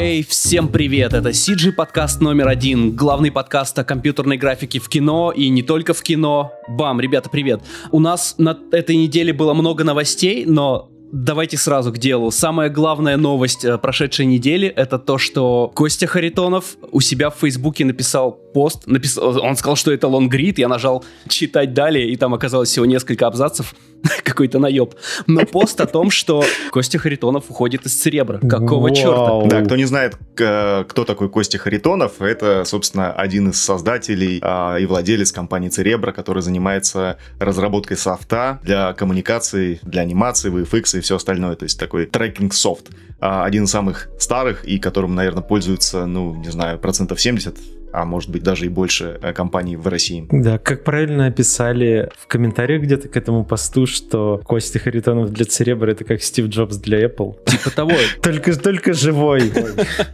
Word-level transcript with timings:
Эй, 0.00 0.22
всем 0.22 0.68
привет! 0.68 1.12
Это 1.12 1.30
CG 1.30 1.72
подкаст 1.72 2.20
номер 2.20 2.46
один, 2.46 2.94
главный 2.94 3.32
подкаст 3.32 3.76
о 3.80 3.84
компьютерной 3.84 4.36
графике 4.36 4.78
в 4.78 4.88
кино 4.88 5.32
и 5.32 5.48
не 5.48 5.64
только 5.64 5.92
в 5.92 6.02
кино. 6.02 6.52
Бам, 6.68 7.00
ребята, 7.00 7.28
привет! 7.28 7.62
У 7.90 7.98
нас 7.98 8.36
на 8.38 8.56
этой 8.70 8.94
неделе 8.94 9.32
было 9.32 9.54
много 9.54 9.82
новостей, 9.82 10.44
но 10.46 10.88
Давайте 11.10 11.56
сразу 11.56 11.92
к 11.92 11.98
делу. 11.98 12.30
Самая 12.30 12.68
главная 12.68 13.16
новость 13.16 13.64
э, 13.64 13.78
прошедшей 13.78 14.26
недели 14.26 14.68
это 14.68 14.98
то, 14.98 15.16
что 15.16 15.72
Костя 15.74 16.06
Харитонов 16.06 16.76
у 16.90 17.00
себя 17.00 17.30
в 17.30 17.36
Фейсбуке 17.36 17.84
написал 17.84 18.32
пост. 18.32 18.86
Написал, 18.86 19.40
он 19.42 19.56
сказал, 19.56 19.76
что 19.76 19.90
это 19.90 20.06
лонгрид. 20.06 20.58
Я 20.58 20.68
нажал 20.68 21.04
читать 21.28 21.72
далее, 21.72 22.10
и 22.10 22.16
там 22.16 22.34
оказалось 22.34 22.68
всего 22.68 22.84
несколько 22.84 23.26
абзацев. 23.26 23.74
Какой-то 24.24 24.58
наеб. 24.58 24.94
Но 25.26 25.44
пост 25.44 25.80
о 25.80 25.86
том, 25.86 26.10
что 26.10 26.44
Костя 26.70 26.98
Харитонов 26.98 27.44
уходит 27.48 27.86
из 27.86 27.94
Церебра. 27.94 28.38
Какого 28.38 28.94
черта? 28.94 29.48
Да, 29.48 29.64
кто 29.64 29.76
не 29.76 29.84
знает, 29.84 30.16
кто 30.34 31.04
такой 31.04 31.28
Костя 31.28 31.58
Харитонов, 31.58 32.20
это, 32.20 32.64
собственно, 32.64 33.12
один 33.12 33.50
из 33.50 33.60
создателей 33.60 34.38
а, 34.42 34.76
и 34.76 34.86
владелец 34.86 35.32
компании 35.32 35.68
Церебра, 35.68 36.12
который 36.12 36.42
занимается 36.42 37.18
разработкой 37.40 37.96
софта 37.96 38.60
для 38.62 38.92
коммуникации, 38.92 39.80
для 39.82 40.02
анимации, 40.02 40.52
VFX 40.52 40.97
и 40.98 41.00
все 41.00 41.16
остальное. 41.16 41.56
То 41.56 41.64
есть 41.64 41.78
такой 41.78 42.06
трекинг 42.06 42.54
софт. 42.54 42.90
А, 43.20 43.44
один 43.44 43.64
из 43.64 43.70
самых 43.70 44.08
старых 44.18 44.64
и 44.64 44.78
которым, 44.78 45.14
наверное, 45.14 45.42
пользуются, 45.42 46.06
ну, 46.06 46.34
не 46.34 46.50
знаю, 46.50 46.78
процентов 46.78 47.20
70 47.20 47.56
а 47.92 48.04
может 48.04 48.30
быть 48.30 48.42
даже 48.42 48.66
и 48.66 48.68
больше 48.68 49.18
э, 49.22 49.32
компаний 49.32 49.76
в 49.76 49.86
России. 49.86 50.26
Да, 50.30 50.58
как 50.58 50.84
правильно 50.84 51.26
описали 51.26 52.10
в 52.16 52.26
комментариях 52.26 52.82
где-то 52.82 53.08
к 53.08 53.16
этому 53.16 53.44
посту, 53.44 53.86
что 53.86 54.40
Костя 54.44 54.78
Харитонов 54.78 55.30
для 55.30 55.44
Церебра 55.44 55.90
это 55.90 56.04
как 56.04 56.22
Стив 56.22 56.46
Джобс 56.46 56.76
для 56.76 57.04
Apple. 57.04 57.36
Типа 57.46 57.70
того. 57.74 57.92
Только, 58.22 58.54
только 58.58 58.92
живой. 58.92 59.52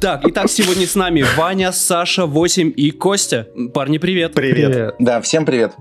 Так, 0.01 0.23
итак, 0.25 0.49
сегодня 0.49 0.87
с 0.87 0.95
нами 0.95 1.25
Ваня, 1.37 1.73
Саша, 1.73 2.27
8 2.27 2.73
и 2.77 2.91
Костя. 2.91 3.49
Парни, 3.73 3.99
привет. 3.99 4.35
Привет. 4.35 4.95
Да, 4.99 5.21
всем 5.21 5.45
привет. 5.45 5.73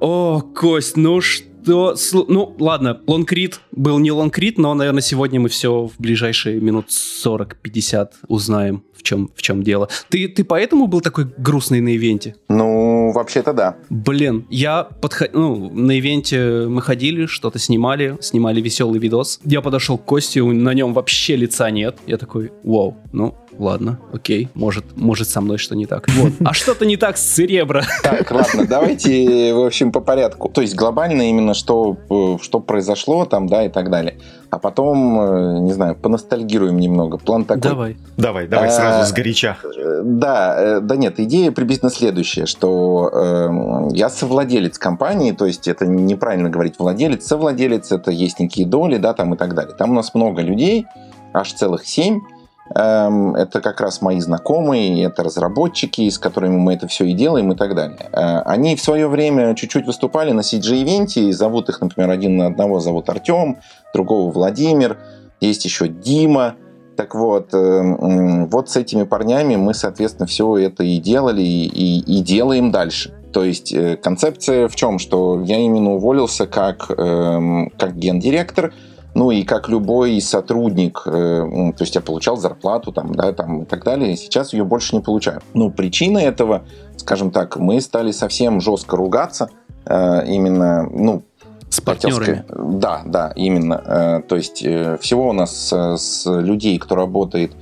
О, 0.00 0.40
Кость, 0.40 0.96
ну 0.96 1.20
что? 1.20 1.55
Что... 1.66 1.96
Ну, 2.28 2.54
ладно, 2.58 3.00
лонгрид 3.06 3.60
был 3.72 3.98
не 3.98 4.12
лонгрид, 4.12 4.58
но, 4.58 4.72
наверное, 4.74 5.02
сегодня 5.02 5.40
мы 5.40 5.48
все 5.48 5.86
в 5.86 5.92
ближайшие 5.98 6.60
минут 6.60 6.86
40-50 6.88 8.08
узнаем, 8.28 8.84
в 8.94 9.02
чем, 9.02 9.30
в 9.34 9.42
чем 9.42 9.62
дело. 9.62 9.88
Ты, 10.08 10.28
ты 10.28 10.44
поэтому 10.44 10.86
был 10.86 11.00
такой 11.00 11.26
грустный 11.36 11.80
на 11.80 11.94
ивенте? 11.94 12.36
Ну, 12.48 13.12
вообще-то 13.12 13.52
да. 13.52 13.76
Блин, 13.90 14.46
я 14.50 14.84
подход... 14.84 15.30
ну, 15.32 15.70
на 15.70 15.98
ивенте 15.98 16.66
мы 16.68 16.80
ходили, 16.82 17.26
что-то 17.26 17.58
снимали, 17.58 18.16
снимали 18.20 18.60
веселый 18.60 19.00
видос. 19.00 19.40
Я 19.44 19.60
подошел 19.60 19.98
к 19.98 20.04
Косте, 20.04 20.42
на 20.42 20.74
нем 20.74 20.94
вообще 20.94 21.36
лица 21.36 21.70
нет. 21.70 21.98
Я 22.06 22.16
такой, 22.16 22.52
вау, 22.62 22.96
ну, 23.12 23.34
ладно, 23.58 23.98
окей, 24.12 24.48
может, 24.54 24.96
может 24.96 25.28
со 25.28 25.40
мной 25.40 25.58
что 25.58 25.74
не 25.76 25.86
так. 25.86 26.06
Вот. 26.08 26.32
А 26.44 26.52
что-то 26.52 26.86
не 26.86 26.96
так 26.96 27.16
с 27.16 27.22
Церебро. 27.22 27.82
Так, 28.02 28.30
ладно, 28.30 28.66
давайте, 28.66 29.52
в 29.54 29.64
общем, 29.64 29.92
по 29.92 30.00
порядку. 30.00 30.48
То 30.48 30.60
есть 30.60 30.74
глобально 30.74 31.22
именно 31.28 31.54
что, 31.54 31.96
э, 32.10 32.42
что 32.42 32.60
произошло 32.60 33.24
там, 33.24 33.46
да, 33.46 33.64
и 33.64 33.68
так 33.68 33.90
далее. 33.90 34.18
А 34.50 34.58
потом, 34.58 35.20
э, 35.20 35.58
не 35.60 35.72
знаю, 35.72 35.96
поностальгируем 35.96 36.78
немного. 36.78 37.18
План 37.18 37.44
такой. 37.44 37.62
Давай. 37.62 37.96
Давай, 38.16 38.46
давай, 38.46 38.70
сразу 38.70 39.00
а, 39.00 39.06
с 39.06 39.12
горяча. 39.12 39.56
Да, 40.02 40.80
да 40.80 40.96
нет, 40.96 41.18
идея 41.20 41.50
приблизительно 41.52 41.90
следующая, 41.90 42.46
что 42.46 43.10
э, 43.12 43.96
я 43.96 44.08
совладелец 44.08 44.78
компании, 44.78 45.32
то 45.32 45.46
есть 45.46 45.68
это 45.68 45.86
неправильно 45.86 46.48
говорить 46.48 46.74
владелец, 46.78 47.26
совладелец, 47.26 47.92
это 47.92 48.10
есть 48.10 48.38
некие 48.38 48.66
доли, 48.66 48.98
да, 48.98 49.14
там 49.14 49.34
и 49.34 49.36
так 49.36 49.54
далее. 49.54 49.74
Там 49.76 49.90
у 49.90 49.94
нас 49.94 50.14
много 50.14 50.42
людей, 50.42 50.86
аж 51.32 51.52
целых 51.52 51.86
семь, 51.86 52.20
Эм, 52.20 52.35
это 52.70 53.60
как 53.62 53.80
раз 53.80 54.02
мои 54.02 54.20
знакомые, 54.20 55.04
это 55.04 55.22
разработчики, 55.22 56.08
с 56.08 56.18
которыми 56.18 56.56
мы 56.56 56.74
это 56.74 56.88
все 56.88 57.04
и 57.04 57.12
делаем 57.12 57.52
и 57.52 57.56
так 57.56 57.74
далее. 57.74 57.98
Э, 58.12 58.40
они 58.40 58.74
в 58.74 58.80
свое 58.80 59.08
время 59.08 59.54
чуть-чуть 59.54 59.86
выступали 59.86 60.32
на 60.32 60.40
CG-ивенте, 60.40 61.32
зовут 61.32 61.68
их, 61.68 61.80
например, 61.80 62.10
один 62.10 62.36
на 62.36 62.46
одного 62.46 62.80
зовут 62.80 63.08
Артем, 63.08 63.58
другого 63.94 64.30
Владимир, 64.30 64.98
есть 65.40 65.64
еще 65.64 65.88
Дима. 65.88 66.54
Так 66.96 67.14
вот, 67.14 67.52
э, 67.52 68.46
вот 68.50 68.70
с 68.70 68.76
этими 68.76 69.04
парнями 69.04 69.56
мы, 69.56 69.74
соответственно, 69.74 70.26
все 70.26 70.56
это 70.56 70.82
и 70.82 70.98
делали, 70.98 71.42
и, 71.42 72.00
и, 72.00 72.22
делаем 72.22 72.70
дальше. 72.72 73.14
То 73.32 73.44
есть 73.44 73.72
э, 73.72 73.96
концепция 73.96 74.66
в 74.66 74.74
чем? 74.76 74.98
Что 74.98 75.42
я 75.44 75.58
именно 75.58 75.92
уволился 75.92 76.46
как, 76.46 76.90
эм, 76.90 77.70
как 77.78 77.96
гендиректор, 77.96 78.72
ну 79.16 79.30
и 79.30 79.44
как 79.44 79.70
любой 79.70 80.20
сотрудник, 80.20 81.02
э, 81.06 81.10
то 81.10 81.82
есть 81.82 81.94
я 81.94 82.02
получал 82.02 82.36
зарплату 82.36 82.92
там, 82.92 83.14
да, 83.14 83.32
там 83.32 83.62
и 83.62 83.64
так 83.64 83.82
далее, 83.82 84.14
сейчас 84.14 84.52
ее 84.52 84.62
больше 84.64 84.94
не 84.94 85.00
получаю. 85.00 85.40
Ну, 85.54 85.70
причина 85.70 86.18
этого, 86.18 86.64
скажем 86.98 87.30
так, 87.30 87.56
мы 87.56 87.80
стали 87.80 88.12
совсем 88.12 88.60
жестко 88.60 88.94
ругаться, 88.94 89.48
э, 89.86 90.26
именно, 90.26 90.86
ну, 90.90 91.22
с 91.70 91.80
партнерами. 91.80 92.44
Да, 92.48 93.04
да, 93.06 93.32
именно. 93.34 93.82
Э, 93.86 94.20
то 94.28 94.36
есть 94.36 94.58
всего 94.58 95.30
у 95.30 95.32
нас 95.32 95.72
с 95.72 96.26
людей, 96.26 96.78
кто 96.78 96.94
работает 96.94 97.52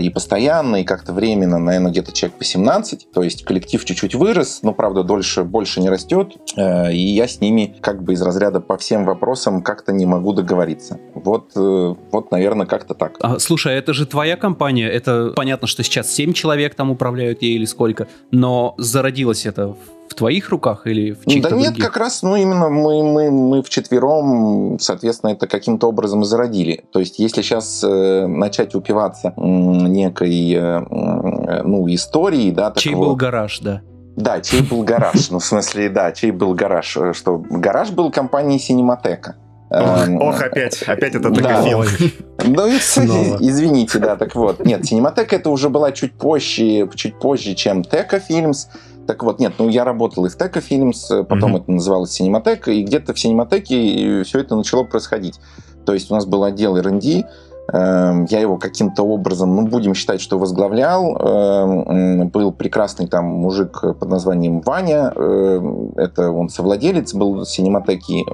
и 0.00 0.10
постоянно, 0.10 0.76
и 0.76 0.84
как-то 0.84 1.12
временно, 1.12 1.58
наверное, 1.58 1.90
где-то 1.90 2.12
человек 2.12 2.38
по 2.38 2.44
17. 2.44 3.10
То 3.12 3.22
есть 3.22 3.44
коллектив 3.44 3.84
чуть-чуть 3.84 4.14
вырос, 4.14 4.60
но, 4.62 4.72
правда, 4.72 5.02
дольше, 5.02 5.44
больше 5.44 5.80
не 5.80 5.90
растет. 5.90 6.36
А, 6.56 6.90
и 6.90 6.98
я 6.98 7.28
с 7.28 7.40
ними 7.40 7.76
как 7.80 8.02
бы 8.02 8.14
из 8.14 8.22
разряда 8.22 8.60
по 8.60 8.76
всем 8.76 9.04
вопросам 9.04 9.62
как-то 9.62 9.92
не 9.92 10.06
могу 10.06 10.32
договориться. 10.32 10.98
Вот, 11.14 11.52
э, 11.56 11.94
вот 12.10 12.30
наверное, 12.30 12.66
как-то 12.66 12.94
так. 12.94 13.16
А, 13.20 13.38
слушай, 13.38 13.74
это 13.74 13.92
же 13.92 14.06
твоя 14.06 14.36
компания. 14.36 14.88
Это 14.88 15.32
понятно, 15.36 15.66
что 15.66 15.82
сейчас 15.82 16.10
7 16.10 16.32
человек 16.32 16.74
там 16.74 16.90
управляют 16.90 17.42
ей 17.42 17.56
или 17.56 17.64
сколько, 17.64 18.08
но 18.30 18.74
зародилось 18.78 19.46
это 19.46 19.76
твоих 20.14 20.48
руках 20.50 20.86
или 20.86 21.12
в 21.12 21.24
чьих-то 21.26 21.50
Да 21.50 21.56
нет, 21.56 21.72
других? 21.72 21.84
как 21.84 21.96
раз, 21.96 22.22
ну, 22.22 22.36
именно 22.36 22.68
мы, 22.68 23.02
мы, 23.02 23.30
мы 23.30 23.62
вчетвером, 23.62 24.78
соответственно, 24.80 25.30
это 25.30 25.46
каким-то 25.46 25.88
образом 25.88 26.24
зародили. 26.24 26.84
То 26.92 27.00
есть, 27.00 27.18
если 27.18 27.42
сейчас 27.42 27.82
э, 27.84 28.26
начать 28.26 28.74
упиваться 28.74 29.32
э, 29.36 29.40
некой, 29.40 30.52
э, 30.52 31.62
ну, 31.64 31.86
историей, 31.88 32.50
да... 32.50 32.72
Чей 32.76 32.92
такого... 32.92 33.08
был 33.08 33.16
гараж, 33.16 33.60
да. 33.60 33.82
Да, 34.16 34.40
чей 34.40 34.62
был 34.62 34.82
гараж. 34.82 35.30
Ну, 35.30 35.38
в 35.38 35.44
смысле, 35.44 35.88
да, 35.88 36.12
чей 36.12 36.30
был 36.30 36.54
гараж. 36.54 36.96
Э, 36.96 37.12
что 37.14 37.38
гараж 37.38 37.90
был 37.90 38.10
компании 38.10 38.58
Синематека. 38.58 39.36
Ох, 39.70 40.08
эм, 40.08 40.20
ох, 40.20 40.42
опять, 40.42 40.82
опять 40.82 41.14
это 41.14 41.30
токофил. 41.30 41.84
Да. 41.84 42.44
Ну, 42.44 42.68
извините, 42.68 43.98
да, 43.98 44.16
так 44.16 44.34
вот. 44.34 44.64
Нет, 44.64 44.84
Синематека 44.84 45.36
это 45.36 45.50
уже 45.50 45.68
была 45.68 45.92
чуть 45.92 46.12
позже, 46.14 46.88
чуть 46.96 47.18
позже, 47.20 47.54
чем 47.54 47.84
Тека 47.84 48.18
Фильмс. 48.18 48.66
Так 49.10 49.24
вот, 49.24 49.40
нет, 49.40 49.54
ну 49.58 49.68
я 49.68 49.82
работал 49.82 50.24
и 50.26 50.28
в 50.28 50.36
Теко 50.36 50.60
Films, 50.60 51.24
потом 51.24 51.56
mm-hmm. 51.56 51.62
это 51.62 51.72
называлось 51.72 52.12
Синематека, 52.12 52.70
и 52.70 52.84
где-то 52.84 53.12
в 53.12 53.18
Синематеке 53.18 54.22
все 54.22 54.38
это 54.38 54.54
начало 54.54 54.84
происходить. 54.84 55.40
То 55.84 55.94
есть 55.94 56.12
у 56.12 56.14
нас 56.14 56.26
был 56.26 56.44
отдел 56.44 56.76
R&D, 56.76 57.24
эм, 57.72 58.24
я 58.26 58.38
его 58.38 58.56
каким-то 58.56 59.02
образом, 59.02 59.56
ну, 59.56 59.66
будем 59.66 59.94
считать, 59.96 60.20
что 60.20 60.38
возглавлял. 60.38 61.16
Эм, 61.16 62.28
был 62.28 62.52
прекрасный 62.52 63.08
там 63.08 63.24
мужик 63.24 63.80
под 63.80 64.08
названием 64.08 64.60
Ваня. 64.60 65.12
Эм, 65.16 65.90
это 65.96 66.30
он 66.30 66.48
совладелец 66.48 67.12
был 67.12 67.44
синематеки 67.44 68.24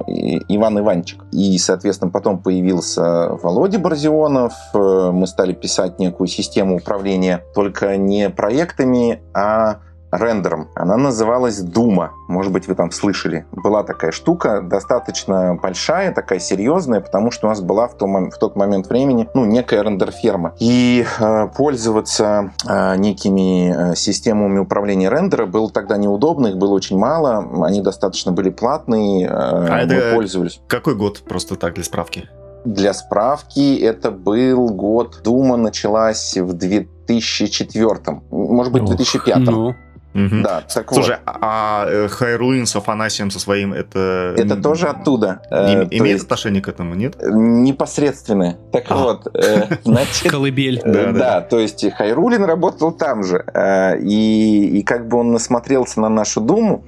Иван 0.50 0.80
Иванчик. 0.80 1.24
И, 1.32 1.56
соответственно, 1.56 2.10
потом 2.10 2.42
появился 2.42 3.30
Володя 3.42 3.78
Борзионов. 3.78 4.52
Э, 4.74 5.10
мы 5.10 5.26
стали 5.26 5.54
писать 5.54 5.98
некую 5.98 6.26
систему 6.26 6.76
управления 6.76 7.42
только 7.54 7.96
не 7.96 8.28
проектами, 8.28 9.22
а 9.32 9.78
рендером. 10.10 10.68
Она 10.74 10.96
называлась 10.96 11.60
Дума. 11.60 12.12
Может 12.28 12.52
быть, 12.52 12.68
вы 12.68 12.74
там 12.74 12.90
слышали. 12.90 13.46
Была 13.52 13.82
такая 13.82 14.12
штука, 14.12 14.62
достаточно 14.62 15.54
большая, 15.54 16.12
такая 16.12 16.38
серьезная, 16.38 17.00
потому 17.00 17.30
что 17.30 17.46
у 17.46 17.50
нас 17.50 17.60
была 17.60 17.88
в, 17.88 17.96
том, 17.96 18.30
в 18.30 18.38
тот 18.38 18.56
момент 18.56 18.88
времени 18.88 19.28
ну, 19.34 19.44
некая 19.44 19.82
рендер-ферма. 19.82 20.54
И 20.58 21.04
э, 21.18 21.48
пользоваться 21.56 22.52
э, 22.68 22.96
некими 22.96 23.92
э, 23.92 23.96
системами 23.96 24.58
управления 24.58 25.10
рендера 25.10 25.46
было 25.46 25.70
тогда 25.70 25.96
неудобно, 25.96 26.48
их 26.48 26.56
было 26.56 26.74
очень 26.74 26.98
мало, 26.98 27.64
они 27.64 27.80
достаточно 27.82 28.32
были 28.32 28.50
платные, 28.50 29.26
э, 29.26 29.30
а 29.30 29.86
мы 29.86 29.92
это 29.92 30.14
пользовались. 30.14 30.60
Какой 30.68 30.94
год, 30.94 31.22
просто 31.28 31.56
так, 31.56 31.74
для 31.74 31.84
справки? 31.84 32.28
Для 32.64 32.94
справки, 32.94 33.78
это 33.78 34.10
был 34.10 34.68
год, 34.70 35.20
Дума 35.22 35.56
началась 35.56 36.36
в 36.36 36.52
2004, 36.52 38.20
может 38.30 38.72
быть, 38.72 38.82
в 38.82 38.86
2005. 38.86 39.38
Ну. 39.38 39.74
Угу. 40.16 40.42
Да, 40.42 40.62
так 40.62 40.92
Слушай, 40.92 41.16
вот. 41.26 41.36
а 41.42 42.08
Хайруин 42.08 42.64
с 42.64 42.74
Афанасием 42.74 43.30
со 43.30 43.38
своим 43.38 43.74
это... 43.74 44.34
Это 44.36 44.56
тоже 44.56 44.88
оттуда. 44.88 45.42
Э, 45.50 45.84
имеет 45.90 46.14
есть... 46.14 46.24
отношение 46.24 46.62
к 46.62 46.68
этому, 46.68 46.94
нет? 46.94 47.16
Непосредственное. 47.20 48.56
Так 48.72 48.84
а. 48.88 48.96
вот, 48.96 49.26
э, 49.34 49.76
значит... 49.84 50.30
Колыбель. 50.30 50.80
Да, 50.84 51.12
да, 51.12 51.40
то 51.42 51.58
есть 51.58 51.84
Хайрулин 51.92 52.44
работал 52.44 52.92
там 52.92 53.24
же. 53.24 53.44
Э, 53.52 53.98
и, 53.98 54.78
и 54.78 54.82
как 54.82 55.06
бы 55.08 55.18
он 55.18 55.32
насмотрелся 55.32 56.00
на 56.00 56.08
нашу 56.08 56.40
Думу, 56.40 56.84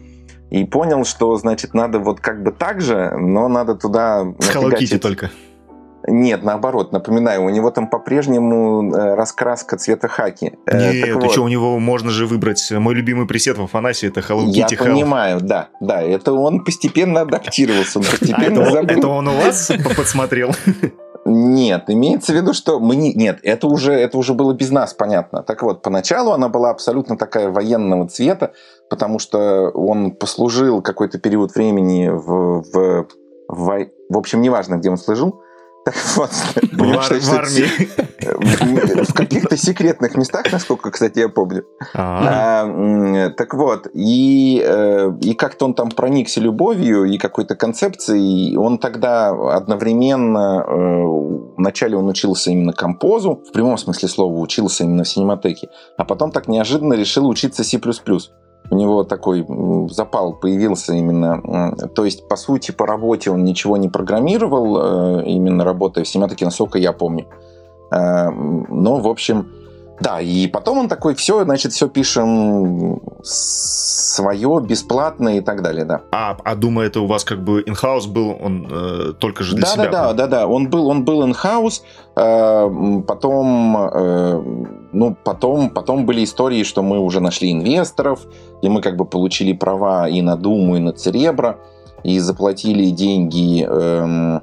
и 0.51 0.65
понял, 0.65 1.05
что, 1.05 1.37
значит, 1.37 1.75
надо 1.75 1.99
вот 1.99 2.21
как 2.21 2.43
бы 2.43 2.53
так 2.53 2.81
же, 2.81 3.11
но 3.19 3.49
надо 3.49 3.75
туда... 3.75 4.25
С 4.39 4.49
Hello 4.49 4.99
только. 4.99 5.31
Нет, 6.11 6.43
наоборот, 6.43 6.93
напоминаю, 6.93 7.45
у 7.45 7.49
него 7.51 7.71
там 7.71 7.89
по-прежнему 7.89 8.95
э, 8.95 9.15
раскраска 9.15 9.77
цвета 9.77 10.09
хаки. 10.09 10.55
Э, 10.67 10.93
Нет, 10.93 11.05
ты 11.05 11.15
вот. 11.15 11.33
что, 11.33 11.43
у 11.43 11.49
него 11.49 11.79
можно 11.79 12.11
же 12.11 12.27
выбрать 12.27 12.71
мой 12.71 12.95
любимый 12.95 13.27
пресет 13.27 13.59
в 13.59 13.63
Афанасе, 13.63 14.09
это 14.09 14.21
Hello 14.21 14.45
Kitty 14.47 14.53
Я 14.71 14.79
понимаю, 14.79 15.41
да, 15.41 15.69
да, 15.81 16.03
это 16.03 16.33
он 16.33 16.65
постепенно 16.65 17.23
адаптировался, 17.23 17.99
он 17.99 18.05
постепенно 18.11 18.65
а 18.65 18.83
это, 18.83 18.95
это 18.95 19.09
он 19.09 19.29
у 19.29 19.33
вас 19.33 19.71
подсмотрел? 19.97 20.53
Нет, 21.25 21.85
имеется 21.89 22.33
в 22.33 22.37
виду, 22.37 22.55
что 22.55 22.81
мы 22.81 22.97
не... 22.97 23.13
Нет, 23.13 23.41
это 23.43 23.67
уже, 23.67 23.93
это 23.93 24.17
уже 24.17 24.33
было 24.33 24.55
без 24.55 24.71
нас, 24.71 24.95
понятно. 24.95 25.43
Так 25.43 25.63
вот, 25.63 25.83
поначалу 25.83 26.33
она 26.33 26.49
была 26.49 26.71
абсолютно 26.71 27.19
такая 27.19 27.51
военного 27.51 28.09
цвета, 28.09 28.53
потому 28.89 29.19
что 29.19 29.71
он 29.71 30.13
послужил 30.13 30.81
какой-то 30.81 31.19
период 31.19 31.55
времени 31.55 32.09
в, 32.09 32.63
в, 32.63 33.07
в, 33.49 33.87
в 34.09 34.17
общем, 34.17 34.41
неважно, 34.41 34.77
где 34.77 34.89
он 34.89 34.97
служил, 34.97 35.33
так 35.33 35.48
вот, 36.17 36.31
в, 36.31 36.77
в 36.77 37.33
армии. 37.33 39.05
В 39.05 39.15
каких-то 39.15 39.57
секретных 39.57 40.17
местах, 40.17 40.53
насколько, 40.53 40.91
кстати, 40.91 41.21
я 41.21 41.29
помню. 41.29 41.65
А, 41.95 43.31
так 43.37 43.55
вот, 43.55 43.89
и, 43.93 44.63
э, 44.65 45.13
и 45.21 45.35
как-то 45.35 45.67
он 45.67 45.75
там 45.75 45.91
проникся 45.91 46.41
любовью 46.41 47.05
и 47.05 47.19
какой-то 47.19 47.55
концепцией. 47.55 48.57
Он 48.57 48.79
тогда 48.79 49.31
одновременно... 49.55 50.65
Э, 50.67 51.19
вначале 51.57 51.97
он 51.97 52.09
учился 52.09 52.51
именно 52.51 52.73
композу, 52.73 53.43
в 53.49 53.53
прямом 53.53 53.79
смысле 53.79 54.09
слова 54.09 54.39
учился 54.39 54.85
именно 54.85 55.05
в 55.05 55.09
синематеке, 55.09 55.69
а 55.97 56.05
потом 56.05 56.31
так 56.31 56.49
неожиданно 56.49 56.95
решил 56.95 57.29
учиться 57.29 57.65
C++ 57.65 57.79
у 58.71 58.75
него 58.75 59.05
такой 59.05 59.47
запал 59.91 60.35
появился 60.35 60.95
именно. 60.95 61.75
То 61.95 62.05
есть, 62.05 62.29
по 62.29 62.37
сути, 62.37 62.71
по 62.71 62.87
работе 62.87 63.31
он 63.31 63.45
ничего 63.45 63.77
не 63.77 63.89
программировал, 63.89 65.21
э, 65.21 65.25
именно 65.27 65.65
работая 65.65 66.05
в 66.05 66.09
семиотеке, 66.09 66.45
насколько 66.45 66.79
я 66.79 66.93
помню. 66.93 67.27
Э, 67.91 68.31
но, 68.31 69.01
в 69.01 69.09
общем, 69.09 69.49
да, 70.01 70.21
и 70.21 70.47
потом 70.47 70.79
он 70.79 70.89
такой, 70.89 71.15
все, 71.15 71.45
значит, 71.45 71.73
все 71.73 71.89
пишем 71.89 73.01
свое, 73.23 74.61
бесплатно 74.61 75.39
и 75.39 75.41
так 75.41 75.63
далее, 75.63 75.85
да. 75.85 76.03
А, 76.13 76.37
а 76.45 76.55
думаю, 76.55 76.87
это 76.87 77.01
у 77.01 77.07
вас 77.07 77.25
как 77.25 77.43
бы 77.43 77.63
инхаус 77.67 78.07
был, 78.07 78.37
он 78.41 78.69
э, 78.71 79.13
только 79.19 79.43
же 79.43 79.57
для 79.57 79.67
да, 79.67 79.73
себя? 79.73 79.85
Да, 79.85 79.91
да, 79.91 80.13
да, 80.13 80.27
да, 80.27 80.47
он 80.47 80.71
был, 80.71 80.87
он 80.89 81.05
был 81.05 81.25
инхаус, 81.25 81.83
э, 82.17 83.03
потом, 83.07 83.77
э, 83.77 84.43
ну, 84.93 85.17
потом, 85.25 85.71
потом 85.71 86.07
были 86.07 86.23
истории, 86.23 86.63
что 86.63 86.83
мы 86.83 87.01
уже 87.01 87.21
нашли 87.21 87.51
инвесторов, 87.51 88.21
и 88.63 88.69
мы 88.69 88.81
как 88.81 88.97
бы 88.97 89.05
получили 89.05 89.53
права 89.53 90.09
и 90.09 90.23
на 90.23 90.37
Думу, 90.37 90.77
и 90.77 90.81
на 90.81 90.93
Церебро, 90.93 91.59
и 92.05 92.19
заплатили 92.19 92.91
деньги... 92.91 93.67
Э, 93.69 94.41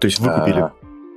То 0.00 0.06
есть 0.06 0.20
выкупили? 0.20 0.64
Э, 0.64 0.70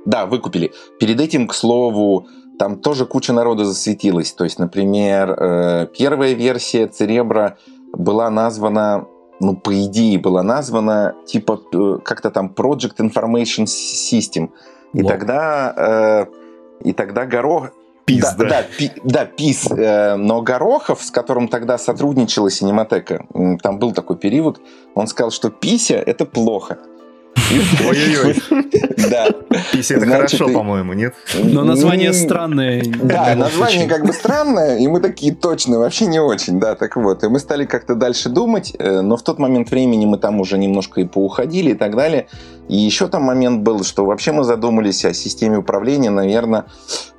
да, 0.04 0.26
выкупили. 0.26 0.72
Перед 1.00 1.20
этим, 1.20 1.48
к 1.48 1.54
слову, 1.54 2.26
там 2.58 2.78
тоже 2.78 3.06
куча 3.06 3.32
народа 3.32 3.64
засветилась. 3.64 4.32
То 4.32 4.44
есть, 4.44 4.58
например, 4.58 5.30
э, 5.30 5.86
первая 5.98 6.34
версия 6.34 6.86
Церебра 6.86 7.58
была 7.92 8.30
названа, 8.30 9.06
ну, 9.40 9.56
по 9.56 9.72
идее, 9.84 10.18
была 10.18 10.42
названа 10.42 11.14
типа 11.26 11.60
э, 11.72 11.98
как-то 12.04 12.30
там 12.30 12.52
Project 12.56 12.96
Information 12.98 13.64
System. 13.64 14.50
И 14.92 15.02
wow. 15.02 15.08
тогда, 15.08 15.74
э, 15.76 16.26
и 16.84 16.92
тогда 16.92 17.26
Горох... 17.26 17.70
ПИС, 18.06 18.20
да. 18.20 18.34
Да, 18.36 18.44
да, 18.48 18.62
пи, 18.78 18.92
да 19.02 19.24
ПИС. 19.24 19.68
Но 19.68 20.40
Горохов, 20.40 21.02
с 21.02 21.10
которым 21.10 21.48
тогда 21.48 21.76
сотрудничала 21.76 22.50
Синематека, 22.50 23.26
там 23.62 23.78
был 23.80 23.92
такой 23.92 24.16
период, 24.16 24.60
он 24.94 25.08
сказал, 25.08 25.32
что 25.32 25.50
пися— 25.50 25.94
это 26.06 26.24
плохо. 26.24 26.78
Ой-ой-ой. 27.88 28.36
Да. 29.10 29.28
Пися 29.72 29.94
это 29.96 30.06
хорошо, 30.06 30.48
по-моему, 30.48 30.92
нет? 30.92 31.14
Но 31.34 31.64
название 31.64 32.12
странное. 32.12 32.82
Да, 33.02 33.34
название 33.34 33.88
как 33.88 34.06
бы 34.06 34.12
странное, 34.12 34.78
и 34.78 34.86
мы 34.88 35.00
такие, 35.00 35.34
точно, 35.34 35.78
вообще 35.78 36.06
не 36.06 36.20
очень, 36.20 36.58
да, 36.58 36.74
так 36.74 36.96
вот. 36.96 37.24
И 37.24 37.28
мы 37.28 37.38
стали 37.38 37.64
как-то 37.64 37.94
дальше 37.94 38.28
думать, 38.28 38.72
э, 38.78 39.00
но 39.00 39.16
в 39.16 39.22
тот 39.22 39.38
момент 39.38 39.70
времени 39.70 40.06
мы 40.06 40.18
там 40.18 40.40
уже 40.40 40.58
немножко 40.58 41.00
и 41.00 41.04
поуходили 41.04 41.70
и 41.70 41.74
так 41.74 41.94
далее. 41.94 42.26
И 42.68 42.76
еще 42.76 43.06
там 43.08 43.22
момент 43.24 43.62
был, 43.62 43.84
что 43.84 44.04
вообще 44.04 44.32
мы 44.32 44.44
задумались 44.44 45.04
о 45.04 45.12
системе 45.12 45.58
управления, 45.58 46.10
наверное, 46.10 46.64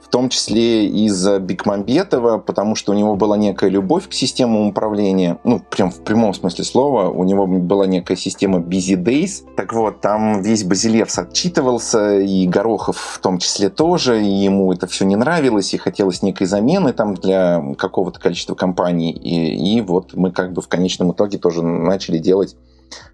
в 0.07 0.09
том 0.09 0.29
числе 0.29 0.87
из-за 0.87 1.37
Бекмамбетова, 1.37 2.37
потому 2.37 2.75
что 2.75 2.93
у 2.93 2.95
него 2.95 3.17
была 3.17 3.35
некая 3.35 3.69
любовь 3.69 4.07
к 4.07 4.13
системам 4.13 4.67
управления, 4.67 5.37
ну, 5.43 5.59
прям 5.59 5.91
в 5.91 6.01
прямом 6.01 6.33
смысле 6.33 6.63
слова, 6.63 7.09
у 7.09 7.25
него 7.25 7.45
была 7.45 7.87
некая 7.87 8.15
система 8.15 8.59
Busy 8.59 8.95
Days. 8.95 9.43
Так 9.57 9.73
вот, 9.73 9.99
там 9.99 10.41
весь 10.41 10.63
Базилевс 10.63 11.19
отчитывался, 11.19 12.19
и 12.19 12.47
Горохов 12.47 12.97
в 12.97 13.19
том 13.19 13.37
числе 13.37 13.69
тоже, 13.69 14.23
и 14.23 14.29
ему 14.29 14.71
это 14.71 14.87
все 14.87 15.03
не 15.03 15.17
нравилось, 15.17 15.73
и 15.73 15.77
хотелось 15.77 16.21
некой 16.21 16.47
замены 16.47 16.93
там 16.93 17.13
для 17.13 17.61
какого-то 17.77 18.17
количества 18.21 18.55
компаний. 18.55 19.11
И, 19.11 19.75
и 19.77 19.81
вот 19.81 20.13
мы 20.13 20.31
как 20.31 20.53
бы 20.53 20.61
в 20.61 20.69
конечном 20.69 21.11
итоге 21.11 21.37
тоже 21.37 21.61
начали 21.63 22.17
делать 22.17 22.55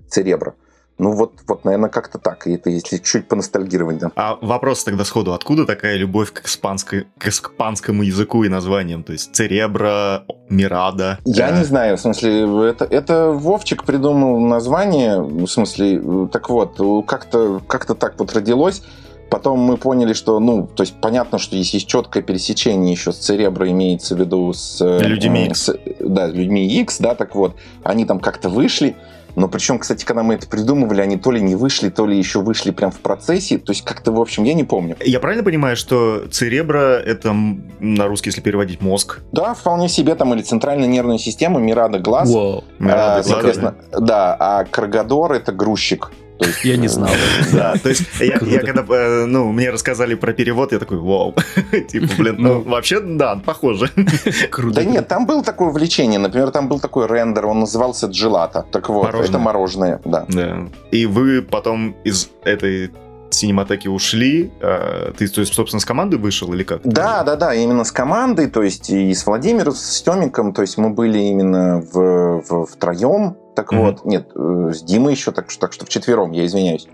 Церебро. 0.09 0.53
Ну 0.99 1.11
вот, 1.11 1.33
вот, 1.47 1.65
наверное, 1.65 1.89
как-то 1.89 2.19
так. 2.19 2.45
И 2.47 2.53
это 2.53 2.69
если 2.69 2.97
чуть 2.97 3.27
поностальгировать, 3.27 3.97
да. 3.97 4.11
А 4.15 4.37
вопрос 4.41 4.83
тогда 4.83 5.03
сходу, 5.05 5.33
откуда 5.33 5.65
такая 5.65 5.97
любовь 5.97 6.31
к, 6.31 6.45
испанской, 6.45 7.07
к 7.17 7.27
испанскому 7.27 8.03
языку 8.03 8.43
и 8.43 8.49
названиям? 8.49 9.03
То 9.03 9.13
есть 9.13 9.35
Церебра, 9.35 10.25
Мирада? 10.49 11.19
Я 11.25 11.49
да. 11.49 11.57
не 11.57 11.63
знаю, 11.63 11.97
в 11.97 11.99
смысле, 11.99 12.69
это, 12.69 12.85
это 12.85 13.31
Вовчик 13.31 13.83
придумал 13.83 14.39
название, 14.39 15.19
в 15.21 15.47
смысле, 15.47 16.27
так 16.31 16.49
вот, 16.49 16.79
как-то 17.07 17.61
как 17.67 17.85
так 17.85 18.19
вот 18.19 18.33
родилось. 18.33 18.83
Потом 19.29 19.59
мы 19.61 19.77
поняли, 19.77 20.13
что, 20.13 20.39
ну, 20.39 20.67
то 20.67 20.83
есть 20.83 20.93
понятно, 21.01 21.39
что 21.39 21.55
здесь 21.55 21.73
есть 21.73 21.87
четкое 21.87 22.21
пересечение 22.21 22.91
еще 22.91 23.11
с 23.11 23.17
Церебро, 23.17 23.67
имеется 23.67 24.15
в 24.15 24.19
виду 24.19 24.53
с... 24.53 24.79
Людьми 24.99 25.47
X. 25.47 25.59
С, 25.59 25.75
да, 25.99 26.27
людьми 26.27 26.67
X, 26.67 26.99
да, 26.99 27.15
так 27.15 27.33
вот. 27.33 27.55
Они 27.83 28.05
там 28.05 28.19
как-то 28.19 28.49
вышли, 28.49 28.95
но 29.35 29.47
причем, 29.47 29.79
кстати, 29.79 30.05
когда 30.05 30.23
мы 30.23 30.35
это 30.35 30.47
придумывали, 30.47 31.01
они 31.01 31.17
то 31.17 31.31
ли 31.31 31.41
не 31.41 31.55
вышли, 31.55 31.89
то 31.89 32.05
ли 32.05 32.17
еще 32.17 32.41
вышли 32.41 32.71
прям 32.71 32.91
в 32.91 32.99
процессе. 32.99 33.57
То 33.57 33.71
есть 33.71 33.83
как-то, 33.83 34.11
в 34.11 34.21
общем, 34.21 34.43
я 34.43 34.53
не 34.53 34.63
помню. 34.63 34.95
Я 35.03 35.19
правильно 35.19 35.43
понимаю, 35.43 35.75
что 35.75 36.25
церебро— 36.31 36.79
это 37.05 37.33
на 37.33 38.07
русский, 38.07 38.29
если 38.29 38.41
переводить, 38.41 38.81
мозг? 38.81 39.21
Да, 39.31 39.53
вполне 39.53 39.89
себе. 39.89 40.15
Там 40.15 40.33
или 40.33 40.41
центральная 40.41 40.87
нервная 40.87 41.17
система, 41.17 41.59
Мирада— 41.59 41.99
глаз. 41.99 42.29
Wow. 42.29 42.63
Мирада, 42.79 43.17
а, 43.17 43.23
соответственно, 43.23 43.75
да. 43.91 44.35
А 44.39 44.65
Каргадор— 44.65 45.31
это 45.33 45.51
грузчик. 45.51 46.11
То 46.39 46.47
есть, 46.47 46.63
я 46.65 46.77
не 46.77 46.87
знал. 46.87 47.09
Да, 47.53 47.75
то 47.81 47.89
есть 47.89 48.03
я, 48.19 48.39
я 48.41 48.59
когда, 48.59 48.83
э, 48.95 49.25
ну, 49.25 49.51
мне 49.51 49.69
рассказали 49.69 50.15
про 50.15 50.33
перевод, 50.33 50.71
я 50.71 50.79
такой, 50.79 50.97
вау. 50.97 51.35
Типа, 51.89 52.07
блин, 52.17 52.35
ну, 52.39 52.61
вообще, 52.61 52.99
да, 52.99 53.39
похоже. 53.43 53.89
Круто. 54.51 54.75
Да 54.75 54.83
нет, 54.83 55.07
там 55.07 55.25
было 55.25 55.43
такое 55.43 55.69
увлечение. 55.69 56.19
Например, 56.19 56.51
там 56.51 56.67
был 56.67 56.79
такой 56.79 57.07
рендер, 57.07 57.45
он 57.45 57.59
назывался 57.59 58.07
Джелата. 58.07 58.65
Так 58.71 58.89
вот, 58.89 59.13
это 59.13 59.39
мороженое, 59.39 60.01
да. 60.05 60.25
Да. 60.29 60.67
И 60.91 61.05
вы 61.05 61.41
потом 61.41 61.95
из 62.03 62.29
этой 62.43 62.91
синематеки 63.33 63.87
ушли. 63.87 64.51
А, 64.61 65.11
ты, 65.17 65.27
то 65.27 65.41
есть, 65.41 65.53
собственно, 65.53 65.79
с 65.79 65.85
командой 65.85 66.15
вышел 66.15 66.53
или 66.53 66.63
как? 66.63 66.81
Да, 66.83 67.23
да, 67.23 67.35
да, 67.35 67.53
именно 67.53 67.83
с 67.83 67.91
командой, 67.91 68.47
то 68.47 68.63
есть 68.63 68.89
и 68.89 69.13
с 69.13 69.25
Владимиром, 69.25 69.73
с 69.73 70.01
Тёмиком, 70.01 70.53
то 70.53 70.61
есть 70.61 70.77
мы 70.77 70.89
были 70.89 71.19
именно 71.19 71.81
в, 71.81 72.41
в, 72.41 72.65
втроем, 72.65 73.37
так 73.55 73.71
mm-hmm. 73.71 73.77
вот, 73.77 74.05
нет, 74.05 74.31
э, 74.35 74.71
с 74.73 74.81
Димой 74.81 75.13
еще, 75.13 75.31
так, 75.31 75.47
так 75.53 75.73
что 75.73 75.85
вчетвером, 75.85 76.31
я 76.31 76.45
извиняюсь. 76.45 76.87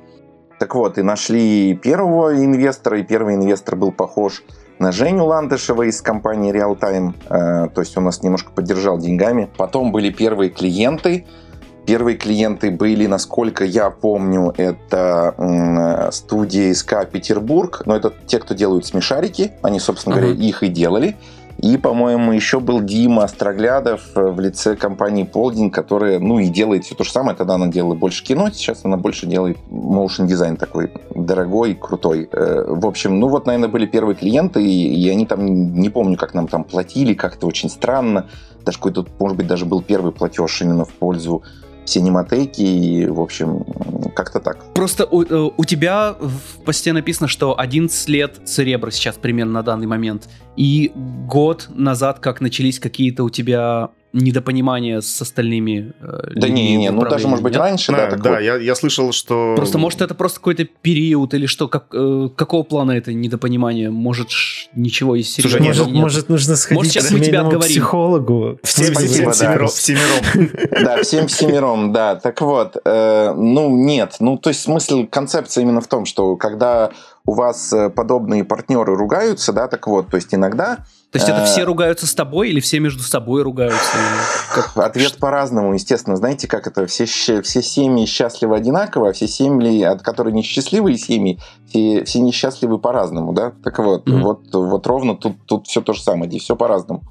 Так 0.59 0.75
вот, 0.75 0.97
и 0.97 1.01
нашли 1.01 1.75
первого 1.75 2.35
инвестора, 2.35 2.99
и 2.99 3.03
первый 3.03 3.35
инвестор 3.35 3.75
был 3.75 3.91
похож 3.91 4.43
на 4.77 4.91
Женю 4.91 5.25
Ландышева 5.25 5.83
из 5.83 6.01
компании 6.01 6.53
Real 6.53 6.77
Time, 6.77 7.13
э, 7.29 7.69
то 7.69 7.81
есть 7.81 7.97
он 7.97 8.05
нас 8.05 8.23
немножко 8.23 8.51
поддержал 8.51 8.97
деньгами. 8.97 9.49
Потом 9.57 9.91
были 9.91 10.09
первые 10.09 10.49
клиенты, 10.49 11.25
Первые 11.89 12.17
клиенты 12.17 12.69
были, 12.69 13.07
насколько 13.07 13.65
я 13.65 13.89
помню, 13.89 14.53
это 14.57 16.09
студия 16.11 16.71
СК 16.75 17.09
Петербург, 17.11 17.81
но 17.87 17.95
это 17.95 18.13
те, 18.27 18.37
кто 18.37 18.53
делают 18.53 18.85
смешарики, 18.85 19.53
они, 19.63 19.79
собственно 19.79 20.13
uh-huh. 20.13 20.21
говоря, 20.21 20.39
их 20.39 20.61
и 20.61 20.67
делали. 20.67 21.17
И, 21.61 21.75
по-моему, 21.77 22.31
еще 22.31 22.61
был 22.61 22.79
Дима 22.79 23.25
Остроглядов 23.25 24.11
э, 24.15 24.29
в 24.29 24.39
лице 24.39 24.77
компании 24.77 25.23
Полдин, 25.23 25.71
которая, 25.71 26.19
ну, 26.19 26.39
и 26.39 26.47
делает 26.47 26.85
все 26.85 26.95
то 26.95 27.03
же 27.03 27.11
самое. 27.11 27.35
Тогда 27.35 27.55
она 27.55 27.67
делала 27.67 27.95
больше 27.95 28.23
кино, 28.23 28.49
сейчас 28.49 28.85
она 28.85 28.95
больше 28.95 29.25
делает 29.25 29.57
motion 29.69 30.25
дизайн 30.25 30.55
такой 30.55 30.93
дорогой, 31.13 31.75
крутой. 31.75 32.29
Э, 32.31 32.63
в 32.65 32.85
общем, 32.85 33.19
ну 33.19 33.27
вот, 33.27 33.45
наверное, 33.45 33.67
были 33.67 33.85
первые 33.85 34.15
клиенты, 34.15 34.63
и, 34.63 35.03
и 35.03 35.09
они 35.09 35.25
там, 35.25 35.45
не 35.73 35.89
помню, 35.89 36.15
как 36.15 36.33
нам 36.33 36.47
там 36.47 36.63
платили, 36.63 37.13
как-то 37.13 37.45
очень 37.45 37.69
странно. 37.69 38.27
Даже 38.63 38.77
какой-то, 38.77 39.05
может 39.19 39.35
быть, 39.35 39.47
даже 39.47 39.65
был 39.65 39.81
первый 39.81 40.13
платеж 40.13 40.61
именно 40.61 40.85
в 40.85 40.93
пользу 40.93 41.43
синематеки, 41.89 42.61
и, 42.61 43.05
в 43.05 43.19
общем, 43.19 43.65
как-то 44.15 44.39
так. 44.39 44.73
Просто 44.73 45.05
у, 45.05 45.23
э, 45.23 45.51
у 45.55 45.65
тебя 45.65 46.15
в 46.19 46.63
посте 46.63 46.93
написано, 46.93 47.27
что 47.27 47.59
11 47.59 48.09
лет 48.09 48.39
Церебра 48.45 48.91
сейчас 48.91 49.15
примерно 49.15 49.53
на 49.53 49.63
данный 49.63 49.87
момент, 49.87 50.29
и 50.55 50.91
год 50.95 51.69
назад, 51.73 52.19
как 52.19 52.41
начались 52.41 52.79
какие-то 52.79 53.23
у 53.23 53.29
тебя 53.29 53.89
недопонимание 54.13 55.01
с 55.01 55.21
остальными 55.21 55.93
э, 56.01 56.31
Да 56.35 56.47
не, 56.47 56.75
не, 56.77 56.89
ну 56.89 57.01
даже, 57.01 57.27
может 57.27 57.43
быть, 57.43 57.53
нет? 57.53 57.61
раньше, 57.61 57.91
да, 57.91 58.09
да, 58.09 58.17
да, 58.17 58.39
я, 58.39 58.55
я 58.55 58.75
слышал, 58.75 59.11
что... 59.11 59.53
Просто, 59.55 59.77
может, 59.77 60.01
это 60.01 60.15
просто 60.15 60.39
какой-то 60.39 60.65
период 60.65 61.33
или 61.33 61.45
что, 61.45 61.67
как, 61.67 61.85
э, 61.93 62.29
какого 62.35 62.63
плана 62.63 62.93
это 62.93 63.13
недопонимание? 63.13 63.91
Может, 63.91 64.29
ничего 64.73 65.15
из 65.15 65.31
серии 65.31 65.47
Слушай, 65.47 65.61
может, 65.61 65.87
нет? 65.87 65.95
может, 65.95 66.29
нужно 66.29 66.55
сходить 66.55 66.77
может, 66.79 66.93
сейчас 66.93 67.07
к 67.07 67.11
мы 67.11 67.19
тебя 67.19 67.41
отговорим. 67.41 67.69
психологу? 67.69 68.59
Всем, 68.63 68.95
всем, 68.95 69.31
всем, 69.31 69.67
всемиром. 69.67 70.49
Да, 70.83 71.03
всем 71.03 71.27
всемиром, 71.27 71.93
да. 71.93 72.15
Так 72.15 72.41
вот, 72.41 72.77
э, 72.83 73.33
ну, 73.35 73.69
нет, 73.75 74.15
ну, 74.19 74.37
то 74.37 74.49
есть 74.49 74.61
смысл, 74.61 75.05
концепция 75.05 75.61
именно 75.61 75.81
в 75.81 75.87
том, 75.87 76.05
что 76.05 76.35
когда 76.35 76.91
у 77.29 77.33
вас 77.33 77.71
э, 77.73 77.91
подобные 77.91 78.43
партнеры 78.43 78.95
ругаются, 78.95 79.53
да, 79.53 79.67
так 79.67 79.85
вот, 79.85 80.09
то 80.09 80.17
есть 80.17 80.33
иногда 80.33 80.79
то 81.11 81.17
есть 81.17 81.27
это 81.27 81.43
все 81.45 81.61
э, 81.61 81.63
ругаются 81.63 82.07
с 82.07 82.13
тобой 82.13 82.49
или 82.49 82.59
все 82.59 82.79
между 82.79 83.03
собой 83.03 83.43
ругаются? 83.43 83.97
Как... 84.53 84.77
Ответ 84.85 85.17
по-разному, 85.17 85.73
естественно. 85.73 86.15
Знаете, 86.15 86.47
как 86.47 86.67
это? 86.67 86.85
Все, 86.85 87.05
все 87.05 87.41
семьи 87.43 88.05
счастливы 88.05 88.55
одинаково, 88.55 89.09
а 89.09 89.11
все 89.11 89.27
семьи, 89.27 89.81
от 89.81 90.03
которые 90.03 90.33
несчастливые 90.33 90.99
семьи, 90.99 91.39
все, 91.67 92.03
все 92.03 92.19
несчастливы 92.19 92.77
по-разному, 92.77 93.33
да? 93.33 93.53
Так 93.63 93.79
вот, 93.79 94.07
mm-hmm. 94.07 94.21
вот, 94.21 94.53
вот 94.53 94.85
ровно 94.85 95.15
тут, 95.15 95.35
тут 95.47 95.65
все 95.65 95.81
то 95.81 95.93
же 95.93 96.01
самое, 96.03 96.29
здесь 96.29 96.43
все 96.43 96.55
по-разному. 96.55 97.01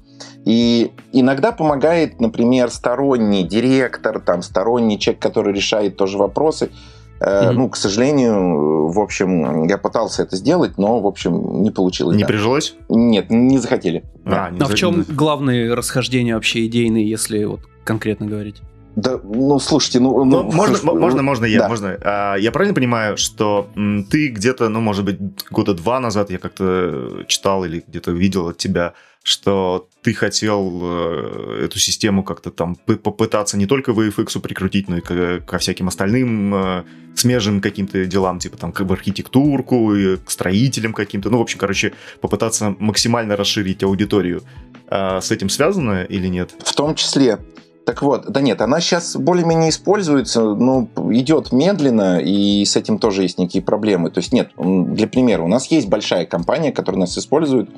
И 0.45 0.93
иногда 1.11 1.51
помогает, 1.51 2.21
например, 2.21 2.71
сторонний 2.71 3.43
директор, 3.43 4.21
там, 4.21 4.43
сторонний 4.43 4.97
человек, 4.97 5.21
который 5.21 5.53
решает 5.53 5.97
тоже 5.97 6.17
вопросы, 6.17 6.71
Mm-hmm. 7.19 7.51
Ну, 7.51 7.69
к 7.69 7.75
сожалению, 7.75 8.87
в 8.89 8.99
общем, 8.99 9.67
я 9.67 9.77
пытался 9.77 10.23
это 10.23 10.35
сделать, 10.35 10.77
но, 10.77 10.99
в 10.99 11.07
общем, 11.07 11.61
не 11.61 11.71
получилось. 11.71 12.15
Не 12.15 12.23
да. 12.23 12.27
прижилось? 12.27 12.75
Нет, 12.87 13.29
не 13.29 13.57
захотели. 13.57 14.03
А, 14.25 14.49
не 14.49 14.59
а 14.59 14.65
за... 14.65 14.73
в 14.73 14.75
чем 14.75 15.05
главные 15.07 15.73
расхождения 15.73 16.35
вообще 16.35 16.65
идейные, 16.65 17.09
если 17.09 17.43
вот 17.43 17.61
конкретно 17.83 18.25
говорить? 18.25 18.61
Да, 18.95 19.19
ну 19.23 19.59
слушайте, 19.59 19.99
ну, 19.99 20.25
ну, 20.25 20.43
ну 20.43 20.51
можно, 20.51 20.75
х... 20.75 20.93
можно, 20.93 21.21
можно 21.21 21.45
я, 21.45 21.59
да. 21.59 21.69
можно. 21.69 21.97
А, 22.01 22.35
я 22.35 22.51
правильно 22.51 22.73
понимаю, 22.73 23.17
что 23.17 23.69
м, 23.75 24.03
ты 24.03 24.29
где-то, 24.29 24.69
ну, 24.69 24.81
может 24.81 25.05
быть, 25.05 25.19
года 25.51 25.73
два 25.73 25.99
назад 25.99 26.31
я 26.31 26.37
как-то 26.37 27.23
читал 27.27 27.63
или 27.65 27.83
где-то 27.87 28.11
видел 28.11 28.49
от 28.49 28.57
тебя 28.57 28.93
что 29.23 29.87
ты 30.01 30.13
хотел 30.13 30.79
э, 30.81 31.65
эту 31.65 31.77
систему 31.77 32.23
как-то 32.23 32.51
там 32.51 32.75
попытаться 32.75 33.57
не 33.57 33.65
только 33.65 33.91
VFX 33.91 34.39
прикрутить, 34.39 34.87
но 34.87 34.97
и 34.97 35.01
ко, 35.01 35.57
всяким 35.57 35.87
остальным 35.87 36.55
э, 36.55 36.83
смежным 37.15 37.61
каким-то 37.61 38.05
делам, 38.05 38.39
типа 38.39 38.57
там 38.57 38.71
как 38.71 38.89
архитектурку, 38.89 39.93
и 39.93 40.17
к 40.17 40.31
строителям 40.31 40.93
каким-то. 40.93 41.29
Ну, 41.29 41.39
в 41.39 41.41
общем, 41.41 41.59
короче, 41.59 41.93
попытаться 42.21 42.75
максимально 42.79 43.35
расширить 43.35 43.83
аудиторию. 43.83 44.41
А 44.87 45.21
с 45.21 45.31
этим 45.31 45.49
связано 45.49 46.03
или 46.03 46.27
нет? 46.27 46.55
В 46.63 46.73
том 46.73 46.95
числе. 46.95 47.39
Так 47.85 48.03
вот, 48.03 48.27
да 48.29 48.41
нет, 48.41 48.61
она 48.61 48.79
сейчас 48.81 49.15
более-менее 49.15 49.71
используется, 49.71 50.41
но 50.41 50.87
идет 51.11 51.51
медленно, 51.51 52.19
и 52.19 52.63
с 52.63 52.75
этим 52.75 52.99
тоже 52.99 53.23
есть 53.23 53.39
некие 53.39 53.63
проблемы. 53.63 54.11
То 54.11 54.19
есть 54.19 54.31
нет, 54.31 54.51
для 54.57 55.07
примера, 55.07 55.41
у 55.41 55.47
нас 55.47 55.71
есть 55.71 55.87
большая 55.87 56.25
компания, 56.25 56.71
которая 56.71 56.99
нас 56.99 57.17
использует, 57.17 57.69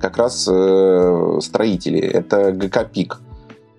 как 0.00 0.16
раз 0.16 0.48
э, 0.50 1.38
строители. 1.40 1.98
Это 1.98 2.52
ГК 2.52 2.84
ПИК. 2.84 3.20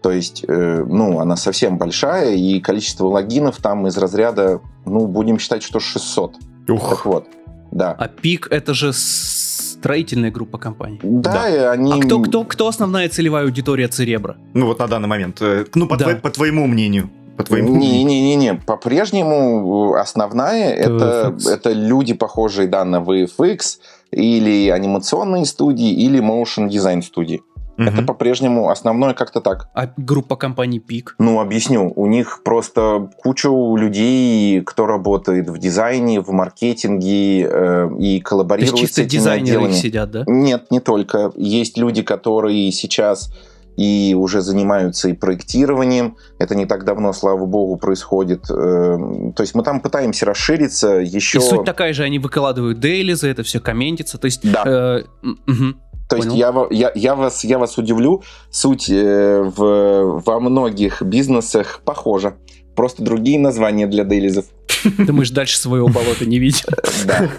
То 0.02 0.12
есть, 0.12 0.44
э, 0.48 0.86
ну, 0.88 1.20
она 1.20 1.36
совсем 1.36 1.78
большая, 1.78 2.36
и 2.36 2.60
количество 2.60 3.08
логинов 3.08 3.58
там 3.58 3.88
из 3.88 3.98
разряда, 3.98 4.62
ну, 4.86 5.08
будем 5.08 5.38
считать, 5.38 5.64
что 5.64 5.80
600. 5.80 6.36
Ух. 6.70 6.90
Так 6.90 7.06
вот, 7.06 7.28
да. 7.72 7.96
А 7.98 8.08
ПИК 8.08 8.48
это 8.52 8.74
же 8.74 8.94
строительная 8.94 10.32
группа 10.32 10.58
компаний. 10.58 11.00
Да, 11.04 11.32
да. 11.32 11.72
они... 11.72 11.94
А 11.94 11.98
кто, 11.98 12.20
кто, 12.20 12.44
кто 12.44 12.68
основная 12.68 13.10
целевая 13.10 13.46
аудитория 13.46 13.88
Церебра? 13.88 14.38
Ну, 14.54 14.66
вот 14.66 14.80
на 14.80 14.88
данный 14.88 15.08
момент. 15.08 15.42
Э, 15.42 15.66
ну, 15.76 15.88
по, 15.88 15.98
да. 15.98 16.06
твой, 16.06 16.16
по 16.16 16.30
твоему 16.30 16.66
мнению. 16.68 17.10
По 17.38 17.44
твоему 17.44 17.76
Не-не-не, 17.76 18.56
по-прежнему 18.56 19.96
основная 19.96 20.74
это, 20.74 21.36
это 21.48 21.72
люди, 21.72 22.14
похожие 22.14 22.68
да, 22.68 22.84
на 22.86 22.98
VFX, 22.98 23.80
или 24.12 24.70
анимационные 24.70 25.46
студии, 25.46 25.92
или 25.92 26.20
motion 26.22 26.70
дизайн 26.70 27.02
студии. 27.02 27.42
Угу. 27.78 27.90
Это 27.90 28.04
по-прежнему 28.04 28.70
основное 28.70 29.14
как-то 29.14 29.42
так. 29.42 29.70
А 29.74 29.90
группа 29.98 30.36
компаний 30.36 30.80
Пик? 30.80 31.16
Ну, 31.20 31.40
объясню. 31.40 31.92
У 31.96 32.06
них 32.08 32.42
просто 32.44 33.10
кучу 33.18 33.76
людей, 33.76 34.62
кто 34.62 34.86
работает 34.86 35.50
в 35.50 35.58
дизайне, 35.58 36.22
в 36.22 36.30
маркетинге 36.32 37.48
э, 37.50 37.90
и 38.00 38.20
коллаборирует 38.20 38.76
То 38.76 38.78
есть 38.78 38.88
чисто 38.88 39.02
с 39.02 39.06
этими 39.06 39.20
дизайнеры 39.20 39.58
отделами. 39.58 39.74
сидят, 39.74 40.12
да? 40.12 40.24
Нет, 40.28 40.70
не 40.70 40.80
только. 40.80 41.32
Есть 41.36 41.78
люди, 41.78 42.04
которые 42.04 42.72
сейчас 42.72 43.34
и 43.82 44.14
уже 44.14 44.42
занимаются 44.42 45.10
и 45.10 45.14
проектированием. 45.14 46.18
Это 46.38 46.54
не 46.54 46.68
так 46.68 46.86
давно, 46.86 47.14
слава 47.14 47.46
богу, 47.46 47.78
происходит. 47.78 48.46
Эм, 48.52 49.34
то 49.34 49.42
есть 49.42 49.56
мы 49.56 49.64
там 49.64 49.82
пытаемся 49.82 50.26
расшириться 50.28 51.00
еще... 51.00 51.40
И 51.40 51.42
суть 51.42 51.66
такая 51.66 51.94
же, 51.94 52.04
они 52.04 52.20
выкладывают 52.20 52.80
дейли, 52.80 53.14
за 53.14 53.30
это 53.30 53.42
все 53.42 53.60
комментится. 53.60 54.20
То 54.20 54.26
есть... 54.26 54.42
Да. 54.44 54.64
Э, 54.66 55.04
угу. 55.24 55.74
То 56.08 56.18
Понял. 56.18 56.32
есть 56.32 56.36
я, 56.36 56.68
я, 56.70 56.92
я, 56.94 57.16
вас, 57.16 57.44
я 57.44 57.58
вас 57.58 57.78
удивлю, 57.78 58.22
суть 58.52 58.90
э, 58.90 59.42
в, 59.42 60.22
во 60.24 60.40
многих 60.40 61.02
бизнесах 61.02 61.82
похожа. 61.84 62.36
Просто 62.76 63.02
другие 63.02 63.40
названия 63.40 63.88
для 63.88 64.04
дейлизов. 64.04 64.46
Думаешь, 64.98 65.32
дальше 65.32 65.58
своего 65.58 65.88
болота 65.88 66.26
не 66.26 66.38
видеть? 66.38 66.66
Да. 67.06 67.30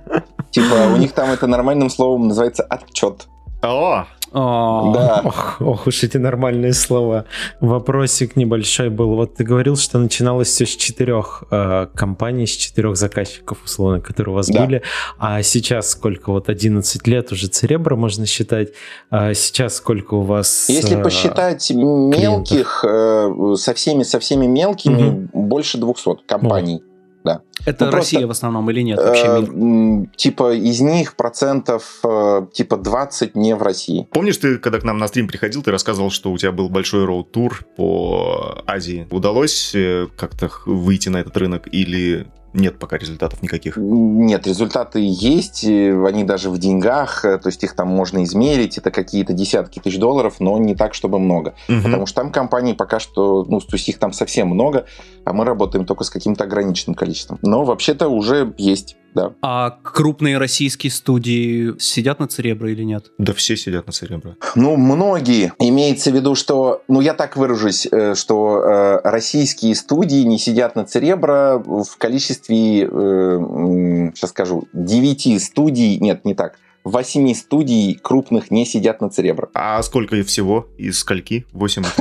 Типа 0.50 0.92
у 0.92 0.96
них 0.96 1.12
там 1.12 1.30
это 1.30 1.46
нормальным 1.46 1.90
словом 1.90 2.26
называется 2.28 2.64
отчет. 2.64 3.28
О, 3.62 4.06
да. 4.32 5.22
Ох, 5.24 5.60
ох 5.60 5.86
уж 5.86 6.02
эти 6.02 6.16
нормальные 6.16 6.72
слова. 6.72 7.26
Вопросик 7.60 8.36
небольшой 8.36 8.88
был. 8.88 9.14
Вот 9.14 9.34
ты 9.34 9.44
говорил, 9.44 9.76
что 9.76 9.98
начиналось 9.98 10.48
все 10.48 10.64
с 10.64 10.76
четырех 10.76 11.44
э, 11.50 11.86
компаний, 11.94 12.46
с 12.46 12.50
четырех 12.50 12.96
заказчиков, 12.96 13.58
условно, 13.64 14.00
которые 14.00 14.32
у 14.32 14.36
вас 14.36 14.48
да. 14.48 14.64
были. 14.64 14.82
А 15.18 15.42
сейчас 15.42 15.90
сколько? 15.90 16.32
Вот 16.32 16.48
11 16.48 17.06
лет 17.06 17.32
уже 17.32 17.48
Церебро 17.48 17.96
можно 17.96 18.26
считать. 18.26 18.70
А 19.10 19.34
сейчас 19.34 19.76
сколько 19.76 20.14
у 20.14 20.22
вас 20.22 20.68
Если 20.68 20.98
э, 20.98 21.02
посчитать 21.02 21.70
мелких, 21.70 22.84
э, 22.88 23.54
со 23.56 23.74
всеми 23.74 24.02
со 24.02 24.18
всеми 24.18 24.46
мелкими, 24.46 25.08
угу. 25.08 25.28
больше 25.32 25.78
200 25.78 26.26
компаний. 26.26 26.82
О. 26.86 26.91
Да. 27.24 27.42
Это 27.66 27.86
ну, 27.86 27.92
Россия 27.92 28.20
просто, 28.20 28.28
в 28.28 28.30
основном 28.30 28.70
или 28.70 28.82
нет? 28.82 28.98
Вообще 28.98 29.26
э, 29.26 29.40
мир? 29.40 30.08
Типа 30.16 30.52
из 30.54 30.80
них 30.80 31.16
процентов 31.16 32.00
э, 32.04 32.46
типа 32.52 32.76
20 32.76 33.36
не 33.36 33.54
в 33.54 33.62
России. 33.62 34.08
Помнишь, 34.10 34.38
ты 34.38 34.58
когда 34.58 34.80
к 34.80 34.84
нам 34.84 34.98
на 34.98 35.08
стрим 35.08 35.28
приходил, 35.28 35.62
ты 35.62 35.70
рассказывал, 35.70 36.10
что 36.10 36.32
у 36.32 36.38
тебя 36.38 36.52
был 36.52 36.68
большой 36.68 37.04
роуд-тур 37.04 37.64
по 37.76 38.62
Азии. 38.66 39.06
Удалось 39.10 39.72
э, 39.74 40.08
как-то 40.16 40.50
выйти 40.66 41.08
на 41.08 41.18
этот 41.18 41.36
рынок 41.36 41.68
или 41.70 42.26
нет 42.52 42.78
пока 42.78 42.98
результатов 42.98 43.42
никаких? 43.42 43.76
Нет, 43.76 44.46
результаты 44.46 45.00
есть, 45.02 45.64
они 45.64 46.24
даже 46.24 46.50
в 46.50 46.58
деньгах, 46.58 47.22
то 47.22 47.46
есть 47.46 47.62
их 47.64 47.74
там 47.74 47.88
можно 47.88 48.22
измерить, 48.24 48.78
это 48.78 48.90
какие-то 48.90 49.32
десятки 49.32 49.78
тысяч 49.78 49.98
долларов, 49.98 50.36
но 50.40 50.58
не 50.58 50.74
так, 50.74 50.94
чтобы 50.94 51.18
много. 51.18 51.54
Угу. 51.68 51.82
Потому 51.82 52.06
что 52.06 52.22
там 52.22 52.32
компаний 52.32 52.74
пока 52.74 53.00
что, 53.00 53.44
ну, 53.44 53.60
то 53.60 53.76
есть 53.76 53.88
их 53.88 53.98
там 53.98 54.12
совсем 54.12 54.48
много, 54.48 54.86
а 55.24 55.32
мы 55.32 55.44
работаем 55.44 55.84
только 55.84 56.04
с 56.04 56.10
каким-то 56.10 56.44
ограниченным 56.44 56.94
количеством. 56.94 57.38
Но 57.42 57.64
вообще-то 57.64 58.08
уже 58.08 58.54
есть 58.58 58.96
да. 59.14 59.34
А 59.42 59.70
крупные 59.82 60.38
российские 60.38 60.90
студии 60.90 61.78
сидят 61.78 62.18
на 62.18 62.28
Церебро 62.28 62.68
или 62.68 62.82
нет? 62.82 63.12
Да 63.18 63.32
все 63.34 63.56
сидят 63.56 63.86
на 63.86 63.92
Церебро. 63.92 64.36
Ну, 64.54 64.76
многие. 64.76 65.52
Имеется 65.58 66.10
в 66.10 66.14
виду, 66.14 66.34
что, 66.34 66.82
ну, 66.88 67.00
я 67.00 67.14
так 67.14 67.36
выражусь, 67.36 67.86
э, 67.90 68.14
что 68.14 68.58
э, 68.58 69.00
российские 69.04 69.74
студии 69.74 70.22
не 70.22 70.38
сидят 70.38 70.76
на 70.76 70.84
Церебро 70.84 71.62
в 71.62 71.96
количестве, 71.98 72.32
э, 72.50 74.10
сейчас 74.14 74.30
скажу, 74.30 74.68
9 74.72 75.42
студий, 75.42 75.98
нет, 75.98 76.24
не 76.24 76.34
так, 76.34 76.58
восьми 76.84 77.34
студий 77.34 77.98
крупных 78.00 78.50
не 78.50 78.66
сидят 78.66 79.00
на 79.00 79.08
Церебро. 79.08 79.48
А 79.54 79.82
сколько 79.82 80.22
всего? 80.24 80.68
Из 80.78 80.98
скольки? 80.98 81.46
Восемь? 81.52 81.84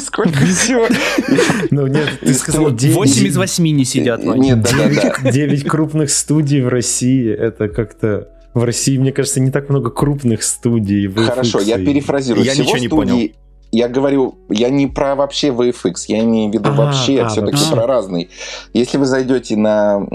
Сколько 0.00 0.44
всего? 0.46 0.86
Ну 1.70 1.86
нет, 1.86 2.20
ты 2.20 2.34
сказал 2.34 2.70
8 2.70 3.26
из 3.26 3.36
8 3.36 3.64
не 3.64 3.84
сидят. 3.84 4.22
Нет, 4.22 4.62
9 4.62 5.64
крупных 5.64 6.10
студий 6.10 6.60
в 6.62 6.68
России, 6.68 7.30
это 7.30 7.68
как-то... 7.68 8.28
В 8.54 8.64
России, 8.64 8.98
мне 8.98 9.12
кажется, 9.12 9.40
не 9.40 9.50
так 9.50 9.70
много 9.70 9.90
крупных 9.90 10.42
студий. 10.42 11.10
Хорошо, 11.10 11.60
я 11.60 11.78
перефразирую. 11.78 12.44
Я 12.44 12.54
ничего 12.54 12.76
не 12.76 12.88
понял. 12.88 13.32
Я 13.72 13.88
говорю, 13.88 14.34
я 14.50 14.68
не 14.68 14.86
про 14.86 15.14
вообще 15.14 15.48
VFX, 15.48 15.94
я 16.08 16.20
имею 16.20 16.50
в 16.50 16.54
виду 16.54 16.68
а, 16.70 16.72
вообще, 16.74 17.22
а, 17.22 17.28
все-таки 17.28 17.56
вообще. 17.56 17.72
про 17.72 17.86
разные. 17.86 18.28
Если 18.74 18.98
вы 18.98 19.06
зайдете 19.06 19.56
на 19.56 20.06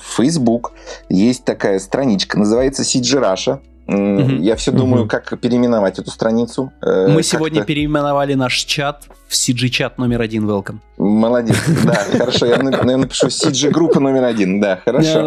Facebook, 0.00 0.72
есть 1.08 1.44
такая 1.44 1.80
страничка, 1.80 2.38
называется 2.38 2.82
CG 2.82 3.20
Russia. 3.20 3.58
Угу. 3.86 4.42
Я 4.42 4.56
все 4.56 4.72
думаю, 4.72 5.06
как 5.06 5.38
переименовать 5.40 5.98
эту 5.98 6.10
страницу. 6.10 6.72
Э, 6.80 7.08
Мы 7.08 7.22
сегодня 7.22 7.64
переименовали 7.64 8.34
наш 8.34 8.56
чат 8.64 9.04
в 9.28 9.34
CG-чат 9.34 9.98
номер 9.98 10.22
один, 10.22 10.48
welcome. 10.48 10.78
Молодец, 10.96 11.56
да, 11.84 11.94
хорошо, 11.94 12.46
я 12.46 12.58
напишу 12.58 13.26
CG-группа 13.26 14.00
номер 14.00 14.24
один, 14.24 14.60
да, 14.60 14.80
хорошо. 14.84 15.20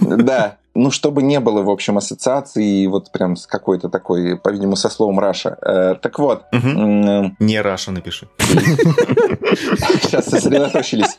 Да, 0.00 0.56
ну, 0.74 0.90
чтобы 0.92 1.22
не 1.22 1.40
было, 1.40 1.62
в 1.62 1.70
общем, 1.70 1.98
ассоциации 1.98 2.86
вот 2.86 3.10
прям 3.10 3.36
с 3.36 3.46
какой-то 3.46 3.88
такой, 3.88 4.38
по-видимому, 4.38 4.76
со 4.76 4.88
словом 4.88 5.18
Russia. 5.18 5.58
Э, 5.60 5.96
так 6.00 6.18
вот. 6.18 6.44
Не 6.52 7.60
Russia 7.60 7.90
напиши. 7.90 8.28
Сейчас 8.38 10.26
сосредоточились. 10.26 11.18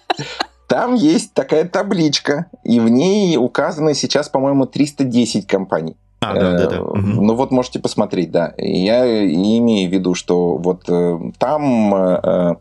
Там 0.68 0.94
есть 0.94 1.34
такая 1.34 1.66
табличка, 1.68 2.46
и 2.64 2.80
в 2.80 2.88
ней 2.90 3.38
указаны 3.38 3.96
сейчас, 3.96 4.30
по-моему, 4.30 4.68
310 4.68 5.48
компаний. 5.48 5.98
А, 6.22 6.34
да, 6.34 6.58
да, 6.58 6.68
да. 6.68 6.76
Э, 6.78 6.82
ну 6.96 7.34
вот 7.36 7.52
можете 7.52 7.80
посмотреть, 7.80 8.32
да. 8.32 8.54
Я 8.58 9.24
имею 9.26 9.90
в 9.90 9.94
виду, 9.94 10.16
что 10.16 10.58
вот 10.58 10.84
э, 10.90 11.20
там 11.38 11.96
э, 11.96 12.56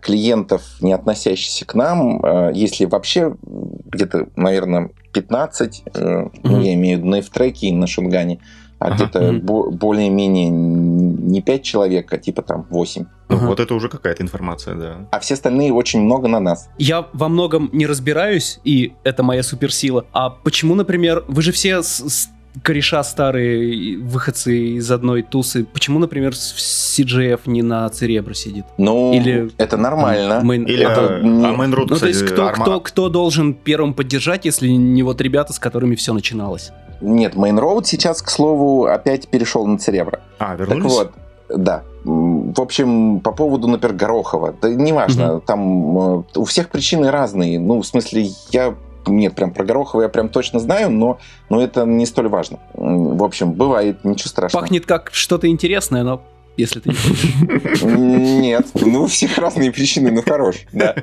клиентов, 0.00 0.62
не 0.80 0.92
относящихся 0.92 1.64
к 1.64 1.74
нам, 1.74 2.20
если 2.52 2.84
вообще 2.84 3.36
где-то, 3.42 4.26
наверное, 4.34 4.90
15, 5.12 5.82
mm-hmm. 5.86 6.62
я 6.62 6.74
имею 6.74 6.96
в 6.96 7.00
виду 7.00 7.10
на 7.10 7.18
F-треке 7.20 7.68
и 7.68 7.72
на 7.72 7.86
Шунгане, 7.86 8.40
а 8.80 8.86
ага. 8.86 8.94
где-то 8.96 9.18
mm-hmm. 9.20 9.70
более-менее 9.70 10.48
не 10.48 11.42
5 11.42 11.62
человек, 11.62 12.12
а 12.12 12.18
типа 12.18 12.42
там 12.42 12.66
8. 12.70 13.04
Ну, 13.28 13.36
ага. 13.36 13.46
Вот 13.46 13.60
это 13.60 13.72
уже 13.74 13.88
какая-то 13.88 14.22
информация, 14.22 14.74
да. 14.74 15.08
А 15.12 15.20
все 15.20 15.34
остальные 15.34 15.72
очень 15.72 16.00
много 16.00 16.26
на 16.26 16.40
нас. 16.40 16.68
Я 16.78 17.06
во 17.12 17.28
многом 17.28 17.70
не 17.72 17.86
разбираюсь, 17.86 18.58
и 18.64 18.94
это 19.04 19.22
моя 19.22 19.44
суперсила. 19.44 20.06
А 20.12 20.30
почему, 20.30 20.74
например, 20.74 21.24
вы 21.28 21.42
же 21.42 21.52
все 21.52 21.82
с, 21.82 22.00
с 22.00 22.28
кореша 22.62 23.02
старые, 23.04 23.98
выходцы 23.98 24.76
из 24.76 24.90
одной 24.90 25.22
тусы. 25.22 25.64
Почему, 25.64 25.98
например, 25.98 26.32
CGF 26.32 27.40
не 27.46 27.62
на 27.62 27.88
Церебро 27.88 28.34
сидит? 28.34 28.64
Ну, 28.78 29.12
Или, 29.12 29.50
это 29.58 29.76
нормально. 29.76 30.40
Мейн... 30.42 30.64
Или 30.64 30.84
это... 30.84 31.16
а 31.16 31.20
Mainroad, 31.20 31.86
Ну, 31.88 31.94
кстати, 31.94 32.00
то 32.00 32.06
есть, 32.08 32.26
кто, 32.26 32.46
арма... 32.46 32.64
кто, 32.64 32.80
кто 32.80 33.08
должен 33.08 33.54
первым 33.54 33.94
поддержать, 33.94 34.44
если 34.44 34.68
не 34.68 35.02
вот 35.02 35.20
ребята, 35.20 35.52
с 35.52 35.58
которыми 35.58 35.94
все 35.94 36.12
начиналось? 36.12 36.72
Нет, 37.00 37.34
Road 37.34 37.82
сейчас, 37.84 38.22
к 38.22 38.28
слову, 38.28 38.86
опять 38.86 39.28
перешел 39.28 39.66
на 39.66 39.78
Церебро. 39.78 40.18
А, 40.38 40.56
вернулись? 40.56 40.82
Так 40.82 40.90
вот, 40.92 41.12
да. 41.48 41.82
В 42.04 42.60
общем, 42.60 43.20
по 43.20 43.32
поводу, 43.32 43.68
например, 43.68 43.96
Горохова, 43.96 44.54
да 44.60 44.68
неважно, 44.70 45.34
угу. 45.34 45.42
там 45.46 45.98
э, 45.98 46.22
у 46.36 46.44
всех 46.44 46.70
причины 46.70 47.10
разные. 47.10 47.58
Ну, 47.58 47.82
в 47.82 47.86
смысле, 47.86 48.28
я 48.50 48.74
нет, 49.08 49.34
прям 49.34 49.52
про 49.52 49.64
Горохова 49.64 50.02
я 50.02 50.08
прям 50.08 50.28
точно 50.28 50.58
знаю, 50.58 50.90
но, 50.90 51.18
но 51.48 51.62
это 51.62 51.84
не 51.84 52.06
столь 52.06 52.28
важно. 52.28 52.58
В 52.74 53.22
общем, 53.22 53.52
бывает, 53.52 54.04
ничего 54.04 54.28
страшного. 54.28 54.62
Пахнет 54.62 54.86
как 54.86 55.10
что-то 55.12 55.48
интересное, 55.48 56.02
но 56.02 56.22
если 56.56 56.80
ты 56.80 56.90
не 56.90 58.40
Нет, 58.40 58.66
ну 58.74 59.04
у 59.04 59.06
всех 59.06 59.38
разные 59.38 59.72
причины, 59.72 60.10
но 60.10 60.22
хорош, 60.22 60.56
да. 60.72 60.94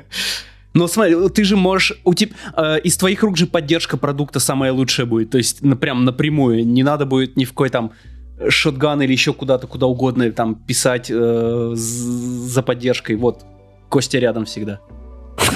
Но 0.74 0.88
смотри, 0.88 1.16
ты 1.30 1.42
же 1.44 1.56
можешь, 1.56 1.98
у 2.04 2.12
тебя 2.12 2.34
э, 2.54 2.80
из 2.80 2.98
твоих 2.98 3.22
рук 3.22 3.38
же 3.38 3.46
поддержка 3.46 3.96
продукта 3.96 4.40
самая 4.40 4.72
лучшая 4.72 5.06
будет, 5.06 5.30
то 5.30 5.38
есть 5.38 5.62
ну, 5.62 5.74
прям 5.74 6.04
напрямую, 6.04 6.66
не 6.66 6.82
надо 6.82 7.06
будет 7.06 7.36
ни 7.36 7.44
в 7.46 7.50
какой 7.50 7.70
там 7.70 7.92
шотган 8.48 9.00
или 9.00 9.12
еще 9.12 9.32
куда-то, 9.32 9.66
куда 9.66 9.86
угодно 9.86 10.30
там 10.32 10.54
писать 10.54 11.10
э, 11.10 11.72
за 11.74 12.62
поддержкой. 12.62 13.16
Вот, 13.16 13.44
Костя 13.88 14.18
рядом 14.18 14.44
всегда. 14.44 14.80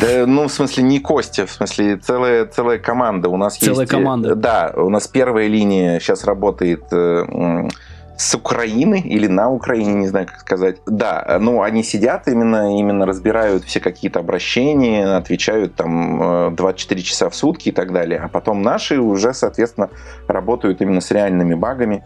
Да, 0.00 0.26
ну, 0.26 0.48
в 0.48 0.52
смысле, 0.52 0.82
не 0.84 1.00
Костя, 1.00 1.46
в 1.46 1.50
смысле, 1.50 1.96
целая, 1.96 2.46
целая 2.46 2.78
команда. 2.78 3.28
У 3.28 3.36
нас 3.36 3.56
целая 3.56 3.80
есть, 3.80 3.92
э, 3.92 3.96
команда. 3.96 4.34
Да, 4.34 4.72
у 4.76 4.88
нас 4.90 5.08
первая 5.08 5.46
линия 5.46 6.00
сейчас 6.00 6.24
работает 6.24 6.84
э, 6.92 7.68
с 8.16 8.34
Украины 8.34 9.00
или 9.00 9.26
на 9.26 9.50
Украине, 9.50 9.94
не 9.94 10.06
знаю, 10.06 10.26
как 10.26 10.40
сказать. 10.40 10.76
Да, 10.86 11.38
ну, 11.40 11.62
они 11.62 11.82
сидят 11.82 12.28
именно, 12.28 12.78
именно 12.78 13.06
разбирают 13.06 13.64
все 13.64 13.80
какие-то 13.80 14.20
обращения, 14.20 15.16
отвечают 15.16 15.74
там 15.74 16.54
24 16.54 17.00
э, 17.00 17.04
часа 17.04 17.30
в 17.30 17.34
сутки 17.34 17.70
и 17.70 17.72
так 17.72 17.92
далее. 17.92 18.20
А 18.22 18.28
потом 18.28 18.62
наши 18.62 19.00
уже, 19.00 19.32
соответственно, 19.32 19.90
работают 20.28 20.82
именно 20.82 21.00
с 21.00 21.10
реальными 21.10 21.54
багами 21.54 22.04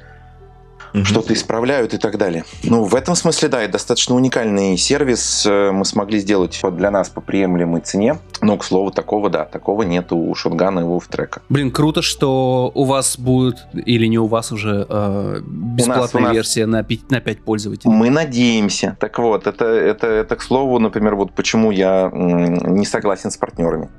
угу. 0.95 1.05
что-то 1.05 1.33
исправляют 1.35 1.93
и 1.93 1.99
так 1.99 2.17
далее. 2.17 2.45
Ну, 2.63 2.85
в 2.85 2.95
этом 2.95 3.15
смысле, 3.15 3.49
да, 3.49 3.63
это 3.63 3.73
достаточно 3.75 4.15
уникальный 4.15 4.77
сервис. 4.77 5.45
Э, 5.47 5.73
мы 5.73 5.85
смогли 5.85 6.21
сделать 6.21 6.61
для 6.73 6.91
нас 6.91 7.09
по 7.09 7.21
приемлемой 7.21 7.81
цене. 7.81 8.19
Но, 8.41 8.57
к 8.57 8.65
слову, 8.65 8.91
такого, 8.91 9.29
да, 9.31 9.45
такого 9.45 9.83
нету 9.83 10.17
у 10.17 10.35
Шотгана 10.35 10.81
и 10.81 10.83
Wolf 10.83 11.05
Блин, 11.49 11.71
круто, 11.71 12.03
что 12.03 12.71
у 12.75 12.85
вас 12.85 13.19
будет, 13.19 13.67
или 13.73 14.07
не 14.07 14.19
у 14.19 14.27
вас 14.27 14.53
уже, 14.53 14.87
э, 14.89 15.41
бесплатная 15.45 15.99
у 15.99 16.03
нас, 16.03 16.15
у 16.15 16.19
нас... 16.21 16.33
версия 16.33 16.67
на 16.67 16.83
5, 16.83 17.11
на 17.11 17.21
5 17.21 17.43
пользователей. 17.43 17.93
Мы 17.93 18.11
надеемся. 18.11 18.97
Так 19.01 19.19
вот, 19.19 19.47
это, 19.47 19.65
это, 19.65 20.07
это, 20.07 20.37
к 20.37 20.43
слову, 20.43 20.79
например, 20.79 21.17
вот 21.17 21.33
почему 21.33 21.71
я 21.71 22.11
не 22.13 22.87
согласен 22.87 23.31
с 23.31 23.37
партнерами. 23.37 23.91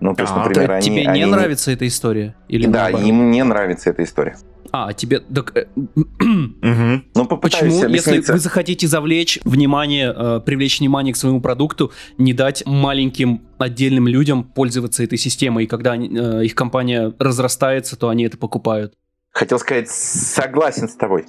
Ну, 0.00 0.14
то 0.14 0.22
есть, 0.22 0.32
а, 0.34 0.38
например, 0.38 0.70
они... 0.72 0.82
Тебе 0.82 1.02
не 1.02 1.08
они... 1.08 1.24
нравится 1.26 1.70
эта 1.70 1.86
история? 1.86 2.34
Или 2.48 2.66
да, 2.66 2.84
наоборот? 2.84 3.06
им 3.06 3.30
не 3.30 3.44
нравится 3.44 3.90
эта 3.90 4.02
история. 4.02 4.36
А, 4.72 4.92
тебе... 4.92 5.20
Так, 5.20 5.56
э, 5.56 5.66
ну, 5.74 7.26
Почему, 7.40 7.88
если 7.88 8.20
вы 8.20 8.38
захотите 8.38 8.86
завлечь 8.86 9.40
внимание, 9.44 10.14
э, 10.16 10.40
привлечь 10.44 10.80
внимание 10.80 11.12
к 11.12 11.16
своему 11.16 11.40
продукту, 11.40 11.92
не 12.18 12.32
дать 12.32 12.64
маленьким 12.66 13.42
отдельным 13.58 14.06
людям 14.06 14.44
пользоваться 14.44 15.02
этой 15.02 15.18
системой, 15.18 15.64
и 15.64 15.66
когда 15.66 15.96
э, 15.96 16.44
их 16.44 16.54
компания 16.54 17.12
разрастается, 17.18 17.96
то 17.96 18.08
они 18.08 18.24
это 18.24 18.38
покупают? 18.38 18.94
Хотел 19.32 19.58
сказать, 19.58 19.88
согласен 19.90 20.88
с 20.88 20.94
тобой. 20.94 21.26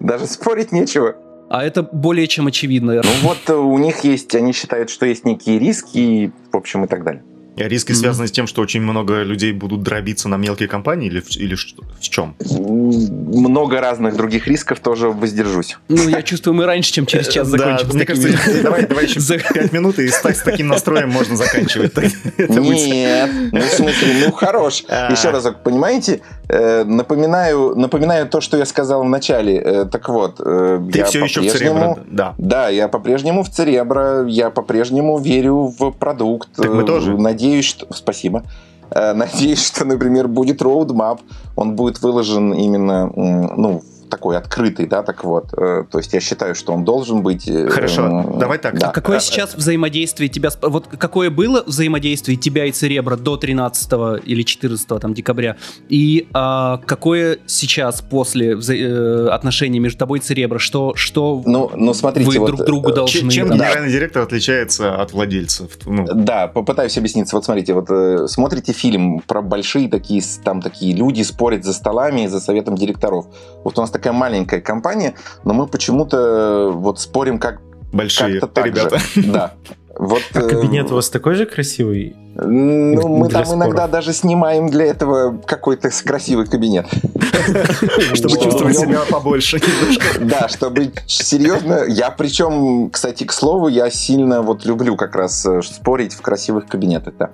Даже 0.00 0.26
спорить 0.26 0.72
нечего. 0.72 1.16
А 1.48 1.64
это 1.64 1.82
более 1.82 2.26
чем 2.26 2.48
очевидно. 2.48 3.02
Ну 3.02 3.10
вот 3.22 3.50
у 3.50 3.78
них 3.78 4.00
есть, 4.00 4.34
они 4.34 4.52
считают, 4.52 4.90
что 4.90 5.06
есть 5.06 5.24
некие 5.24 5.58
риски, 5.58 6.32
в 6.52 6.56
общем, 6.56 6.84
и 6.84 6.88
так 6.88 7.04
далее. 7.04 7.22
Риски 7.56 7.92
mm-hmm. 7.92 7.94
связаны 7.94 8.28
с 8.28 8.30
тем, 8.30 8.46
что 8.46 8.62
очень 8.62 8.80
много 8.82 9.22
людей 9.22 9.52
будут 9.52 9.82
дробиться 9.82 10.28
на 10.28 10.36
мелкие 10.36 10.68
компании 10.68 11.08
или, 11.08 11.22
или 11.36 11.54
что, 11.54 11.82
в 11.98 12.08
чем? 12.08 12.34
Много 12.38 13.80
разных 13.80 14.16
других 14.16 14.46
рисков 14.46 14.80
тоже 14.80 15.08
воздержусь. 15.08 15.78
Ну, 15.88 16.08
я 16.08 16.22
чувствую, 16.22 16.54
мы 16.54 16.66
раньше, 16.66 16.92
чем 16.92 17.06
через 17.06 17.28
час 17.28 17.48
закончим. 17.48 17.88
Мне 17.94 18.04
кажется, 18.04 18.28
давай, 18.62 18.86
давай 18.86 19.06
еще 19.06 19.20
за 19.20 19.38
5 19.38 19.72
минут, 19.72 19.98
и 19.98 20.08
с, 20.08 20.20
таким 20.44 20.68
настроем 20.68 21.10
можно 21.10 21.36
заканчивать. 21.36 21.96
Нет, 22.38 23.30
ну, 23.52 23.60
в 23.60 23.70
смысле, 23.70 24.26
ну, 24.26 24.32
хорош. 24.32 24.84
А. 24.88 25.10
Еще 25.10 25.30
разок, 25.30 25.62
понимаете, 25.62 26.20
э, 26.45 26.45
напоминаю, 26.48 27.74
напоминаю 27.76 28.28
то, 28.28 28.40
что 28.40 28.56
я 28.56 28.66
сказал 28.66 29.02
в 29.02 29.08
начале. 29.08 29.56
Э, 29.56 29.84
так 29.84 30.08
вот, 30.08 30.40
э, 30.40 30.80
Ты 30.92 31.04
все 31.04 31.24
еще 31.24 31.40
в 31.40 31.50
Церебро, 31.50 31.98
да. 32.06 32.34
Да, 32.38 32.68
я 32.68 32.88
по-прежнему 32.88 33.42
в 33.42 33.50
Церебро, 33.50 34.24
я 34.26 34.50
по-прежнему 34.50 35.18
верю 35.18 35.74
в 35.78 35.90
продукт. 35.90 36.48
Так 36.56 36.72
мы 36.72 36.84
тоже. 36.84 37.16
Надеюсь, 37.18 37.64
что... 37.64 37.86
Спасибо. 37.92 38.44
Э, 38.90 39.12
надеюсь, 39.12 39.66
что, 39.66 39.84
например, 39.84 40.28
будет 40.28 40.62
roadmap, 40.62 41.20
он 41.56 41.74
будет 41.74 42.00
выложен 42.00 42.52
именно 42.52 43.10
ну, 43.14 43.82
такой 44.08 44.36
открытый, 44.36 44.86
да, 44.86 45.02
так 45.02 45.24
вот. 45.24 45.52
Э, 45.56 45.84
то 45.90 45.98
есть 45.98 46.12
я 46.12 46.20
считаю, 46.20 46.54
что 46.54 46.72
он 46.72 46.84
должен 46.84 47.22
быть... 47.22 47.48
Э, 47.48 47.68
Хорошо, 47.68 48.06
э, 48.06 48.38
давай 48.38 48.58
так. 48.58 48.78
Да. 48.78 48.90
Какое 48.90 49.20
сейчас 49.20 49.54
взаимодействие 49.54 50.28
тебя... 50.28 50.50
Вот 50.62 50.86
какое 50.86 51.30
было 51.30 51.62
взаимодействие 51.66 52.36
тебя 52.36 52.66
и 52.66 52.72
Церебра 52.72 53.16
до 53.16 53.36
13 53.36 54.22
или 54.24 54.42
14 54.42 55.00
там, 55.00 55.14
декабря? 55.14 55.56
И 55.88 56.28
а, 56.32 56.78
какое 56.78 57.38
сейчас 57.46 58.02
после 58.02 58.56
вза... 58.56 59.34
отношений 59.34 59.78
между 59.78 59.98
тобой 59.98 60.18
и 60.18 60.22
Церебра? 60.22 60.58
Что, 60.58 60.94
что 60.94 61.42
ну, 61.44 61.70
ну, 61.74 61.94
смотрите, 61.94 62.30
вы 62.30 62.38
вот, 62.38 62.46
друг 62.46 62.64
другу 62.64 62.92
должны... 62.92 63.30
Чем 63.30 63.50
генеральный 63.50 63.90
директор 63.90 64.22
отличается 64.22 64.94
от 64.94 65.12
владельцев? 65.12 65.78
Ну. 65.86 66.06
Да, 66.12 66.48
попытаюсь 66.48 66.96
объясниться. 66.98 67.36
Вот 67.36 67.44
смотрите, 67.44 67.74
вот 67.74 68.30
смотрите 68.30 68.72
фильм 68.72 69.20
про 69.26 69.42
большие 69.42 69.88
такие, 69.88 70.22
там 70.44 70.62
такие 70.62 70.94
люди 70.94 71.22
спорят 71.22 71.64
за 71.64 71.72
столами 71.72 72.26
за 72.26 72.40
советом 72.40 72.76
директоров. 72.76 73.26
Вот 73.64 73.78
у 73.78 73.80
нас 73.80 73.90
такая 73.96 74.12
маленькая 74.12 74.60
компания, 74.60 75.14
но 75.44 75.54
мы 75.54 75.66
почему-то 75.66 76.16
э, 76.16 76.70
вот 76.70 77.00
спорим 77.00 77.38
как 77.38 77.60
большие 77.92 78.40
так 78.40 78.66
ребята. 78.66 78.98
Же. 78.98 79.22
Да. 79.32 79.52
Вот, 79.98 80.22
а 80.34 80.40
кабинет 80.42 80.92
у 80.92 80.96
вас 80.96 81.08
такой 81.08 81.34
же 81.36 81.46
красивый? 81.46 82.14
Ну, 82.34 83.08
мы 83.08 83.30
там 83.30 83.46
споров. 83.46 83.64
иногда 83.64 83.88
даже 83.88 84.12
снимаем 84.12 84.68
для 84.68 84.84
этого 84.84 85.38
какой-то 85.38 85.88
красивый 86.04 86.46
кабинет. 86.46 86.86
Чтобы 88.12 88.38
чувствовать 88.38 88.76
себя 88.76 89.00
побольше 89.10 89.58
Да, 90.20 90.48
чтобы 90.48 90.92
серьезно. 91.06 91.84
Я 91.88 92.10
причем, 92.10 92.90
кстати, 92.90 93.24
к 93.24 93.32
слову, 93.32 93.68
я 93.68 93.88
сильно 93.88 94.42
вот 94.42 94.66
люблю 94.66 94.96
как 94.96 95.16
раз 95.16 95.46
э, 95.46 95.62
спорить 95.62 96.12
в 96.12 96.20
красивых 96.20 96.66
кабинетах, 96.66 97.14
да. 97.18 97.30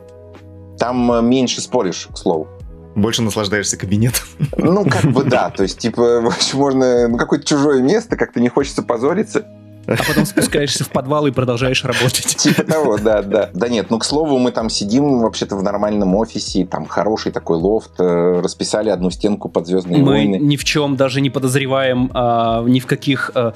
Там 0.79 1.11
э, 1.12 1.20
меньше 1.20 1.61
споришь, 1.61 2.09
к 2.12 2.16
слову. 2.16 2.46
Больше 2.94 3.22
наслаждаешься 3.22 3.76
кабинетом. 3.76 4.22
Ну, 4.57 4.85
как 4.85 5.05
бы 5.05 5.24
да. 5.24 5.50
То 5.50 5.62
есть, 5.62 5.78
типа, 5.78 6.20
можно... 6.52 7.09
Ну, 7.09 7.16
какое-то 7.16 7.46
чужое 7.46 7.83
место, 7.83 8.16
как-то 8.16 8.40
не 8.40 8.48
хочется 8.48 8.83
позориться. 8.83 9.46
А 9.87 9.97
потом 9.97 10.27
спускаешься 10.27 10.85
в 10.85 10.90
подвал 10.90 11.27
и 11.27 11.31
продолжаешь 11.31 11.85
работать. 11.85 12.27
Типа 12.37 12.62
того, 12.62 12.99
да, 12.99 13.23
да. 13.23 13.51
Да 13.53 13.68
нет, 13.68 13.90
ну, 13.90 13.99
к 13.99 14.05
слову, 14.05 14.38
мы 14.38 14.53
там 14.53 14.71
сидим 14.71 15.21
вообще-то 15.21 15.57
в 15.57 15.62
нормальном 15.62 16.14
офисе, 16.14 16.64
там 16.64 16.87
хороший 16.87 17.33
такой 17.33 17.59
лофт, 17.59 17.92
э, 17.99 18.40
расписали 18.40 18.90
одну 18.90 19.11
стенку 19.11 19.49
под 19.49 19.66
«Звездные 19.66 20.03
мы 20.03 20.09
войны». 20.09 20.38
Мы 20.38 20.45
ни 20.45 20.57
в 20.57 20.64
чем 20.64 20.97
даже 20.97 21.21
не 21.21 21.31
подозреваем, 21.31 22.11
а, 22.14 22.62
ни 22.64 22.81
в 22.81 22.87
каких... 22.87 23.31
А, 23.35 23.55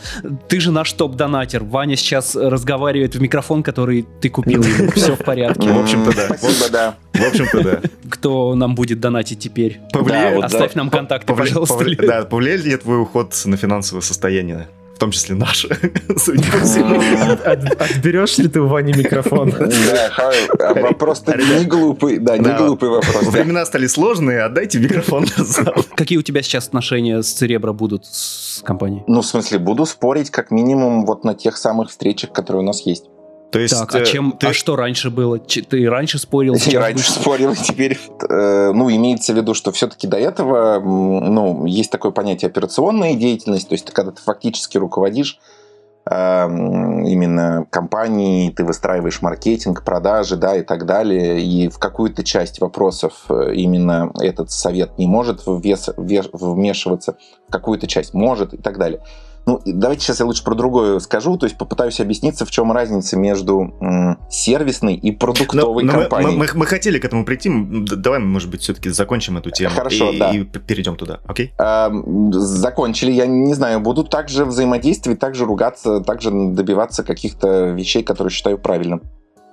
ты 0.48 0.60
же 0.60 0.70
наш 0.72 0.92
топ-донатер. 0.92 1.64
Ваня 1.64 1.96
сейчас 1.96 2.34
разговаривает 2.34 3.14
в 3.14 3.20
микрофон, 3.20 3.62
который 3.62 4.06
ты 4.20 4.28
купил. 4.28 4.62
Все 4.94 5.14
в 5.16 5.24
порядке. 5.24 5.68
В 5.70 5.78
общем-то, 5.78 6.14
да. 6.14 6.36
Спасибо, 6.36 6.70
да. 6.70 6.94
В 7.12 7.26
общем-то, 7.26 7.62
да. 7.62 7.80
Кто 8.10 8.54
нам 8.54 8.74
будет 8.74 9.00
донатить 9.00 9.38
теперь? 9.38 9.80
Оставь 10.42 10.74
нам 10.74 10.90
контакты, 10.90 11.34
пожалуйста. 11.34 11.84
Да, 11.98 12.24
повлияет 12.24 12.64
ли 12.64 12.76
твой 12.76 13.02
уход 13.02 13.34
на 13.44 13.56
финансовое 13.56 14.02
состояние? 14.02 14.68
В 14.96 14.98
том 14.98 15.10
числе 15.10 15.34
наше, 15.34 15.68
судя 16.16 16.50
по 16.50 16.58
всему. 16.60 16.98
Отберешь 17.44 18.38
ли 18.38 18.48
ты 18.48 18.62
у 18.62 18.66
Вани 18.66 18.94
микрофон? 18.94 19.50
Да, 19.50 20.72
вопрос-то 20.74 21.36
не 21.36 21.66
глупый, 21.66 22.18
да, 22.18 22.38
не 22.38 22.50
глупый 22.56 22.88
вопрос. 22.88 23.26
Времена 23.26 23.66
стали 23.66 23.88
сложные, 23.88 24.40
отдайте 24.40 24.78
микрофон 24.78 25.26
назад. 25.36 25.74
Какие 25.94 26.18
у 26.18 26.22
тебя 26.22 26.40
сейчас 26.40 26.68
отношения 26.68 27.22
с 27.22 27.30
Церебро 27.30 27.74
будут 27.74 28.06
с 28.06 28.62
компанией? 28.64 29.04
Ну, 29.06 29.20
в 29.20 29.26
смысле, 29.26 29.58
буду 29.58 29.84
спорить 29.84 30.30
как 30.30 30.50
минимум 30.50 31.04
вот 31.04 31.24
на 31.24 31.34
тех 31.34 31.58
самых 31.58 31.90
встречах, 31.90 32.32
которые 32.32 32.62
у 32.62 32.66
нас 32.66 32.80
есть. 32.86 33.04
То 33.50 33.60
есть, 33.60 33.78
так, 33.78 33.94
а, 33.94 34.04
чем, 34.04 34.32
ты... 34.32 34.48
а 34.48 34.52
что 34.52 34.76
раньше 34.76 35.10
было? 35.10 35.38
Ты 35.38 35.88
раньше 35.88 36.18
спорил? 36.18 36.54
Я 36.66 36.80
раньше 36.80 37.04
будешь... 37.04 37.20
спорил, 37.20 37.54
теперь, 37.54 37.98
э, 38.28 38.72
ну, 38.72 38.90
имеется 38.90 39.32
в 39.32 39.36
виду, 39.36 39.54
что 39.54 39.72
все-таки 39.72 40.06
до 40.06 40.16
этого, 40.16 40.80
ну, 40.80 41.64
есть 41.64 41.90
такое 41.90 42.10
понятие 42.10 42.48
операционная 42.48 43.14
деятельность, 43.14 43.68
то 43.68 43.74
есть, 43.74 43.90
когда 43.92 44.10
ты 44.10 44.20
фактически 44.20 44.78
руководишь 44.78 45.38
э, 46.10 46.44
именно 46.44 47.66
компанией, 47.70 48.50
ты 48.50 48.64
выстраиваешь 48.64 49.22
маркетинг, 49.22 49.84
продажи, 49.84 50.36
да, 50.36 50.56
и 50.56 50.62
так 50.62 50.84
далее, 50.84 51.40
и 51.40 51.68
в 51.68 51.78
какую-то 51.78 52.24
часть 52.24 52.60
вопросов 52.60 53.26
э, 53.28 53.54
именно 53.54 54.10
этот 54.20 54.50
совет 54.50 54.98
не 54.98 55.06
может 55.06 55.42
ввес, 55.46 55.88
вмешиваться, 55.92 57.16
в 57.48 57.52
какую-то 57.52 57.86
часть 57.86 58.12
может 58.12 58.54
и 58.54 58.56
так 58.56 58.76
далее. 58.76 59.02
Ну, 59.46 59.62
давайте 59.64 60.02
сейчас 60.02 60.18
я 60.18 60.26
лучше 60.26 60.42
про 60.42 60.56
другое 60.56 60.98
скажу, 60.98 61.38
то 61.38 61.46
есть 61.46 61.56
попытаюсь 61.56 62.00
объясниться, 62.00 62.44
в 62.44 62.50
чем 62.50 62.72
разница 62.72 63.16
между 63.16 63.74
сервисной 64.28 64.94
и 64.96 65.12
продуктовой 65.12 65.84
но, 65.84 65.92
но 65.92 66.00
компанией. 66.00 66.36
Мы, 66.36 66.46
мы, 66.46 66.48
мы 66.54 66.66
хотели 66.66 66.98
к 66.98 67.04
этому 67.04 67.24
прийти, 67.24 67.48
давай, 67.48 68.18
может 68.18 68.50
быть, 68.50 68.62
все-таки 68.62 68.90
закончим 68.90 69.38
эту 69.38 69.50
тему 69.50 69.74
Хорошо, 69.74 70.10
и, 70.10 70.18
да. 70.18 70.30
и 70.32 70.42
перейдем 70.42 70.96
туда, 70.96 71.20
окей? 71.26 71.52
А, 71.58 71.92
закончили, 72.32 73.12
я 73.12 73.26
не 73.26 73.54
знаю, 73.54 73.78
буду 73.78 74.02
также 74.02 74.44
взаимодействовать, 74.44 75.20
также 75.20 75.44
ругаться, 75.44 76.00
также 76.00 76.32
добиваться 76.32 77.04
каких-то 77.04 77.66
вещей, 77.70 78.02
которые 78.02 78.32
считаю 78.32 78.58
правильным. 78.58 79.02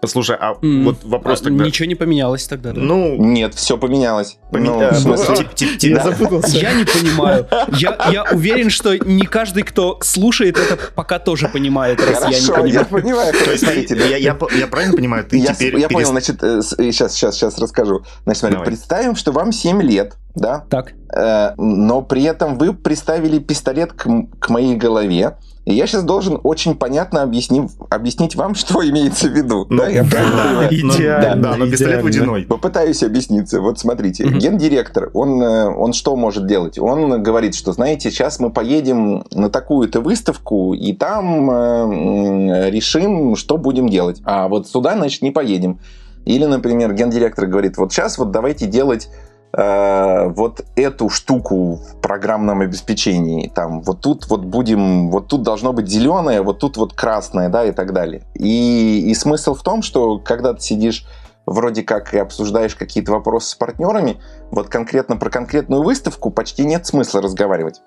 Слушай, 0.08 0.38
а 0.40 0.54
mm. 0.54 0.84
вот 0.84 1.04
вопрос 1.04 1.42
а, 1.42 1.46
тогда... 1.46 1.66
Ничего 1.66 1.88
не 1.88 1.96
поменялось 1.96 2.48
тогда, 2.48 2.72
да? 2.72 2.82
Ну... 2.82 3.16
Нет, 3.18 3.54
все 3.56 3.78
поменялось. 3.78 4.38
Помен... 4.52 4.74
Ну, 4.74 4.90
в 4.90 4.96
смысле... 4.96 5.48
Я 5.82 6.04
запутался. 6.04 6.58
Я 6.58 6.74
не 6.74 6.86
понимаю. 6.86 7.48
Я, 7.78 7.98
я 8.12 8.24
уверен, 8.32 8.70
что 8.70 8.96
не 8.98 9.26
каждый, 9.26 9.64
кто 9.64 10.00
слушает 10.02 10.58
это, 10.58 10.78
пока 10.96 11.20
тоже 11.20 11.48
понимает, 11.48 12.00
раз 12.00 12.20
Хорошо, 12.20 12.32
я 12.32 12.40
не 12.40 12.48
понимаю. 12.48 12.74
я 12.74 12.86
понимаю. 12.86 13.34
То 13.34 13.52
есть, 13.52 13.64
смотрите, 13.64 13.96
я, 13.98 14.18
я, 14.18 14.38
я 14.58 14.68
правильно 14.68 14.96
понимаю, 14.96 15.26
ты 15.26 15.38
я, 15.38 15.54
теперь... 15.54 15.80
Я 15.80 15.90
понял, 15.90 16.08
значит, 16.08 16.40
сейчас, 16.42 17.14
сейчас, 17.14 17.36
сейчас 17.36 17.58
расскажу. 17.60 18.04
Значит, 18.24 18.40
смотри, 18.40 18.56
Давай. 18.56 18.68
представим, 18.68 19.16
что 19.16 19.32
вам 19.32 19.52
7 19.52 19.82
лет, 19.82 20.16
да? 20.36 20.66
Так. 20.70 20.94
Э, 21.16 21.54
но 21.58 22.02
при 22.02 22.24
этом 22.24 22.58
вы 22.58 22.74
приставили 22.74 23.40
пистолет 23.40 23.94
к, 23.94 24.08
к 24.40 24.50
моей 24.50 24.76
голове, 24.76 25.38
и 25.66 25.74
я 25.74 25.88
сейчас 25.88 26.04
должен 26.04 26.40
очень 26.44 26.76
понятно 26.76 27.22
объяснить, 27.22 27.72
объяснить 27.90 28.36
вам, 28.36 28.56
что 28.56 28.88
имеется 28.88 29.28
в 29.30 29.32
виду. 29.32 29.66
Ну, 29.70 29.78
да, 29.78 29.88
я 29.88 30.04
да, 30.04 30.68
идеально, 30.70 31.36
да, 31.42 31.52
да, 31.52 31.58
но 31.58 31.70
пистолет 31.70 32.04
водяной. 32.04 32.44
Попытаюсь 32.44 33.02
объяснить. 33.04 33.52
Вот 33.54 33.80
смотрите, 33.80 34.26
mm-hmm. 34.26 34.38
гендиректор, 34.38 35.10
он, 35.14 35.42
э, 35.42 35.68
он 35.70 35.94
что 35.94 36.16
может 36.16 36.48
делать? 36.48 36.78
Он 36.78 37.22
говорит, 37.24 37.56
что, 37.56 37.72
знаете, 37.72 38.12
сейчас 38.12 38.40
мы 38.40 38.52
поедем 38.52 39.26
на 39.32 39.50
такую-то 39.50 40.02
выставку, 40.02 40.74
и 40.74 40.94
там 40.94 41.50
э, 41.50 42.70
решим, 42.70 43.36
что 43.36 43.58
будем 43.58 43.90
делать. 43.90 44.22
А 44.26 44.48
вот 44.48 44.68
сюда, 44.68 44.96
значит, 44.96 45.22
не 45.22 45.32
поедем. 45.32 45.80
Или, 46.26 46.46
например, 46.46 46.94
гендиректор 46.94 47.48
говорит, 47.48 47.78
вот 47.78 47.92
сейчас 47.92 48.18
вот 48.18 48.32
давайте 48.32 48.66
делать 48.66 49.10
Э, 49.56 50.30
вот 50.30 50.66
эту 50.76 51.10
штуку 51.10 51.76
в 51.76 52.02
программном 52.02 52.62
обеспечении, 52.62 53.52
там, 53.54 53.82
вот 53.82 54.02
тут 54.02 54.28
вот 54.28 54.46
будем, 54.46 55.12
вот 55.12 55.28
тут 55.28 55.44
должно 55.44 55.74
быть 55.74 55.88
зеленое, 55.88 56.42
вот 56.42 56.58
тут 56.58 56.78
вот 56.78 56.94
красное, 56.94 57.50
да, 57.50 57.64
и 57.64 57.72
так 57.72 57.94
далее. 57.94 58.24
И, 58.34 59.12
и 59.12 59.14
смысл 59.14 59.54
в 59.54 59.62
том, 59.62 59.84
что 59.84 60.18
когда 60.18 60.54
ты 60.56 60.62
сидишь 60.62 61.06
вроде 61.46 61.84
как 61.84 62.16
и 62.16 62.18
обсуждаешь 62.18 62.74
какие-то 62.74 63.12
вопросы 63.12 63.52
с 63.52 63.56
партнерами, 63.56 64.20
вот 64.50 64.70
конкретно 64.70 65.18
про 65.18 65.30
конкретную 65.30 65.84
выставку 65.84 66.32
почти 66.32 66.66
нет 66.66 66.88
смысла 66.88 67.22
разговаривать. 67.22 67.84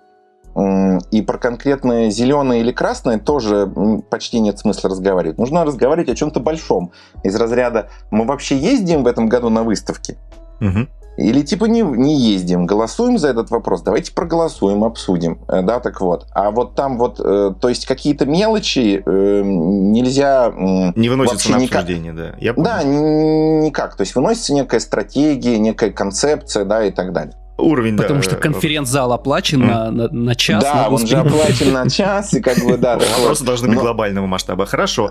И 1.10 1.20
про 1.20 1.36
конкретное 1.36 2.10
зеленое 2.10 2.60
или 2.60 2.70
красное 2.70 3.18
тоже 3.18 3.70
почти 4.08 4.38
нет 4.38 4.58
смысла 4.58 4.88
разговаривать. 4.88 5.36
Нужно 5.36 5.64
разговаривать 5.64 6.08
о 6.10 6.14
чем-то 6.14 6.40
большом. 6.40 6.92
Из 7.24 7.34
разряда 7.34 7.90
«Мы 8.10 8.24
вообще 8.24 8.56
ездим 8.56 9.02
в 9.02 9.06
этом 9.06 9.28
году 9.28 9.50
на 9.50 9.64
выставке?» 9.64 10.16
угу. 10.60 10.86
Или 11.16 11.42
типа 11.42 11.64
не, 11.64 11.82
не 11.82 12.20
ездим, 12.20 12.66
голосуем 12.66 13.18
за 13.18 13.28
этот 13.28 13.50
вопрос, 13.50 13.82
давайте 13.82 14.12
проголосуем, 14.12 14.84
обсудим, 14.84 15.40
э, 15.48 15.62
да, 15.62 15.80
так 15.80 16.00
вот. 16.00 16.26
А 16.32 16.50
вот 16.50 16.74
там 16.74 16.98
вот, 16.98 17.20
э, 17.20 17.54
то 17.60 17.68
есть 17.68 17.86
какие-то 17.86 18.26
мелочи 18.26 19.02
э, 19.04 19.42
нельзя... 19.44 20.48
Э, 20.48 20.92
не 20.94 21.08
выносится 21.08 21.50
на 21.50 21.56
обсуждение, 21.56 22.12
никак, 22.12 22.32
да. 22.32 22.38
Я 22.38 22.52
да, 22.54 22.82
никак. 22.82 23.96
То 23.96 24.02
есть 24.02 24.14
выносится 24.14 24.52
некая 24.52 24.80
стратегия, 24.80 25.58
некая 25.58 25.90
концепция, 25.90 26.64
да, 26.64 26.84
и 26.84 26.90
так 26.90 27.12
далее 27.12 27.34
уровень, 27.58 27.96
Потому 27.96 28.20
да. 28.20 28.22
что 28.22 28.36
конференц-зал 28.36 29.12
оплачен 29.12 29.62
mm. 29.62 29.66
на, 29.66 29.90
на, 29.90 30.08
на 30.08 30.34
час. 30.34 30.62
Да, 30.62 30.74
на 30.74 30.88
он 30.88 31.06
же 31.06 31.16
оплачен 31.16 31.72
на 31.72 31.88
час, 31.88 32.34
и 32.34 32.40
как 32.40 32.58
бы, 32.64 32.76
да. 32.76 32.98
Вопросы 32.98 33.44
должны 33.44 33.68
быть 33.68 33.78
глобального 33.78 34.26
масштаба. 34.26 34.66
Хорошо. 34.66 35.10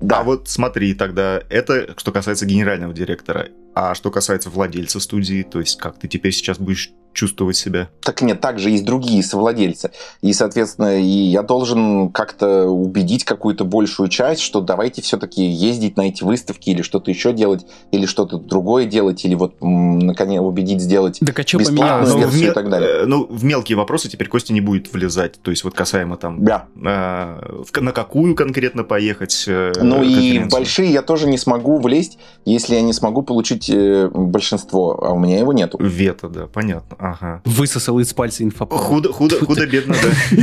Да. 0.00 0.20
А 0.20 0.24
вот 0.24 0.48
смотри 0.48 0.94
тогда, 0.94 1.40
это 1.48 1.94
что 1.96 2.12
касается 2.12 2.46
генерального 2.46 2.92
директора. 2.92 3.48
А 3.74 3.94
что 3.94 4.10
касается 4.10 4.50
владельца 4.50 5.00
студии, 5.00 5.42
то 5.42 5.60
есть 5.60 5.78
как 5.78 5.98
ты 5.98 6.06
теперь 6.06 6.32
сейчас 6.32 6.58
будешь 6.58 6.92
чувствовать 7.14 7.56
себя. 7.56 7.88
Так 8.02 8.20
нет, 8.20 8.40
также 8.40 8.70
есть 8.70 8.84
другие 8.84 9.22
совладельцы. 9.22 9.90
И, 10.20 10.32
соответственно, 10.32 11.00
и 11.00 11.06
я 11.06 11.42
должен 11.42 12.10
как-то 12.10 12.66
убедить 12.66 13.24
какую-то 13.24 13.64
большую 13.64 14.08
часть, 14.08 14.42
что 14.42 14.60
давайте 14.60 15.00
все-таки 15.00 15.44
ездить 15.44 15.96
на 15.96 16.08
эти 16.08 16.22
выставки 16.24 16.70
или 16.70 16.82
что-то 16.82 17.10
еще 17.10 17.32
делать, 17.32 17.64
или 17.92 18.04
что-то 18.04 18.38
другое 18.38 18.84
делать, 18.84 19.24
или 19.24 19.34
вот, 19.34 19.54
наконец, 19.60 20.42
убедить 20.42 20.80
сделать 20.80 21.20
так, 21.24 21.38
а 21.38 21.44
бесплатную 21.84 22.18
версию 22.18 22.42
мел... 22.42 22.50
и 22.50 22.54
так 22.54 22.70
далее. 22.70 22.90
Э, 22.90 23.06
ну, 23.06 23.26
в 23.28 23.44
мелкие 23.44 23.76
вопросы 23.76 24.08
теперь 24.08 24.28
Костя 24.28 24.52
не 24.52 24.60
будет 24.60 24.92
влезать. 24.92 25.40
То 25.42 25.50
есть 25.50 25.64
вот 25.64 25.74
касаемо 25.74 26.16
там, 26.16 26.44
да. 26.44 26.66
э, 26.76 27.80
на 27.80 27.92
какую 27.92 28.34
конкретно 28.34 28.84
поехать 28.84 29.44
э, 29.46 29.72
Ну 29.80 30.02
и 30.02 30.38
в 30.38 30.48
большие 30.48 30.92
я 30.92 31.02
тоже 31.02 31.26
не 31.28 31.38
смогу 31.38 31.78
влезть, 31.78 32.18
если 32.44 32.74
я 32.74 32.82
не 32.82 32.92
смогу 32.92 33.22
получить 33.22 33.70
э, 33.70 34.08
большинство, 34.12 35.02
а 35.04 35.12
у 35.12 35.18
меня 35.18 35.38
его 35.38 35.52
нету. 35.52 35.78
Вето, 35.80 36.28
да, 36.28 36.46
понятно. 36.46 36.96
Ага. 36.98 37.42
Высосал 37.44 37.98
из 37.98 38.12
пальца 38.12 38.44
инфоповод. 38.44 38.84
Худо, 38.84 39.12
худо, 39.12 39.44
худо 39.44 39.66
бедно, 39.66 39.94
да. 40.02 40.40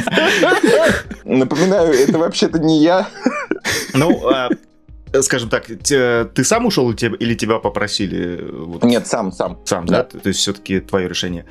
Напоминаю, 1.24 1.94
это 1.94 2.18
вообще-то 2.18 2.60
не 2.60 2.82
я. 2.82 3.08
Ну, 3.94 4.28
а, 4.28 4.50
скажем 5.22 5.50
так, 5.50 5.66
ты 5.66 6.44
сам 6.44 6.66
ушел 6.66 6.92
или 6.92 7.34
тебя 7.34 7.60
попросили? 7.60 8.48
Вот, 8.52 8.84
Нет, 8.84 9.08
сам, 9.08 9.32
сам. 9.32 9.60
Сам, 9.66 9.86
да? 9.86 10.08
да? 10.12 10.20
То 10.20 10.28
есть 10.28 10.40
все-таки 10.40 10.80
твое 10.80 11.08
решение. 11.10 11.46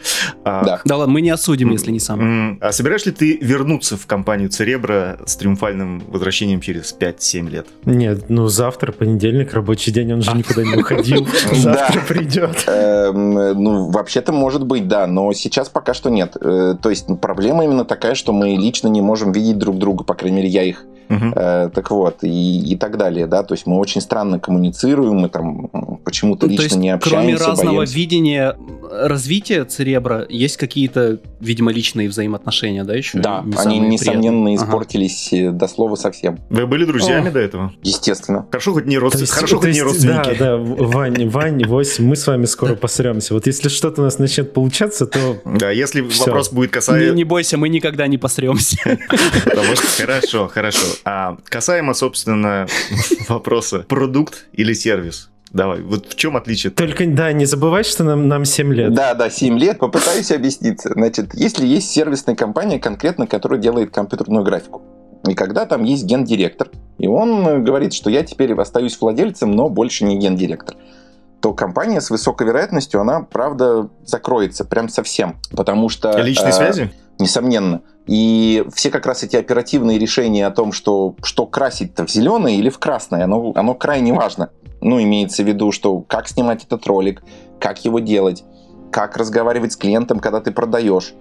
А, 0.44 0.64
да. 0.64 0.81
Да 0.85 0.96
ладно, 0.96 1.12
мы 1.12 1.20
не 1.20 1.31
осудим, 1.31 1.70
если 1.70 1.90
не 1.90 2.01
сам. 2.01 2.59
А 2.61 2.73
собираешь 2.73 3.05
ли 3.07 3.12
ты 3.12 3.38
вернуться 3.40 3.96
в 3.96 4.07
компанию 4.07 4.49
Церебра 4.49 5.18
с 5.27 5.37
триумфальным 5.37 6.03
возвращением 6.09 6.61
через 6.61 6.94
5-7 6.99 7.51
лет? 7.51 7.66
Нет, 7.85 8.29
ну 8.29 8.49
завтра, 8.49 8.92
понедельник, 8.92 9.53
рабочий 9.53 9.92
день, 9.92 10.12
он 10.12 10.23
же 10.23 10.33
никуда 10.33 10.62
не 10.62 10.77
уходил. 10.77 11.27
Завтра 11.53 12.01
придет. 12.01 12.64
Эм, 12.66 13.35
ну, 13.62 13.90
вообще-то 13.90 14.33
может 14.33 14.64
быть, 14.64 14.88
да, 14.88 15.07
но 15.07 15.33
сейчас 15.33 15.68
пока 15.68 15.94
что 15.94 16.11
нет. 16.11 16.37
Э, 16.40 16.77
то 16.81 16.90
есть 16.90 17.07
проблема 17.20 17.64
именно 17.64 17.85
такая, 17.85 18.14
что 18.14 18.33
мы 18.33 18.51
лично 18.51 18.88
не 18.88 19.01
можем 19.01 19.33
видеть 19.33 19.59
друг 19.59 19.79
друга, 19.79 20.05
по 20.05 20.14
крайней 20.14 20.38
мере, 20.38 20.49
я 20.49 20.62
их 20.62 20.85
Uh-huh. 21.11 21.33
Э, 21.35 21.70
так 21.70 21.90
вот, 21.90 22.23
и, 22.23 22.61
и 22.61 22.77
так 22.77 22.96
далее, 22.96 23.27
да, 23.27 23.42
то 23.42 23.55
есть 23.55 23.66
мы 23.66 23.79
очень 23.79 24.01
странно 24.01 24.38
коммуницируем, 24.38 25.16
мы 25.16 25.29
там 25.29 25.99
почему-то 26.05 26.46
ну, 26.46 26.53
лично 26.53 26.64
есть, 26.64 26.77
не 26.77 26.90
общаемся. 26.90 27.37
Кроме 27.37 27.37
разного 27.37 27.77
боимся. 27.79 27.96
видения 27.96 28.57
развития 28.90 29.64
церебра, 29.64 30.27
есть 30.29 30.57
какие-то, 30.57 31.20
видимо, 31.40 31.73
личные 31.73 32.09
взаимоотношения, 32.09 32.85
да, 32.85 32.94
еще? 32.94 33.18
Да, 33.18 33.42
не 33.44 33.57
они, 33.57 33.79
несомненно, 33.81 34.46
приятные. 34.46 34.57
испортились 34.57 35.33
ага. 35.33 35.53
до 35.53 35.68
слова 35.68 35.94
совсем. 35.96 36.38
Вы 36.51 36.66
были 36.66 36.85
друзьями 36.85 37.29
О. 37.29 37.33
до 37.33 37.38
этого? 37.38 37.73
Естественно. 37.83 38.46
Хорошо, 38.51 38.73
хоть 38.73 38.87
не, 38.87 38.99
родствен... 38.99 39.23
есть, 39.23 39.33
Хорошо, 39.33 39.61
хоть 39.61 39.73
не 39.73 39.83
родственники. 39.83 40.37
Да, 40.38 40.57
да, 40.57 40.57
Вань, 40.57 41.29
Вань, 41.29 41.64
Вось, 41.64 41.99
мы 41.99 42.16
с 42.16 42.27
вами 42.27 42.46
скоро 42.46 42.75
посремся. 42.75 43.35
Вот 43.35 43.46
если 43.46 43.68
что-то 43.68 44.03
у 44.03 44.05
нас 44.05 44.18
начнет 44.18 44.53
получаться, 44.53 45.07
то... 45.07 45.38
Да, 45.44 45.70
если 45.70 46.01
вопрос 46.01 46.51
будет 46.51 46.70
касаться... 46.70 47.05
Не, 47.05 47.12
не 47.12 47.25
бойся, 47.25 47.57
мы 47.57 47.68
никогда 47.68 48.07
не 48.07 48.18
посремся. 48.18 48.77
Хорошо, 49.99 50.49
хорошо. 50.49 50.87
А 51.05 51.37
касаемо, 51.45 51.95
собственно, 51.95 52.67
вопроса 53.29 53.85
продукт 53.89 54.47
или 54.53 54.73
сервис. 54.73 55.31
Давай, 55.53 55.81
вот 55.81 56.07
в 56.07 56.15
чем 56.15 56.37
отличие? 56.37 56.71
Только, 56.71 57.07
да, 57.07 57.33
не 57.33 57.45
забывай, 57.45 57.83
что 57.83 58.05
нам, 58.05 58.29
нам 58.29 58.45
7 58.45 58.73
лет. 58.73 58.95
Да, 58.95 59.15
да, 59.15 59.31
7 59.31 59.59
лет. 59.59 59.79
Попытаюсь 59.79 60.31
объясниться. 60.31 60.93
Значит, 60.95 61.35
если 61.35 61.67
есть 61.67 61.91
сервисная 61.91 62.37
компания 62.37 62.79
конкретно, 62.79 63.27
которая 63.27 63.59
делает 63.59 63.91
компьютерную 63.91 64.45
графику, 64.45 64.83
и 65.29 65.35
когда 65.35 65.67
там 65.67 65.83
есть 65.85 66.05
гендиректор, 66.05 66.69
и 66.99 67.07
он 67.09 67.65
говорит, 67.65 67.93
что 67.95 68.11
я 68.11 68.23
теперь 68.23 68.55
остаюсь 68.55 68.99
владельцем, 69.01 69.51
но 69.51 69.69
больше 69.69 70.05
не 70.05 70.19
гендиректор, 70.19 70.77
то 71.41 71.53
компания 71.53 72.01
с 72.01 72.11
высокой 72.11 72.47
вероятностью, 72.47 73.01
она, 73.01 73.23
правда, 73.23 73.89
закроется 74.05 74.65
прям 74.65 74.89
совсем. 74.89 75.37
Потому 75.51 75.89
что... 75.89 76.17
Личные 76.21 76.51
э, 76.51 76.53
связи? 76.53 76.91
Несомненно. 77.20 77.83
И 78.06 78.64
все 78.74 78.90
как 78.90 79.06
раз 79.06 79.22
эти 79.22 79.37
оперативные 79.37 79.98
решения 79.98 80.46
о 80.46 80.50
том, 80.50 80.72
что, 80.72 81.14
что 81.22 81.46
красить-то 81.46 82.06
в 82.06 82.11
зеленое 82.11 82.56
или 82.56 82.70
в 82.70 82.78
красное, 82.78 83.24
оно, 83.24 83.52
оно 83.54 83.74
крайне 83.74 84.12
важно. 84.12 84.50
Ну, 84.80 85.00
имеется 85.00 85.42
в 85.42 85.46
виду, 85.46 85.70
что 85.70 86.00
как 86.00 86.26
снимать 86.26 86.64
этот 86.64 86.87
ролик, 86.87 87.22
как 87.61 87.85
его 87.85 87.98
делать, 88.00 88.42
как 88.90 89.16
разговаривать 89.16 89.74
с 89.74 89.76
клиентом, 89.76 90.18
когда 90.18 90.40
ты 90.40 90.50
продаешь. 90.50 91.14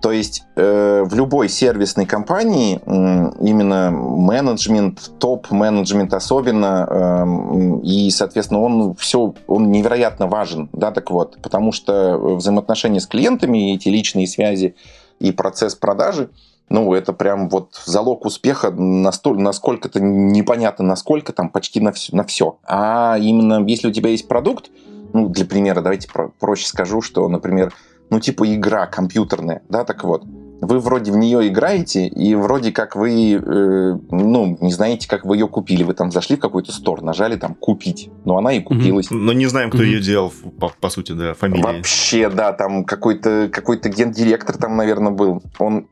То 0.00 0.12
есть 0.12 0.42
э, 0.56 1.02
в 1.06 1.14
любой 1.14 1.48
сервисной 1.48 2.04
компании 2.04 2.78
именно 2.84 3.90
менеджмент, 3.90 5.12
топ-менеджмент 5.18 6.12
особенно, 6.12 6.86
э, 6.90 7.80
и, 7.84 8.10
соответственно, 8.10 8.60
он 8.60 8.94
все, 8.96 9.34
он 9.46 9.70
невероятно 9.70 10.26
важен, 10.26 10.68
да, 10.74 10.90
так 10.90 11.10
вот, 11.10 11.38
потому 11.40 11.72
что 11.72 12.18
взаимоотношения 12.36 13.00
с 13.00 13.06
клиентами, 13.06 13.74
эти 13.74 13.88
личные 13.88 14.26
связи 14.26 14.74
и 15.20 15.32
процесс 15.32 15.74
продажи, 15.74 16.30
ну, 16.68 16.92
это 16.94 17.12
прям 17.12 17.48
вот 17.48 17.80
залог 17.84 18.24
успеха, 18.24 18.70
настолько, 18.70 19.40
насколько-то 19.40 20.00
непонятно, 20.00 20.84
насколько 20.84 21.32
там 21.32 21.50
почти 21.50 21.80
на 21.80 21.92
все, 21.92 22.16
на 22.16 22.24
все. 22.24 22.58
А 22.64 23.18
именно, 23.18 23.64
если 23.66 23.88
у 23.88 23.92
тебя 23.92 24.10
есть 24.10 24.28
продукт, 24.28 24.70
ну, 25.12 25.28
для 25.28 25.44
примера, 25.44 25.82
давайте 25.82 26.08
про 26.08 26.28
проще 26.40 26.66
скажу, 26.66 27.00
что, 27.02 27.28
например, 27.28 27.72
ну, 28.10 28.18
типа 28.18 28.52
игра 28.52 28.86
компьютерная, 28.86 29.62
да, 29.68 29.84
так 29.84 30.04
вот. 30.04 30.24
Вы 30.66 30.80
вроде 30.80 31.12
в 31.12 31.16
нее 31.16 31.48
играете, 31.48 32.06
и 32.06 32.34
вроде 32.34 32.72
как 32.72 32.96
вы, 32.96 33.32
э, 33.32 33.98
ну, 34.10 34.58
не 34.60 34.72
знаете, 34.72 35.08
как 35.08 35.24
вы 35.24 35.36
ее 35.36 35.48
купили. 35.48 35.82
Вы 35.82 35.94
там 35.94 36.10
зашли 36.10 36.36
в 36.36 36.40
какой-то 36.40 36.72
стор, 36.72 37.02
нажали 37.02 37.36
там 37.36 37.54
«купить», 37.54 38.10
но 38.24 38.38
она 38.38 38.52
и 38.52 38.60
купилась. 38.60 39.10
Mm-hmm. 39.10 39.16
Но 39.16 39.32
не 39.32 39.46
знаем, 39.46 39.70
кто 39.70 39.82
mm-hmm. 39.82 39.86
ее 39.86 40.00
делал, 40.00 40.32
по, 40.58 40.72
по 40.80 40.88
сути, 40.88 41.12
да, 41.12 41.34
фамилия. 41.34 41.62
Вообще, 41.62 42.28
да, 42.28 42.52
там 42.52 42.84
какой-то 42.84 43.48
какой 43.52 43.78
гендиректор 43.78 44.56
там, 44.56 44.76
наверное, 44.76 45.12
был. 45.12 45.42
Он 45.58 45.86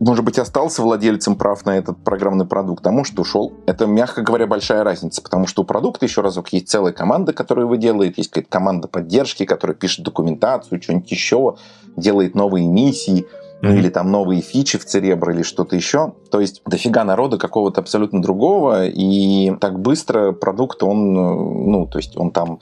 может 0.00 0.24
быть, 0.24 0.38
остался 0.38 0.82
владельцем 0.82 1.36
прав 1.36 1.64
на 1.64 1.78
этот 1.78 2.02
программный 2.02 2.46
продукт, 2.46 2.86
а 2.86 2.90
может, 2.90 3.18
ушел. 3.18 3.54
Это, 3.66 3.86
мягко 3.86 4.22
говоря, 4.22 4.46
большая 4.46 4.84
разница, 4.84 5.22
потому 5.22 5.46
что 5.46 5.62
у 5.62 5.64
продукта, 5.64 6.04
еще 6.04 6.20
разок, 6.20 6.52
есть 6.52 6.68
целая 6.68 6.92
команда, 6.92 7.32
которая 7.32 7.64
его 7.64 7.76
делает, 7.76 8.18
есть 8.18 8.30
какая-то 8.30 8.50
команда 8.50 8.88
поддержки, 8.88 9.44
которая 9.44 9.76
пишет 9.76 10.04
документацию, 10.04 10.82
что-нибудь 10.82 11.10
еще, 11.10 11.56
делает 11.96 12.34
новые 12.34 12.66
миссии, 12.66 13.26
ну 13.64 13.76
или 13.76 13.88
там 13.88 14.10
новые 14.10 14.42
фичи 14.42 14.78
в 14.78 14.84
Церебро 14.84 15.32
или 15.32 15.42
что-то 15.42 15.76
еще. 15.76 16.14
То 16.30 16.40
есть 16.40 16.62
дофига 16.66 17.04
народа 17.04 17.38
какого-то 17.38 17.80
абсолютно 17.80 18.22
другого, 18.22 18.86
и 18.86 19.52
так 19.60 19.80
быстро 19.80 20.32
продукт, 20.32 20.82
он, 20.82 21.12
ну, 21.12 21.86
то 21.86 21.98
есть 21.98 22.16
он 22.16 22.30
там 22.30 22.60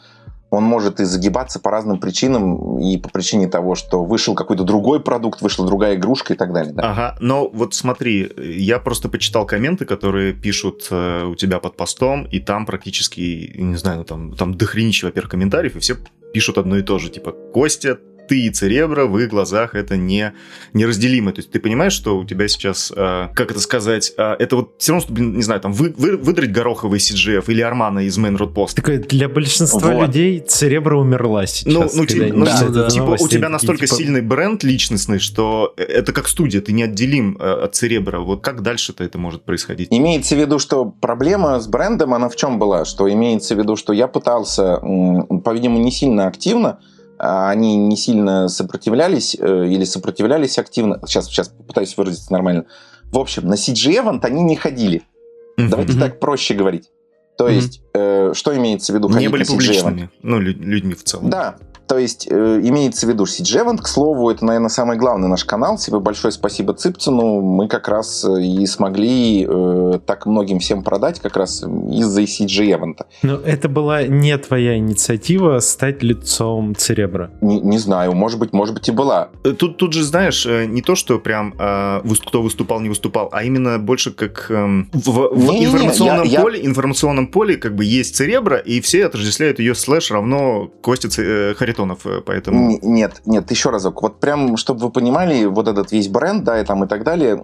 он 0.53 0.65
может 0.65 1.01
и 1.01 1.05
загибаться 1.05 1.59
по 1.59 1.71
разным 1.71 1.99
причинам, 1.99 2.79
и 2.79 2.99
по 2.99 3.09
причине 3.09 3.49
того, 3.49 3.75
что 3.75 4.05
вышел 4.05 4.35
какой-то 4.35 4.65
другой 4.65 5.01
продукт, 5.01 5.41
вышла 5.41 5.67
другая 5.67 5.95
игрушка 5.95 6.35
и 6.35 6.37
так 6.37 6.53
далее. 6.53 6.75
Да. 6.75 6.91
Ага, 6.91 7.17
но 7.21 7.49
вот 7.49 7.73
смотри, 7.73 8.31
я 8.37 8.79
просто 8.79 9.09
почитал 9.09 9.47
комменты, 9.47 9.87
которые 9.87 10.35
пишут 10.35 10.88
э, 10.91 11.25
у 11.25 11.35
тебя 11.37 11.59
под 11.59 11.79
постом, 11.79 12.25
и 12.25 12.38
там 12.38 12.67
практически, 12.67 13.51
не 13.57 13.77
знаю, 13.77 14.01
ну 14.01 14.05
там, 14.05 14.37
там 14.37 14.55
дохренища, 14.55 15.07
во-первых, 15.07 15.31
комментариев, 15.31 15.75
и 15.77 15.79
все 15.79 15.97
пишут 16.35 16.59
одно 16.59 16.77
и 16.77 16.83
то 16.83 16.99
же, 16.99 17.09
типа, 17.09 17.33
Костя, 17.33 17.99
ты 18.33 18.47
и 18.47 18.51
Церебро 18.51 19.07
в 19.09 19.18
их 19.18 19.29
глазах 19.29 19.75
это 19.75 19.99
не 19.99 20.33
неразделимо. 20.73 21.33
То 21.33 21.40
есть 21.40 21.51
ты 21.51 21.61
понимаешь, 21.61 21.92
что 21.92 22.16
у 22.16 22.25
тебя 22.25 22.49
сейчас, 22.49 22.90
э, 22.97 23.29
как 23.35 23.51
это 23.51 23.61
сказать, 23.61 24.14
э, 24.16 24.37
это 24.38 24.57
вот 24.57 24.71
все 24.79 24.92
равно, 24.92 25.05
чтобы, 25.05 25.21
не 25.21 25.42
знаю, 25.42 25.61
там 25.61 25.75
вы, 25.75 25.92
вы, 25.99 26.16
выдрать 26.16 26.51
гороховый 26.51 26.99
CGF 26.99 27.45
или 27.49 27.61
Армана 27.61 27.99
из 27.99 28.18
Main 28.18 28.38
Road 28.38 28.55
Post. 28.55 28.77
Такое 28.77 29.01
для 29.01 29.29
большинства 29.29 29.92
вот. 29.92 30.07
людей 30.07 30.40
Церебро 30.40 30.99
умерла 30.99 31.45
сейчас. 31.45 31.75
Ну, 31.75 31.90
ну, 31.92 32.07
типа, 32.07 32.35
ну 32.35 32.47
да, 32.47 32.68
да, 32.68 32.88
типа 32.88 33.18
у 33.21 33.29
тебя 33.29 33.51
настолько 33.51 33.85
типа... 33.85 33.97
сильный 33.97 34.23
бренд 34.23 34.64
личностный, 34.64 35.18
что 35.18 35.75
это 35.77 36.14
как 36.14 36.27
студия, 36.27 36.62
ты 36.62 36.73
неотделим 36.73 37.37
э, 37.38 37.64
от 37.64 37.75
Церебра. 37.75 38.21
Вот 38.21 38.42
как 38.42 38.62
дальше-то 38.62 39.05
это 39.05 39.18
может 39.18 39.45
происходить? 39.45 39.88
Имеется 39.90 40.37
в 40.37 40.38
виду, 40.38 40.59
что 40.59 40.87
проблема 40.87 41.61
с 41.61 41.66
брендом, 41.66 42.14
она 42.14 42.31
в 42.31 42.37
чем 42.37 42.59
была? 42.59 42.87
Что 42.87 43.12
имеется 43.12 43.55
в 43.55 43.59
виду, 43.59 43.77
что 43.77 43.92
я 43.92 44.09
пытался, 44.09 44.79
по-видимому, 44.79 45.85
не 45.85 45.92
сильно 45.92 46.29
активно 46.29 46.79
они 47.22 47.76
не 47.76 47.96
сильно 47.96 48.48
сопротивлялись 48.48 49.37
э, 49.38 49.66
или 49.68 49.85
сопротивлялись 49.85 50.58
активно. 50.58 51.00
Сейчас, 51.06 51.26
сейчас 51.26 51.48
попытаюсь 51.48 51.96
выразиться 51.96 52.32
нормально. 52.32 52.66
В 53.12 53.18
общем, 53.18 53.46
на 53.46 53.54
CG 53.54 54.02
Event 54.02 54.24
они 54.24 54.42
не 54.42 54.56
ходили. 54.56 55.02
Mm-hmm. 55.56 55.68
Давайте 55.68 55.98
так 55.98 56.18
проще 56.18 56.54
говорить. 56.54 56.90
То 57.38 57.48
mm-hmm. 57.48 57.54
есть, 57.54 57.82
э, 57.94 58.32
что 58.35 58.56
имеется 58.56 58.92
в 58.92 58.96
виду? 58.96 59.08
Не 59.08 59.28
были 59.28 59.44
публичными, 59.44 60.11
ну, 60.22 60.40
людьми 60.40 60.94
в 60.94 61.04
целом. 61.04 61.30
Да, 61.30 61.56
то 61.92 61.98
есть 61.98 62.26
э, 62.31 62.61
имеется 62.62 63.05
в 63.05 63.11
виду 63.11 63.26
Сиджевент, 63.26 63.83
к 63.83 63.87
слову, 63.87 64.31
это, 64.31 64.46
наверное, 64.46 64.70
самый 64.70 64.96
главный 64.96 65.28
наш 65.28 65.44
канал. 65.44 65.76
Тебе 65.76 65.98
большое 65.98 66.33
спасибо 66.33 66.72
Цыпцину. 66.72 67.42
Мы 67.42 67.68
как 67.68 67.87
раз 67.87 68.24
э, 68.24 68.40
и 68.40 68.64
смогли 68.64 69.46
э, 69.46 69.98
так 70.07 70.24
многим 70.24 70.59
всем 70.59 70.85
продать 70.85 71.20
как 71.20 71.37
раз 71.37 71.62
из-за 71.62 72.26
Сиджевента. 72.26 73.05
Но 73.22 73.35
это 73.35 73.68
была 73.68 74.05
не 74.05 74.35
твоя 74.38 74.78
инициатива 74.78 75.59
стать 75.59 76.02
лицом 76.02 76.74
Церебра. 76.74 77.31
Не, 77.42 77.61
не 77.61 77.76
знаю, 77.76 78.14
может 78.14 78.38
быть, 78.38 78.55
может 78.55 78.74
быть 78.74 78.88
и 78.88 78.92
была. 78.92 79.28
Э, 79.44 79.50
тут, 79.50 79.76
тут 79.76 79.92
же, 79.92 80.02
знаешь, 80.02 80.46
э, 80.46 80.64
не 80.64 80.81
то, 80.81 80.94
что 80.94 81.18
прям 81.18 81.55
э, 81.59 82.00
кто 82.26 82.40
выступал, 82.40 82.81
не 82.81 82.88
выступал, 82.88 83.28
а 83.33 83.44
именно 83.44 83.78
больше 83.78 84.12
как 84.12 84.46
э, 84.48 84.85
в, 84.94 85.28
в 85.35 85.52
не, 85.52 85.66
информационном 85.66 86.24
не, 86.24 86.31
я, 86.31 86.40
поле, 86.40 86.59
я... 86.59 86.66
информационном 86.66 87.26
поле 87.26 87.59
как 87.59 87.74
бы 87.74 87.85
есть 87.85 88.16
Церебра, 88.16 88.57
и 88.57 88.81
все 88.81 89.05
отождествляют 89.05 89.59
ее 89.59 89.74
слэш 89.74 90.11
равно 90.11 90.70
Кости 90.81 91.11
э, 91.18 91.52
Харитонов, 91.55 91.82
э, 91.90 92.21
поэтому... 92.25 92.79
Нет, 92.83 93.23
нет, 93.27 93.51
еще 93.51 93.71
разок. 93.71 94.03
Вот 94.03 94.21
прям, 94.21 94.57
чтобы 94.57 94.81
вы 94.81 94.90
понимали, 94.90 95.45
вот 95.45 95.68
этот 95.68 95.92
весь 95.92 96.09
бренд, 96.09 96.45
да, 96.45 96.61
и 96.61 96.64
там 96.64 96.85
и 96.85 96.87
так 96.87 97.05
далее, 97.05 97.40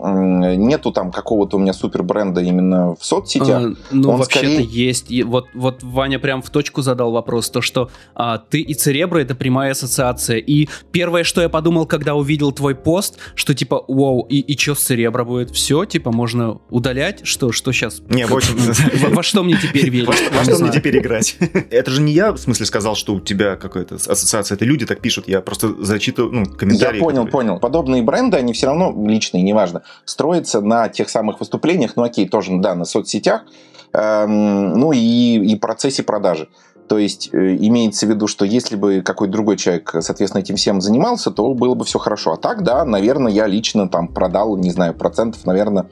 нету 0.57 0.93
там 0.93 1.11
какого-то 1.11 1.57
у 1.57 1.61
меня 1.61 1.73
супер 1.73 2.03
бренда 2.03 2.41
именно 2.41 2.95
в 2.95 3.05
соцсетях. 3.05 3.63
А, 3.63 3.75
ну, 3.91 4.17
вообще-то 4.17 4.47
скорее... 4.47 4.65
есть. 4.65 5.11
И 5.11 5.23
вот, 5.23 5.47
вот 5.55 5.83
Ваня 5.83 6.19
прям 6.19 6.43
в 6.43 6.51
точку 6.51 6.83
задал 6.83 7.13
вопрос, 7.13 7.51
то, 7.51 7.61
что 7.61 7.91
а, 8.15 8.39
ты 8.39 8.61
и 8.61 8.75
Церебро— 8.75 9.21
это 9.21 9.35
прямая 9.35 9.73
ассоциация. 9.73 10.39
И 10.39 10.69
первое, 10.93 11.25
что 11.25 11.41
я 11.41 11.49
подумал, 11.49 11.87
когда 11.87 12.15
увидел 12.15 12.53
твой 12.53 12.75
пост, 12.75 13.19
что 13.35 13.55
типа, 13.55 13.85
вау, 13.89 14.27
и, 14.29 14.41
и 14.41 14.59
что 14.59 14.75
с 14.75 14.81
Церебро 14.81 15.25
будет? 15.25 15.51
Все, 15.51 15.85
типа, 15.85 16.13
можно 16.13 16.61
удалять? 16.71 17.21
Что, 17.25 17.53
что 17.53 17.73
сейчас? 17.73 18.01
Не, 18.09 18.27
в 18.27 18.35
общем... 18.35 18.57
Во 19.15 19.23
что 19.23 19.43
мне 19.43 19.57
теперь 19.61 19.89
верить? 19.91 20.09
Во 20.09 20.45
что 20.45 20.59
мне 20.59 20.71
теперь 20.71 20.99
играть? 20.99 21.37
Это 21.71 21.91
же 21.91 22.01
не 22.03 22.13
я, 22.13 22.33
в 22.33 22.39
смысле, 22.39 22.67
сказал, 22.67 22.95
что 22.95 23.15
у 23.15 23.21
тебя 23.21 23.57
какая-то 23.57 23.97
ассоциация, 23.97 24.28
это 24.35 24.65
люди 24.65 24.87
так 24.87 25.01
пишут, 25.01 25.29
я 25.29 25.41
просто 25.41 25.75
зачитываю, 25.85 26.33
ну, 26.33 26.47
комментарии. 26.47 26.99
Я 26.99 27.05
понял, 27.05 27.27
понял. 27.27 27.59
Подобные 27.59 28.03
бренды, 28.03 28.37
они 28.37 28.53
все 28.53 28.67
равно 28.67 28.95
личные, 29.07 29.43
неважно, 29.43 29.83
строятся 30.05 30.61
на 30.61 30.89
тех 30.89 31.09
самых 31.09 31.41
выступлениях, 31.41 31.93
ну 31.97 32.03
окей, 32.03 32.29
тоже, 32.29 32.53
да, 32.59 32.75
на 32.75 32.85
соцсетях, 32.85 33.45
эм, 33.93 34.75
ну 34.75 34.93
и, 34.93 34.99
и 34.99 35.57
процессе 35.57 36.03
продажи. 36.03 36.49
То 36.89 36.99
есть 36.99 37.29
э, 37.33 37.57
имеется 37.57 38.07
в 38.07 38.09
виду, 38.09 38.27
что 38.27 38.45
если 38.45 38.75
бы 38.77 39.03
какой-то 39.03 39.33
другой 39.33 39.57
человек, 39.57 39.95
соответственно, 40.01 40.41
этим 40.41 40.57
всем 40.57 40.81
занимался, 40.81 41.31
то 41.31 41.53
было 41.55 41.75
бы 41.75 41.85
все 41.85 41.99
хорошо. 41.99 42.33
А 42.33 42.37
так, 42.37 42.63
да, 42.63 42.85
наверное, 42.85 43.31
я 43.31 43.47
лично 43.47 43.89
там 43.89 44.09
продал, 44.09 44.57
не 44.57 44.71
знаю, 44.71 44.95
процентов, 44.95 45.45
наверное, 45.45 45.87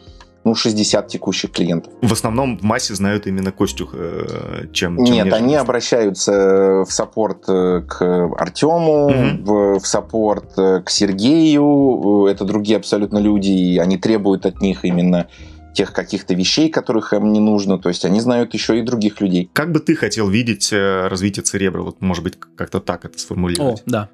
ну, 0.46 0.54
60 0.54 1.08
текущих 1.08 1.50
клиентов. 1.50 1.92
В 2.00 2.12
основном 2.12 2.56
в 2.56 2.62
массе 2.62 2.94
знают 2.94 3.26
именно 3.26 3.50
Костю, 3.50 3.88
э, 3.92 4.66
чем, 4.72 5.04
чем 5.04 5.14
Нет, 5.14 5.32
они 5.32 5.56
обращаются 5.56 6.84
в 6.86 6.92
support 6.92 7.48
э, 7.48 7.82
к 7.86 8.00
Артему, 8.38 9.06
угу. 9.06 9.42
в, 9.42 9.80
в 9.80 9.86
support 9.86 10.54
к 10.54 10.84
Сергею. 10.86 12.26
Это 12.26 12.44
другие 12.44 12.76
абсолютно 12.76 13.18
люди, 13.18 13.50
и 13.50 13.78
они 13.78 13.98
требуют 13.98 14.46
от 14.46 14.60
них 14.60 14.84
именно 14.84 15.26
тех 15.72 15.92
каких-то 15.92 16.32
вещей, 16.34 16.70
которых 16.70 17.12
им 17.12 17.32
не 17.32 17.40
нужно. 17.40 17.78
То 17.78 17.88
есть 17.88 18.04
они 18.04 18.20
знают 18.20 18.54
еще 18.54 18.78
и 18.78 18.82
других 18.82 19.20
людей. 19.20 19.50
Как 19.52 19.72
бы 19.72 19.80
ты 19.80 19.96
хотел 19.96 20.28
видеть 20.28 20.72
развитие 20.72 21.42
Церебра? 21.42 21.82
Вот, 21.82 22.00
может 22.00 22.22
быть, 22.22 22.34
как-то 22.56 22.78
так 22.78 23.04
это 23.04 23.18
сформулировать. 23.18 23.80
О, 23.80 23.82
да. 23.86 24.10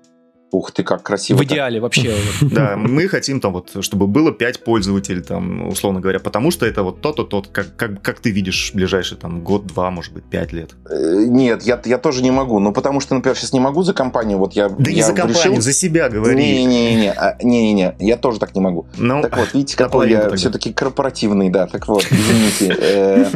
Ух 0.53 0.71
ты, 0.71 0.83
как 0.83 1.03
красиво. 1.03 1.39
В 1.39 1.45
идеале 1.45 1.81
вообще. 1.81 2.15
Да, 2.43 2.77
мы 2.77 3.09
хотим 3.09 3.41
там 3.41 3.53
вот, 3.55 3.71
чтобы 3.81 4.07
было 4.07 4.33
5 4.33 4.65
пользователей, 4.65 5.23
там, 5.23 5.69
условно 5.69 6.01
говоря, 6.01 6.21
потому 6.21 6.51
что 6.51 6.67
это 6.67 6.83
вот 6.83 7.01
то-то, 7.01 7.25
тот, 7.25 7.49
как, 7.49 7.75
как, 7.77 8.03
как 8.03 8.21
ты 8.21 8.31
видишь 8.31 8.73
ближайший 8.75 9.17
там 9.17 9.41
год-два, 9.41 9.91
может 9.91 10.13
быть, 10.13 10.25
5 10.25 10.53
лет. 10.53 10.71
Э, 10.91 11.25
нет, 11.27 11.63
я, 11.63 11.81
я 11.87 11.97
тоже 11.97 12.23
не 12.23 12.31
могу. 12.31 12.59
Ну, 12.59 12.73
потому 12.73 13.01
что, 13.01 13.15
например, 13.15 13.37
сейчас 13.37 13.55
не 13.55 13.61
могу 13.61 13.83
за 13.83 13.95
компанию, 13.95 14.37
вот 14.37 14.53
я 14.53 14.69
Да 14.69 14.91
я 14.91 14.97
не 14.97 15.03
за 15.03 15.15
компанию, 15.15 15.53
решил... 15.53 15.61
за 15.61 15.73
себя 15.73 16.11
говори. 16.11 16.37
Не-не-не, 16.37 17.13
а, 17.13 17.39
не-не-не, 17.43 17.97
я 17.99 18.17
тоже 18.19 18.39
так 18.39 18.55
не 18.55 18.61
могу. 18.61 18.87
Ну, 18.99 19.23
Так 19.23 19.39
вот, 19.39 19.55
видите, 19.55 19.77
какой 19.77 20.11
я 20.11 20.23
тогда. 20.23 20.37
все-таки 20.37 20.73
корпоративный, 20.73 21.49
да, 21.49 21.67
так 21.67 21.89
вот, 21.89 22.07
извините. 22.11 22.77
Э, 22.83 23.27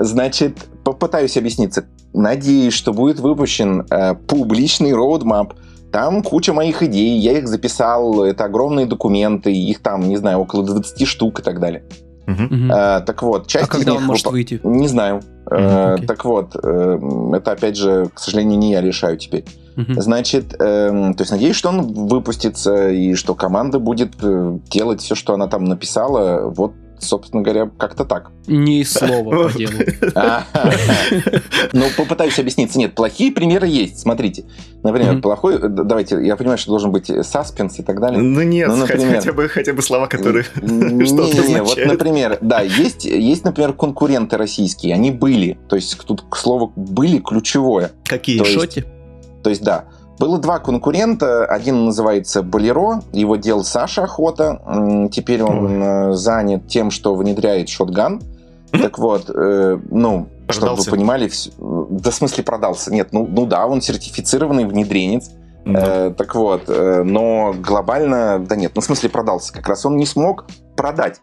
Значит, 0.00 0.58
попытаюсь 0.84 1.36
объясниться. 1.36 1.86
Надеюсь, 2.14 2.72
что 2.72 2.92
будет 2.92 3.18
выпущен 3.18 3.84
э, 3.90 4.14
публичный 4.14 4.92
роудмап. 4.92 5.54
Там 5.92 6.22
куча 6.22 6.52
моих 6.52 6.82
идей, 6.82 7.18
я 7.18 7.38
их 7.38 7.48
записал, 7.48 8.22
это 8.24 8.44
огромные 8.44 8.86
документы, 8.86 9.52
их 9.52 9.80
там, 9.82 10.08
не 10.08 10.16
знаю, 10.16 10.38
около 10.40 10.64
20 10.64 11.06
штук 11.06 11.40
и 11.40 11.42
так 11.42 11.60
далее. 11.60 11.82
Мгм. 12.26 12.70
Э, 12.70 13.00
Так 13.00 13.22
вот, 13.22 13.46
часть 13.46 13.64
А 13.64 13.68
когда 13.68 13.92
из 13.92 13.94
он 13.94 14.00
них 14.02 14.06
может 14.08 14.26
выпо- 14.26 14.30
выйти? 14.32 14.60
Не 14.62 14.86
знаю. 14.86 15.22
Э, 15.50 15.94
окей. 15.94 16.06
Так 16.06 16.24
вот, 16.26 16.54
э, 16.62 16.98
это 17.32 17.52
опять 17.52 17.76
же, 17.76 18.10
к 18.12 18.18
сожалению, 18.20 18.58
не 18.58 18.72
я 18.72 18.82
решаю 18.82 19.16
теперь. 19.16 19.46
Мгм. 19.76 19.98
Значит, 20.02 20.54
эм, 20.60 21.14
то 21.14 21.22
есть 21.22 21.30
надеюсь, 21.30 21.56
что 21.56 21.70
он 21.70 21.80
выпустится 22.08 22.90
и 22.90 23.14
что 23.14 23.34
команда 23.34 23.78
будет 23.78 24.12
э, 24.22 24.58
делать 24.70 25.00
все, 25.00 25.14
что 25.14 25.32
она 25.32 25.46
там 25.46 25.64
написала. 25.64 26.50
Вот, 26.50 26.72
собственно 27.00 27.42
говоря, 27.42 27.70
как-то 27.78 28.04
так. 28.04 28.30
Ни 28.46 28.82
слова 28.82 29.48
по 29.48 29.52
делу. 29.58 29.72
А, 30.14 30.44
Ну, 31.72 31.84
попытаюсь 31.96 32.38
объясниться. 32.38 32.78
Нет, 32.78 32.94
плохие 32.94 33.32
примеры 33.32 33.66
есть. 33.66 33.98
Смотрите. 34.00 34.44
Например, 34.82 35.20
плохой... 35.20 35.56
э, 35.56 35.68
Давайте, 35.68 36.24
я 36.24 36.36
понимаю, 36.36 36.58
что 36.58 36.70
должен 36.70 36.90
быть 36.92 37.10
саспенс 37.26 37.78
и 37.78 37.82
так 37.82 38.00
далее. 38.00 38.20
Ну 38.20 38.42
нет, 38.42 38.68
Ну, 38.68 38.82
хотя- 38.86 38.94
например. 38.94 39.16
хотя, 39.20 39.32
бы, 39.32 39.48
хотя 39.48 39.72
бы 39.74 39.82
слова, 39.82 40.06
которые 40.06 40.44
что-то 40.54 40.64
Не-не-не, 40.66 41.62
вот, 41.62 41.78
например, 41.84 42.38
да, 42.40 42.60
есть, 42.60 43.04
есть, 43.04 43.44
например, 43.44 43.72
конкуренты 43.72 44.36
российские, 44.36 44.94
они 44.94 45.10
были. 45.10 45.58
То 45.68 45.76
есть 45.76 45.98
тут 46.06 46.22
к 46.28 46.36
слову 46.36 46.72
были 46.76 47.18
ключевое. 47.18 47.92
Какие? 48.04 48.42
Шоти? 48.44 48.84
То 49.42 49.50
есть, 49.50 49.62
да, 49.62 49.84
было 50.18 50.38
два 50.38 50.58
конкурента. 50.58 51.44
Один 51.46 51.84
называется 51.86 52.42
Болеро, 52.42 53.02
его 53.12 53.36
делал 53.36 53.64
Саша 53.64 54.04
Охота. 54.04 55.08
Теперь 55.12 55.42
он 55.42 55.82
э, 55.82 56.12
занят 56.14 56.66
тем, 56.68 56.90
что 56.90 57.14
внедряет 57.14 57.68
шотган. 57.68 58.20
Так 58.70 58.98
вот, 58.98 59.30
э, 59.34 59.78
ну, 59.90 60.28
чтобы 60.50 60.66
Продался? 60.66 60.90
вы 60.90 60.96
понимали, 60.96 61.28
вс- 61.28 61.86
да 61.90 62.10
в 62.10 62.14
смысле 62.14 62.44
продался. 62.44 62.92
Нет, 62.92 63.08
ну, 63.12 63.26
ну 63.26 63.46
да, 63.46 63.66
он 63.66 63.80
сертифицированный 63.80 64.66
внедренец. 64.66 65.30
Ну, 65.64 65.78
Э, 65.78 66.14
так 66.16 66.34
вот, 66.34 66.62
э, 66.68 67.02
но 67.04 67.54
глобально, 67.58 68.38
да 68.38 68.56
нет, 68.56 68.72
ну 68.74 68.80
в 68.80 68.84
смысле 68.84 69.10
продался. 69.10 69.52
Как 69.52 69.68
раз 69.68 69.84
он 69.84 69.96
не 69.96 70.06
смог 70.06 70.46
продать. 70.76 71.20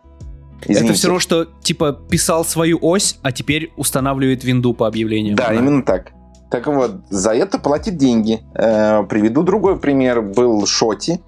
Это 0.61 0.73
Извините. 0.73 0.93
все 0.95 1.07
равно, 1.07 1.19
что 1.19 1.45
типа 1.45 1.93
писал 1.93 2.45
свою 2.45 2.77
ось, 2.81 3.17
а 3.23 3.31
теперь 3.31 3.71
устанавливает 3.77 4.43
винду 4.43 4.73
по 4.73 4.87
объявлению. 4.87 5.35
Да, 5.35 5.53
именно 5.53 5.83
так. 5.83 6.11
Так 6.55 6.67
вот, 6.67 6.91
за 7.09 7.31
это 7.31 7.59
платит 7.59 7.97
деньги. 7.97 8.39
Э, 8.55 9.03
приведу 9.03 9.43
другой 9.43 9.77
пример. 9.77 10.21
Был 10.21 10.65
Шоти. 10.65 11.19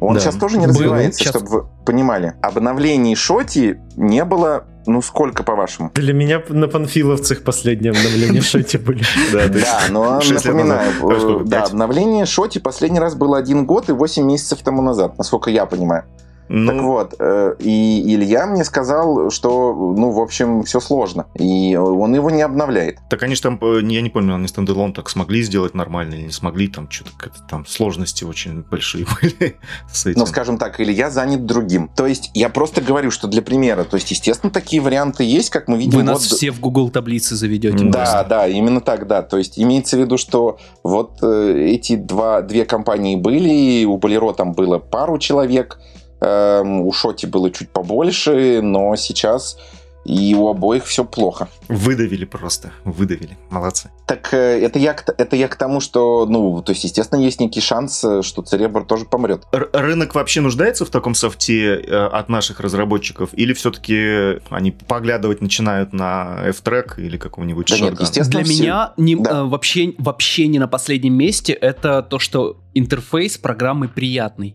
Он 0.00 0.14
Да. 0.14 0.20
сейчас 0.20 0.34
тоже 0.34 0.58
не 0.58 0.66
Был. 0.66 0.72
развивается, 0.74 1.22
Щас- 1.22 1.30
чтобы 1.34 1.48
вы 1.48 1.64
понимали. 1.84 2.34
Обновлений 2.42 3.14
Шоти 3.14 3.78
не 3.96 4.24
было, 4.24 4.64
ну 4.86 5.00
сколько, 5.02 5.42
по-вашему? 5.44 5.90
Для 5.94 6.12
меня 6.12 6.42
на 6.48 6.66
панфиловцах 6.68 7.44
последнее 7.44 7.92
обновление 7.92 8.42
шоти 8.42 8.76
были. 8.76 9.04
да, 9.32 9.80
но 9.88 10.20
напоминаю. 10.20 10.90
А 11.02 11.12
э, 11.12 11.44
да, 11.46 11.62
обновление 11.62 12.26
Шоти 12.26 12.58
последний 12.58 12.98
раз 12.98 13.14
было 13.14 13.38
один 13.38 13.64
год 13.66 13.88
и 13.88 13.92
8 13.92 14.24
месяцев 14.26 14.58
тому 14.64 14.82
назад, 14.82 15.16
насколько 15.16 15.48
я 15.50 15.64
понимаю. 15.64 16.02
Ну, 16.48 16.72
Так 16.72 16.82
вот, 16.82 17.14
э, 17.18 17.56
и 17.60 18.14
Илья 18.14 18.46
мне 18.46 18.64
сказал, 18.64 19.30
что, 19.30 19.74
ну, 19.74 20.10
в 20.10 20.20
общем, 20.20 20.62
все 20.62 20.80
сложно, 20.80 21.26
и 21.34 21.76
он 21.76 22.14
его 22.14 22.30
не 22.30 22.42
обновляет. 22.42 22.98
Так 23.10 23.22
они 23.22 23.34
же 23.34 23.42
там, 23.42 23.58
э, 23.60 23.80
я 23.82 24.00
не 24.00 24.10
помню, 24.10 24.34
они 24.34 24.46
стендалон 24.48 24.92
так 24.92 25.08
смогли 25.08 25.42
сделать 25.42 25.74
нормально 25.74 26.14
или 26.14 26.22
не 26.22 26.32
смогли, 26.32 26.68
там 26.68 26.90
что-то 26.90 27.10
там 27.48 27.66
сложности 27.66 28.24
очень 28.24 28.62
большие 28.62 29.06
были 29.20 29.56
с 29.92 30.06
этим. 30.06 30.20
Но, 30.20 30.26
скажем 30.26 30.58
так, 30.58 30.80
Илья 30.80 31.10
занят 31.10 31.46
другим. 31.46 31.88
То 31.88 32.06
есть, 32.06 32.30
я 32.34 32.48
просто 32.48 32.80
говорю, 32.80 33.10
что 33.10 33.26
для 33.28 33.42
примера, 33.42 33.84
то 33.84 33.96
есть, 33.96 34.10
естественно, 34.10 34.52
такие 34.52 34.80
варианты 34.80 35.24
есть, 35.24 35.50
как 35.50 35.68
мы 35.68 35.78
видим. 35.78 35.98
Вы 35.98 36.02
нас 36.04 36.30
вот- 36.30 36.36
все 36.38 36.50
в 36.50 36.60
Google 36.60 36.90
таблицы 36.90 37.34
заведете. 37.34 37.84
Да, 37.84 37.98
просто. 38.00 38.26
да, 38.28 38.46
именно 38.46 38.80
так, 38.80 39.06
да. 39.06 39.22
То 39.22 39.38
есть 39.38 39.58
имеется 39.58 39.96
в 39.96 40.00
виду, 40.00 40.16
что 40.16 40.58
вот 40.82 41.18
э, 41.22 41.68
эти 41.70 41.96
два, 41.96 42.42
две 42.42 42.64
компании 42.64 43.16
были, 43.16 43.50
и 43.50 43.84
у 43.84 43.96
Болеро 43.98 44.32
там 44.32 44.52
было 44.52 44.78
пару 44.78 45.18
человек, 45.18 45.78
у 46.20 46.92
Шоти 46.92 47.26
было 47.26 47.50
чуть 47.50 47.70
побольше, 47.70 48.60
но 48.62 48.96
сейчас 48.96 49.58
и 50.04 50.36
у 50.36 50.46
обоих 50.46 50.84
все 50.84 51.04
плохо. 51.04 51.48
Выдавили 51.66 52.24
просто, 52.24 52.70
выдавили, 52.84 53.36
молодцы. 53.50 53.90
Так 54.06 54.32
э, 54.32 54.60
это 54.60 54.78
я, 54.78 54.92
к- 54.94 55.12
это 55.18 55.34
я 55.34 55.48
к 55.48 55.56
тому, 55.56 55.80
что, 55.80 56.26
ну, 56.26 56.62
то 56.62 56.70
есть, 56.70 56.84
естественно, 56.84 57.18
есть 57.18 57.40
некий 57.40 57.60
шанс, 57.60 58.04
э, 58.04 58.22
что 58.22 58.42
Церебр 58.42 58.84
тоже 58.84 59.04
помрет. 59.04 59.42
Р- 59.52 59.68
рынок 59.72 60.14
вообще 60.14 60.40
нуждается 60.42 60.84
в 60.84 60.90
таком 60.90 61.16
софте 61.16 61.74
э, 61.80 62.06
от 62.06 62.28
наших 62.28 62.60
разработчиков? 62.60 63.30
Или 63.32 63.52
все-таки 63.52 64.38
они 64.48 64.70
поглядывать 64.70 65.40
начинают 65.40 65.92
на 65.92 66.38
F-Track 66.50 67.00
или 67.00 67.16
какого-нибудь 67.16 67.66
Да 67.68 67.78
нет, 67.80 68.00
естественно, 68.00 68.44
Для 68.44 68.54
все- 68.54 68.62
меня 68.62 68.92
не- 68.96 69.16
Да. 69.16 69.40
э, 69.40 69.42
вообще, 69.44 69.92
вообще 69.98 70.46
не 70.46 70.60
на 70.60 70.68
последнем 70.68 71.14
месте 71.14 71.52
это 71.52 72.02
то, 72.04 72.20
что 72.20 72.58
интерфейс 72.74 73.38
программы 73.38 73.88
приятный. 73.88 74.54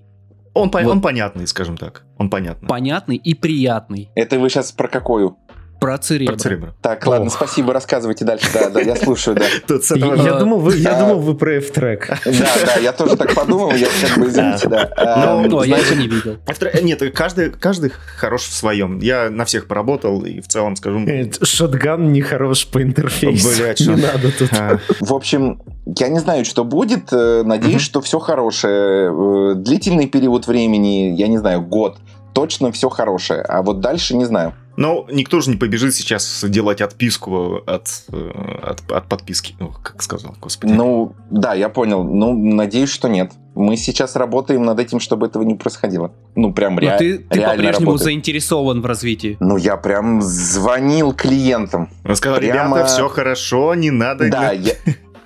Он, 0.53 0.69
по- 0.69 0.79
Вот. 0.81 0.91
он 0.91 1.01
понятный, 1.01 1.47
скажем 1.47 1.77
так. 1.77 2.03
Он 2.17 2.29
понятный. 2.29 2.67
Понятный 2.67 3.15
и 3.15 3.33
приятный. 3.33 4.09
Это 4.15 4.37
вы 4.39 4.49
сейчас 4.49 4.71
про 4.71 4.87
какую? 4.87 5.37
Про 5.81 5.97
церебро. 5.97 6.33
Про 6.35 6.39
Церебро. 6.39 6.69
Так, 6.81 7.07
ладно, 7.07 7.25
Ох. 7.25 7.33
спасибо, 7.33 7.73
рассказывайте 7.73 8.23
дальше. 8.23 8.45
Да, 8.53 8.69
да, 8.69 8.81
я 8.81 8.95
слушаю, 8.95 9.35
да. 9.35 9.45
Тут 9.67 9.83
с 9.83 9.91
этого- 9.91 10.13
я 10.13 10.33
думал, 10.35 10.59
вы, 10.59 10.77
я 10.77 10.95
А. 10.95 10.99
думал, 10.99 11.19
вы 11.21 11.33
про 11.33 11.55
F-Track. 11.55 12.19
Да, 12.25 12.47
да, 12.67 12.79
я 12.79 12.91
тоже 12.93 13.17
так 13.17 13.33
подумал, 13.33 13.71
я 13.73 13.87
как 14.07 14.19
бы, 14.19 14.27
извините, 14.27 14.69
да. 14.69 14.91
Ну, 14.95 15.43
Эм, 15.45 15.49
Ну, 15.49 15.59
а 15.59 15.65
я 15.65 15.77
его 15.79 15.95
не 15.95 16.07
видел. 16.07 16.37
F-Track- 16.45 16.83
Нет, 16.83 17.01
каждый, 17.15 17.49
каждый 17.49 17.91
хорош 18.17 18.41
в 18.43 18.53
своем. 18.53 18.99
Я 18.99 19.31
на 19.31 19.43
всех 19.45 19.65
поработал 19.67 20.21
и 20.23 20.39
в 20.39 20.47
целом 20.47 20.75
скажу... 20.75 20.99
Э, 21.07 21.31
Шотган 21.41 22.11
не 22.11 22.21
хорош 22.21 22.67
по 22.67 22.83
интерфейсу. 22.83 23.49
Блядь, 23.57 23.79
не 23.87 23.95
надо 23.95 24.31
тут. 24.37 24.49
а, 24.53 24.77
В 24.99 25.13
общем, 25.15 25.63
я 25.97 26.09
не 26.09 26.19
знаю, 26.19 26.45
что 26.45 26.63
будет. 26.63 27.11
э, 27.11 27.41
Надеюсь, 27.43 27.81
что 27.81 28.01
все 28.01 28.19
хорошее. 28.19 29.09
Э, 29.11 29.53
Длительный 29.55 30.05
период 30.05 30.45
времени, 30.45 31.15
я 31.17 31.27
не 31.27 31.39
знаю, 31.39 31.63
год. 31.63 31.97
Точно 32.33 32.71
все 32.71 32.87
хорошее. 32.89 33.41
А 33.41 33.63
вот 33.63 33.79
дальше 33.79 34.15
не 34.15 34.25
знаю. 34.25 34.53
Но 34.77 35.05
никто 35.11 35.41
же 35.41 35.49
не 35.49 35.57
побежит 35.57 35.93
сейчас 35.93 36.43
делать 36.47 36.81
отписку 36.81 37.57
от, 37.67 37.87
э, 38.11 38.31
от, 38.63 38.91
от 38.91 39.07
подписки. 39.07 39.55
Ну, 39.59 39.71
как 39.83 40.01
сказал, 40.01 40.35
господи. 40.39 40.71
Ну, 40.71 41.13
да, 41.29 41.53
я 41.53 41.69
понял. 41.69 42.03
Ну, 42.03 42.33
надеюсь, 42.33 42.89
что 42.89 43.07
нет. 43.09 43.31
Мы 43.53 43.75
сейчас 43.75 44.15
работаем 44.15 44.63
над 44.63 44.79
этим, 44.79 44.99
чтобы 45.01 45.27
этого 45.27 45.43
не 45.43 45.55
происходило. 45.55 46.13
Ну, 46.35 46.53
прям 46.53 46.75
Но 46.75 46.81
rea- 46.81 46.97
ты, 46.97 47.17
ты 47.17 47.39
реально 47.39 47.55
по-прежнему 47.55 47.85
работает. 47.91 48.05
заинтересован 48.05 48.81
в 48.81 48.85
развитии. 48.85 49.35
Ну, 49.41 49.57
я 49.57 49.75
прям 49.75 50.21
звонил 50.21 51.13
клиентам. 51.13 51.89
Он 52.05 52.15
сказал, 52.15 52.39
прямо- 52.39 52.75
ребята, 52.77 52.87
все 52.87 53.09
хорошо, 53.09 53.75
не 53.75 53.91
надо... 53.91 54.29
Да, 54.29 54.51
я, 54.51 54.73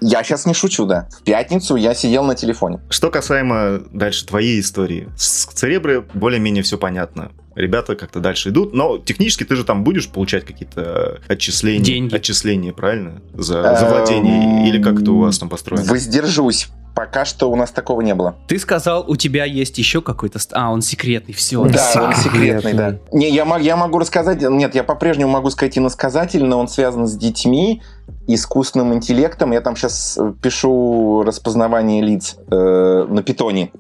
я 0.02 0.24
сейчас 0.24 0.48
не 0.48 0.56
шучу, 0.56 0.88
да. 0.88 1.08
В 1.20 1.24
пятницу 1.24 1.76
я 1.76 1.94
сидел 1.94 2.24
на 2.24 2.34
телефоне. 2.34 2.80
Что 2.90 3.12
касаемо 3.12 3.82
дальше 3.92 4.26
твоей 4.26 4.60
истории. 4.60 5.08
С 5.16 5.46
Церебры 5.46 6.02
более-менее 6.14 6.64
все 6.64 6.80
понятно. 6.80 7.32
Ребята 7.56 7.96
как-то 7.96 8.20
дальше 8.20 8.50
идут, 8.50 8.74
но 8.74 8.98
технически 8.98 9.46
ты 9.46 9.56
же 9.56 9.64
там 9.64 9.84
будешь 9.84 10.10
получать 10.10 10.46
какие-то 10.46 11.20
отчисления, 11.28 11.84
Деньги. 11.84 12.16
отчисления, 12.16 12.74
правильно? 12.74 13.22
За, 13.34 13.62
за 13.76 13.86
Эм, 13.86 13.94
владение, 13.94 14.68
или 14.70 14.82
как 14.82 15.02
это 15.02 15.12
у 15.12 15.20
вас 15.20 15.38
там 15.40 15.50
построено? 15.50 15.86
Воздержусь. 15.86 16.68
Пока 16.94 17.26
что 17.26 17.52
у 17.52 17.56
нас 17.58 17.72
такого 17.72 18.00
не 18.00 18.16
было. 18.16 18.38
Ты 18.48 18.58
сказал, 18.58 19.04
у 19.06 19.18
тебя 19.18 19.44
есть 19.44 19.78
еще 19.78 20.02
какой-то... 20.02 20.40
А, 20.54 20.72
он 20.72 20.82
секретный, 20.82 21.34
все. 21.34 21.62
Да, 21.66 21.92
он 22.08 22.16
секретный, 22.16 22.74
да. 22.74 22.92
Секретный. 22.92 23.00
Не, 23.12 23.30
я, 23.32 23.58
я 23.58 23.76
могу 23.76 24.00
рассказать, 24.00 24.42
нет, 24.42 24.76
я 24.76 24.84
по-прежнему 24.86 25.30
могу 25.30 25.50
сказать 25.50 25.78
иносказательно, 25.78 26.56
он 26.56 26.70
связан 26.70 27.06
с 27.06 27.18
детьми, 27.18 27.82
искусственным 28.28 28.94
интеллектом. 28.94 29.52
Я 29.52 29.60
там 29.60 29.76
сейчас 29.76 30.18
пишу 30.42 31.24
распознавание 31.24 32.02
лиц 32.02 32.38
э, 32.50 33.08
на 33.10 33.24
питоне. 33.24 33.72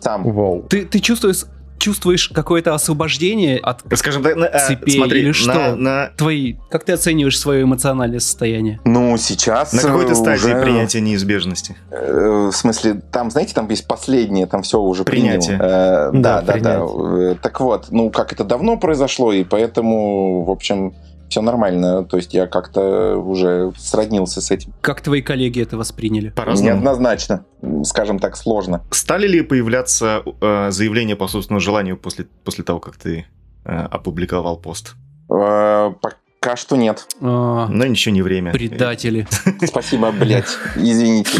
Сам. 0.00 0.22
Вау. 0.24 0.62
Ты, 0.68 0.86
ты 0.86 1.00
чувствуешь, 1.00 1.44
чувствуешь 1.84 2.28
какое-то 2.30 2.74
освобождение 2.74 3.58
от 3.58 3.82
Скажем 3.98 4.22
так, 4.22 4.36
на- 4.36 4.46
а, 4.46 4.58
Цепей 4.66 4.96
смотри, 4.96 5.20
или 5.20 5.28
на- 5.28 5.34
что? 5.34 5.76
на, 5.76 6.10
твоей... 6.16 6.58
Как 6.70 6.84
ты 6.84 6.92
оцениваешь 6.92 7.38
свое 7.38 7.62
эмоциональное 7.64 8.20
состояние? 8.20 8.80
Ну, 8.84 9.16
сейчас... 9.18 9.72
на 9.74 9.82
какой-то 9.82 10.12
э, 10.12 10.14
стадии 10.14 10.46
уже, 10.54 10.62
принятия 10.62 11.00
неизбежности? 11.02 11.76
э, 11.90 12.48
в 12.50 12.56
смысле, 12.56 13.02
там, 13.12 13.30
знаете, 13.30 13.52
там 13.54 13.68
есть 13.68 13.86
последнее, 13.86 14.46
там 14.46 14.62
все 14.62 14.80
уже 14.80 15.04
Принятие. 15.04 15.58
принял. 15.58 15.64
Э, 15.64 16.10
Да, 16.14 16.40
да, 16.40 16.40
да, 16.40 16.52
да. 16.58 16.80
принятие. 16.86 17.32
Э, 17.32 17.36
Так 17.42 17.60
вот, 17.60 17.86
ну, 17.90 18.10
как 18.10 18.32
это 18.32 18.44
давно 18.44 18.76
произошло, 18.78 19.32
и 19.32 19.44
поэтому, 19.44 20.44
в 20.44 20.50
общем, 20.50 20.94
все 21.28 21.42
нормально. 21.42 22.04
То 22.04 22.16
есть 22.16 22.34
я 22.34 22.46
как-то 22.46 23.16
уже 23.16 23.72
сроднился 23.76 24.40
с 24.40 24.50
этим. 24.50 24.72
Как 24.80 25.00
твои 25.00 25.22
коллеги 25.22 25.62
это 25.62 25.76
восприняли? 25.76 26.30
По-разному. 26.30 26.72
Неоднозначно. 26.72 27.44
Скажем 27.84 28.18
так, 28.18 28.36
сложно. 28.36 28.82
Стали 28.90 29.26
ли 29.26 29.42
появляться 29.42 30.22
э, 30.40 30.70
заявления 30.70 31.16
по 31.16 31.28
собственному 31.28 31.60
желанию 31.60 31.96
после, 31.96 32.26
после 32.44 32.64
того, 32.64 32.80
как 32.80 32.96
ты 32.96 33.26
э, 33.64 33.70
опубликовал 33.70 34.56
пост? 34.58 34.94
Э, 35.30 35.92
пока 36.00 36.56
что 36.56 36.76
нет. 36.76 37.06
А, 37.20 37.68
Но 37.68 37.86
ничего 37.86 38.14
не 38.14 38.22
время. 38.22 38.52
Предатели. 38.52 39.26
Спасибо, 39.64 40.12
блядь. 40.12 40.58
Извините. 40.76 41.38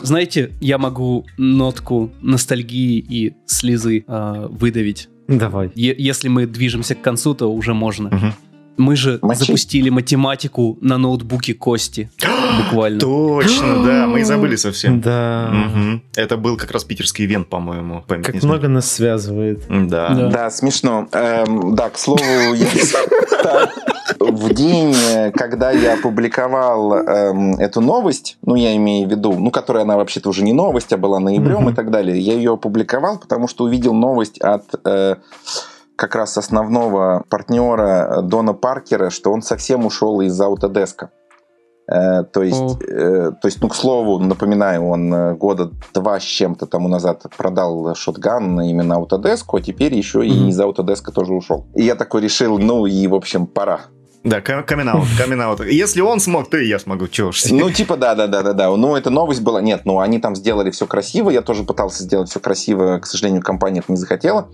Знаете, 0.00 0.52
я 0.60 0.78
могу 0.78 1.26
нотку 1.38 2.12
ностальгии 2.20 2.98
и 2.98 3.34
слезы 3.46 4.04
э, 4.06 4.46
выдавить. 4.50 5.08
Давай. 5.28 5.70
Е- 5.74 5.94
если 5.98 6.28
мы 6.28 6.46
движемся 6.46 6.94
к 6.94 7.02
концу, 7.02 7.34
то 7.34 7.52
уже 7.52 7.74
можно. 7.74 8.08
Угу. 8.08 8.32
Мы 8.78 8.94
же 8.94 9.18
Мочи. 9.22 9.40
запустили 9.40 9.90
математику 9.90 10.78
на 10.80 10.98
ноутбуке 10.98 11.52
Кости. 11.52 12.10
Буквально. 12.64 13.00
Точно, 13.00 13.84
да. 13.84 14.06
Мы 14.06 14.20
и 14.20 14.24
забыли 14.24 14.56
совсем. 14.56 15.00
Да. 15.00 15.52
Угу. 15.52 16.02
Это 16.16 16.36
был 16.36 16.56
как 16.56 16.70
раз 16.70 16.84
питерский 16.84 17.24
ивент, 17.26 17.48
по-моему. 17.48 18.04
Как 18.06 18.42
много 18.42 18.68
нас 18.68 18.90
связывает. 18.90 19.64
Да. 19.68 20.08
Да, 20.10 20.30
да 20.30 20.50
смешно. 20.50 21.08
Эм, 21.12 21.74
да, 21.74 21.90
к 21.90 21.98
слову, 21.98 22.22
я... 22.22 22.66
в 24.18 24.54
день, 24.54 24.94
когда 25.34 25.70
я 25.70 25.94
опубликовал 25.94 26.94
эм, 26.94 27.54
эту 27.54 27.80
новость, 27.80 28.38
ну, 28.42 28.54
я 28.54 28.76
имею 28.76 29.08
в 29.08 29.10
виду, 29.10 29.32
ну, 29.32 29.50
которая 29.50 29.84
она 29.84 29.96
вообще-то 29.96 30.28
уже 30.28 30.42
не 30.42 30.52
новость, 30.52 30.92
а 30.92 30.96
была 30.96 31.18
ноябрем 31.20 31.68
mm-hmm. 31.68 31.72
и 31.72 31.74
так 31.74 31.90
далее, 31.90 32.18
я 32.18 32.34
ее 32.34 32.54
опубликовал, 32.54 33.18
потому 33.18 33.48
что 33.48 33.64
увидел 33.64 33.94
новость 33.94 34.38
от 34.40 34.64
э, 34.84 35.16
как 35.96 36.14
раз 36.14 36.38
основного 36.38 37.24
партнера 37.28 38.20
Дона 38.22 38.54
Паркера, 38.54 39.10
что 39.10 39.32
он 39.32 39.42
совсем 39.42 39.84
ушел 39.84 40.20
из 40.20 40.40
Autodesk. 40.40 41.08
Э, 41.90 42.22
то 42.22 42.42
есть, 42.42 42.82
э, 42.82 43.32
то 43.40 43.48
есть, 43.48 43.62
ну, 43.62 43.68
к 43.68 43.74
слову, 43.74 44.18
напоминаю, 44.18 44.86
он 44.86 45.12
э, 45.12 45.34
года 45.34 45.70
два 45.94 46.20
с 46.20 46.22
чем-то 46.22 46.66
тому 46.66 46.86
назад 46.88 47.24
продал 47.36 47.94
шотган 47.94 48.60
именно 48.60 48.94
Autodesk, 48.94 49.46
а 49.52 49.60
теперь 49.60 49.94
еще 49.94 50.20
mm-hmm. 50.20 50.46
и 50.46 50.48
из 50.50 50.60
Autodesk 50.60 51.10
тоже 51.12 51.32
ушел. 51.32 51.66
И 51.74 51.82
я 51.82 51.94
такой 51.94 52.20
решил, 52.20 52.58
ну 52.58 52.86
и, 52.86 53.06
в 53.06 53.14
общем, 53.14 53.46
пора. 53.46 53.80
Да, 54.24 54.40
камин-аут, 54.40 55.06
камин-аут. 55.16 55.64
Если 55.64 56.00
он 56.00 56.20
смог, 56.20 56.50
то 56.50 56.58
и 56.58 56.66
я 56.66 56.78
смогу, 56.78 57.08
чего 57.08 57.28
уж. 57.28 57.44
Ну, 57.46 57.70
типа, 57.70 57.96
да-да-да-да-да. 57.96 58.74
Ну, 58.76 58.96
эта 58.96 59.10
новость 59.10 59.42
была... 59.42 59.60
Нет, 59.60 59.82
ну, 59.84 60.00
они 60.00 60.18
там 60.18 60.34
сделали 60.34 60.70
все 60.70 60.86
красиво, 60.86 61.30
я 61.30 61.40
тоже 61.40 61.62
пытался 61.62 62.02
сделать 62.02 62.28
все 62.28 62.40
красиво, 62.40 62.98
к 62.98 63.06
сожалению, 63.06 63.42
компания 63.42 63.80
это 63.80 63.92
не 63.92 63.96
захотела. 63.98 64.48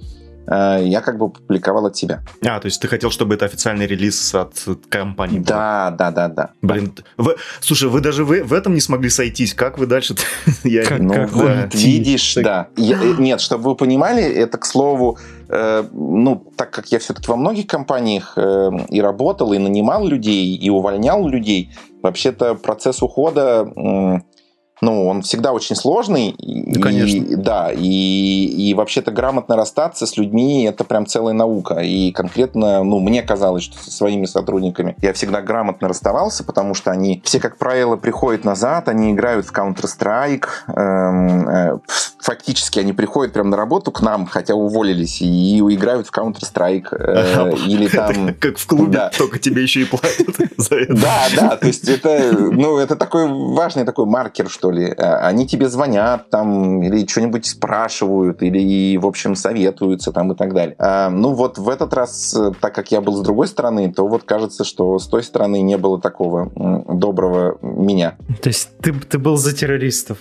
Э, 0.46 0.80
я 0.82 1.00
как 1.00 1.18
бы 1.18 1.30
публиковал 1.30 1.86
от 1.86 1.96
себя. 1.96 2.22
А, 2.42 2.60
то 2.60 2.66
есть 2.66 2.80
ты 2.80 2.88
хотел, 2.88 3.10
чтобы 3.10 3.34
это 3.34 3.44
официальный 3.44 3.86
релиз 3.86 4.34
от 4.34 4.54
компании 4.88 5.38
был? 5.38 5.46
Да, 5.46 5.94
да, 5.96 6.10
да, 6.10 6.28
да. 6.28 6.50
Блин, 6.62 6.94
вы, 7.16 7.36
слушай, 7.60 7.88
вы 7.88 8.00
даже 8.00 8.24
вы 8.24 8.42
в 8.42 8.52
этом 8.52 8.74
не 8.74 8.80
смогли 8.80 9.10
сойтись. 9.10 9.54
Как 9.54 9.78
вы 9.78 9.86
дальше? 9.86 10.14
Я, 10.64 10.84
как, 10.84 11.00
ну, 11.00 11.14
как 11.14 11.32
вот, 11.32 11.74
видишь, 11.74 12.34
так... 12.34 12.44
да. 12.44 12.68
Я, 12.76 12.98
э, 13.02 13.14
нет, 13.18 13.40
чтобы 13.40 13.70
вы 13.70 13.76
понимали, 13.76 14.22
это, 14.22 14.58
к 14.58 14.66
слову, 14.66 15.18
э, 15.48 15.84
ну, 15.92 16.44
так 16.56 16.70
как 16.70 16.88
я 16.92 16.98
все-таки 16.98 17.30
во 17.30 17.36
многих 17.36 17.66
компаниях 17.66 18.34
э, 18.36 18.70
и 18.90 19.00
работал, 19.00 19.52
и 19.52 19.58
нанимал 19.58 20.06
людей, 20.06 20.56
и 20.56 20.70
увольнял 20.70 21.26
людей, 21.26 21.70
вообще-то 22.02 22.54
процесс 22.54 23.02
ухода... 23.02 23.70
Э, 23.76 24.18
ну, 24.80 25.06
он 25.06 25.22
всегда 25.22 25.52
очень 25.52 25.76
сложный. 25.76 26.34
Да, 26.38 26.80
конечно. 26.80 27.16
И, 27.16 27.36
да, 27.36 27.70
и, 27.72 28.44
и 28.46 28.74
вообще-то 28.74 29.10
грамотно 29.12 29.56
расстаться 29.56 30.06
с 30.06 30.16
людьми– 30.16 30.64
это 30.68 30.84
прям 30.84 31.06
целая 31.06 31.34
наука. 31.34 31.80
И 31.80 32.12
конкретно, 32.12 32.82
ну, 32.82 32.98
мне 32.98 33.22
казалось, 33.22 33.62
что 33.62 33.78
со 33.78 33.90
своими 33.90 34.26
сотрудниками 34.26 34.96
я 35.00 35.12
всегда 35.12 35.42
грамотно 35.42 35.88
расставался, 35.88 36.44
потому 36.44 36.74
что 36.74 36.90
они 36.90 37.22
все, 37.24 37.40
как 37.40 37.56
правило, 37.56 37.96
приходят 37.96 38.44
назад, 38.44 38.88
они 38.88 39.12
играют 39.12 39.46
в 39.46 39.52
Counter-Strike, 39.52 40.46
эм, 40.68 41.48
э, 41.48 41.78
фактически 42.20 42.78
они 42.78 42.92
приходят 42.92 43.32
прям 43.32 43.50
на 43.50 43.56
работу 43.56 43.92
к 43.92 44.02
нам, 44.02 44.26
хотя 44.26 44.54
уволились, 44.54 45.22
и, 45.22 45.58
играют 45.58 46.08
в 46.08 46.12
Counter-Strike. 46.12 46.88
Э, 46.90 47.52
или 47.66 47.88
там... 47.88 48.34
Как 48.40 48.58
в 48.58 48.66
клубе, 48.66 48.92
да. 48.92 49.10
только 49.16 49.38
тебе 49.38 49.62
еще 49.62 49.82
и 49.82 49.84
платят 49.84 50.28
за 50.56 50.76
это. 50.76 50.94
Да, 50.94 51.22
да, 51.36 51.56
то 51.56 51.66
есть 51.66 51.88
это, 51.88 52.32
ну, 52.32 52.78
это 52.78 52.96
такой 52.96 53.26
важный 53.28 53.84
такой 53.84 54.06
маркер, 54.06 54.50
что 54.50 54.73
ли. 54.74 54.92
А, 54.96 55.26
они 55.26 55.46
тебе 55.46 55.68
звонят 55.68 56.30
там 56.30 56.82
или 56.82 57.06
что-нибудь 57.06 57.46
спрашивают, 57.46 58.42
или, 58.42 58.96
в 58.96 59.06
общем, 59.06 59.34
советуются 59.34 60.12
там 60.12 60.32
и 60.32 60.36
так 60.36 60.52
далее. 60.52 60.76
А, 60.78 61.10
ну 61.10 61.32
вот 61.32 61.58
в 61.58 61.68
этот 61.68 61.94
раз, 61.94 62.34
э, 62.34 62.52
так 62.60 62.74
как 62.74 62.90
я 62.90 63.00
был 63.00 63.16
с 63.16 63.20
другой 63.20 63.48
стороны, 63.48 63.92
то 63.92 64.06
вот 64.06 64.24
кажется, 64.24 64.64
что 64.64 64.98
с 64.98 65.06
той 65.06 65.22
стороны 65.22 65.62
не 65.62 65.78
было 65.78 66.00
такого 66.00 66.50
доброго 66.88 67.58
меня. 67.62 68.16
То 68.42 68.48
есть 68.48 68.76
ты, 68.82 68.92
ты 68.92 69.18
был 69.18 69.36
за 69.36 69.54
террористов? 69.54 70.18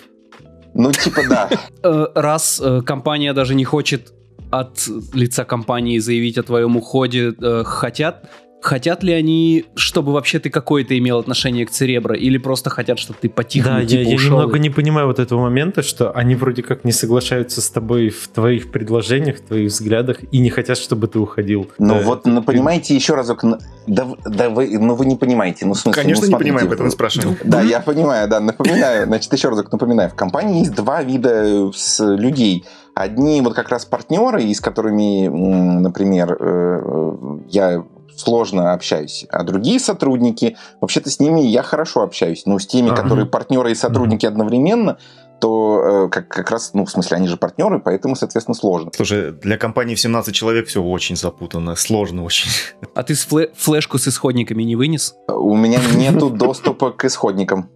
Ну, 0.73 0.91
типа 0.91 1.21
да. 1.29 1.49
Э, 1.83 2.07
раз 2.15 2.61
э, 2.63 2.81
компания 2.81 3.33
даже 3.33 3.55
не 3.55 3.65
хочет 3.65 4.13
от 4.51 4.87
лица 5.13 5.43
компании 5.43 5.99
заявить 5.99 6.37
о 6.37 6.43
твоем 6.43 6.77
уходе, 6.77 7.33
хотят 7.65 8.29
Хотят 8.63 9.03
ли 9.03 9.11
они, 9.11 9.65
чтобы 9.75 10.13
вообще 10.13 10.39
ты 10.39 10.49
какое-то 10.49 10.97
имел 10.97 11.19
отношение 11.19 11.65
к 11.65 11.69
Церебро, 11.69 12.15
или 12.15 12.37
просто 12.37 12.69
хотят, 12.69 12.97
чтобы 12.97 13.19
ты 13.19 13.27
потихоньку 13.27 13.81
да, 13.81 13.85
типа, 13.85 14.01
я, 14.01 14.09
я 14.11 14.15
немного 14.15 14.57
не 14.57 14.69
понимаю 14.69 15.07
вот 15.07 15.19
этого 15.19 15.41
момента, 15.41 15.83
что 15.83 16.11
они 16.11 16.35
вроде 16.35 16.63
как 16.63 16.85
не 16.85 16.93
соглашаются 16.93 17.61
с 17.61 17.69
тобой 17.69 18.07
в 18.09 18.29
твоих 18.29 18.71
предложениях, 18.71 19.39
в 19.39 19.41
твоих 19.41 19.69
взглядах, 19.69 20.19
и 20.31 20.39
не 20.39 20.49
хотят, 20.49 20.77
чтобы 20.77 21.09
ты 21.09 21.19
уходил. 21.19 21.69
Ну 21.77 21.95
да, 21.95 22.01
вот, 22.03 22.25
ну, 22.25 22.41
понимаете, 22.41 22.95
еще 22.95 23.15
разок, 23.15 23.43
да, 23.85 24.07
да 24.23 24.49
вы, 24.49 24.79
ну 24.79 24.95
вы 24.95 25.07
не 25.07 25.17
понимаете, 25.17 25.65
ну 25.65 25.73
в 25.73 25.79
смысле, 25.79 26.01
Конечно, 26.01 26.25
ну, 26.25 26.31
не 26.31 26.37
понимаю, 26.37 26.67
поэтому 26.69 26.89
спрашиваю. 26.89 27.37
Да, 27.43 27.61
я 27.61 27.81
понимаю, 27.81 28.29
да, 28.29 28.39
напоминаю, 28.39 29.07
значит, 29.07 29.33
еще 29.33 29.49
разок 29.49 29.73
напоминаю, 29.73 30.09
в 30.09 30.15
компании 30.15 30.59
есть 30.59 30.73
два 30.73 31.03
вида 31.03 31.69
людей. 31.99 32.65
Одни 32.95 33.41
вот 33.41 33.55
как 33.55 33.69
раз 33.69 33.85
партнеры, 33.85 34.43
и 34.43 34.53
с 34.53 34.61
которыми, 34.61 35.27
например, 35.27 36.37
э, 36.39 36.81
э, 36.85 37.37
я 37.49 37.83
сложно 38.15 38.73
общаюсь. 38.73 39.25
А 39.29 39.43
другие 39.43 39.79
сотрудники, 39.79 40.57
вообще-то 40.81 41.09
с 41.09 41.19
ними 41.19 41.41
я 41.41 41.63
хорошо 41.63 42.01
общаюсь. 42.01 42.45
Но 42.45 42.59
с 42.59 42.67
теми, 42.67 42.91
ага. 42.91 43.01
которые 43.01 43.25
партнеры 43.25 43.71
и 43.71 43.75
сотрудники 43.75 44.25
ага. 44.25 44.33
одновременно, 44.33 44.97
то 45.39 46.05
э, 46.05 46.09
как, 46.09 46.29
как 46.29 46.51
раз, 46.51 46.71
ну, 46.73 46.85
в 46.85 46.89
смысле, 46.89 47.17
они 47.17 47.27
же 47.27 47.35
партнеры, 47.35 47.79
поэтому, 47.79 48.15
соответственно, 48.15 48.55
сложно. 48.55 48.91
Слушай, 48.95 49.33
для 49.33 49.57
компании 49.57 49.95
в 49.95 49.99
17 49.99 50.33
человек 50.33 50.67
все 50.67 50.81
очень 50.81 51.17
запутанно, 51.17 51.75
сложно 51.75 52.23
очень. 52.23 52.49
А 52.95 53.03
ты 53.03 53.13
фле- 53.13 53.51
флешку 53.53 53.97
с 53.97 54.07
исходниками 54.07 54.63
не 54.63 54.77
вынес? 54.77 55.15
У 55.27 55.55
меня 55.57 55.81
нету 55.95 56.29
доступа 56.29 56.91
к 56.91 57.03
исходникам. 57.03 57.69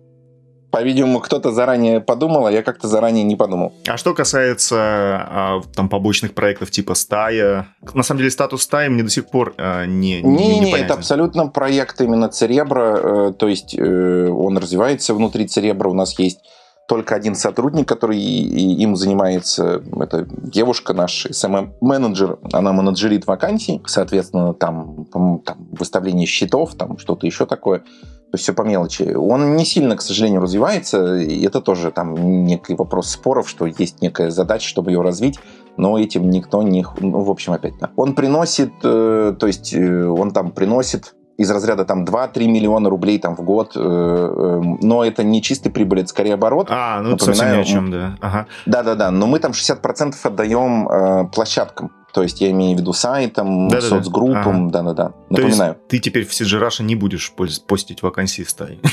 По-видимому, 0.78 1.22
кто-то 1.22 1.52
заранее 1.52 2.00
подумал, 2.02 2.46
а 2.46 2.52
я 2.52 2.62
как-то 2.62 2.88
заранее 2.88 3.24
не 3.24 3.36
подумал. 3.36 3.74
А 3.88 3.98
что 3.98 4.14
касается 4.14 4.76
а, 4.78 5.62
там 5.74 5.90
побочных 5.90 6.36
проектов 6.36 6.70
типа 6.70 6.94
стая, 6.94 7.66
на 7.96 8.04
самом 8.04 8.20
деле 8.20 8.30
статус 8.30 8.62
стаи 8.62 8.88
мне 8.88 9.02
до 9.02 9.10
сих 9.10 9.28
пор 9.28 9.56
а, 9.58 9.86
не 9.86 10.22
не, 10.22 10.60
не, 10.60 10.60
не 10.60 10.72
это 10.74 10.94
абсолютно 10.94 11.48
проект 11.48 12.00
именно 12.00 12.30
Церебра, 12.30 13.00
э, 13.30 13.34
то 13.34 13.48
есть 13.48 13.74
э, 13.76 14.30
он 14.30 14.60
развивается 14.60 15.16
внутри 15.16 15.48
Церебра, 15.48 15.90
у 15.90 15.96
нас 15.96 16.18
есть 16.20 16.42
только 16.88 17.16
один 17.16 17.34
сотрудник, 17.34 17.88
который 17.88 18.20
им 18.20 18.96
занимается, 18.96 19.82
это 20.00 20.28
девушка 20.30 20.94
наш 20.94 21.26
SMM-менеджер, 21.26 22.38
она 22.54 22.72
менеджерит 22.72 23.26
вакансий, 23.26 23.82
соответственно, 23.88 24.54
там, 24.54 25.06
там 25.44 25.68
выставление 25.72 26.28
счетов, 26.28 26.76
там 26.76 27.00
что-то 27.00 27.26
еще 27.26 27.48
такое. 27.48 27.84
То 28.32 28.36
есть 28.36 28.44
все 28.44 28.54
по 28.54 28.64
мелочи. 28.64 29.14
Он 29.16 29.56
не 29.56 29.64
сильно, 29.64 29.96
к 29.96 30.02
сожалению, 30.02 30.42
развивается, 30.42 31.16
и 31.16 31.46
это 31.46 31.62
тоже 31.62 31.92
там 31.92 32.14
некий 32.46 32.76
вопрос 32.76 33.10
споров, 33.10 33.48
что 33.48 33.66
есть 33.66 34.02
некая 34.02 34.32
задача, 34.32 34.68
чтобы 34.68 34.92
ее 34.92 35.02
развить, 35.02 35.40
но 35.78 35.98
этим 35.98 36.30
никто 36.30 36.62
не... 36.62 36.86
Ну, 37.00 37.22
в 37.22 37.30
общем, 37.30 37.54
опять, 37.54 37.78
да. 37.80 37.92
Он 37.96 38.16
приносит, 38.16 38.74
э, 38.84 39.34
то 39.40 39.48
есть 39.48 39.74
э, 39.74 40.06
он 40.06 40.32
там 40.32 40.52
приносит 40.52 41.14
из 41.38 41.52
разряда 41.52 41.86
там 41.86 42.04
2-3 42.04 42.48
миллиона 42.48 42.90
рублей 42.90 43.20
там 43.20 43.36
в 43.36 43.42
год, 43.42 43.74
э, 43.76 43.80
э, 43.80 44.62
но 44.82 45.06
это 45.06 45.24
не 45.24 45.42
чистый 45.42 45.70
прибыль, 45.70 46.00
это 46.00 46.10
скорее 46.10 46.34
оборот. 46.34 46.68
А, 46.70 47.00
ну 47.02 47.12
Напоминаю, 47.12 47.36
совсем 47.36 47.56
ни 47.56 47.62
о 47.62 47.64
чем, 47.64 47.92
да. 47.92 48.18
Ага. 48.20 48.48
Да-да-да, 48.66 49.12
но 49.12 49.28
мы 49.28 49.40
там 49.40 49.52
60% 49.52 50.16
отдаем 50.24 50.90
э, 50.90 51.28
площадкам. 51.34 51.92
То 52.14 52.24
есть 52.24 52.42
я 52.42 52.52
имею 52.52 52.78
в 52.78 52.82
виду 52.82 52.94
сайтам, 52.94 53.68
да, 53.68 53.82
соцгруппам, 53.82 54.72
да-да-да. 54.72 55.14
Напоминаю. 55.30 55.74
То 55.74 55.80
есть 55.80 55.88
ты 55.90 56.00
теперь 56.00 56.26
в 56.26 56.32
CG 56.32 56.60
Russia 56.60 56.84
не 56.84 56.96
будешь 56.96 57.34
постить 57.68 58.02
вакансии 58.02 58.44
стаи? 58.44 58.80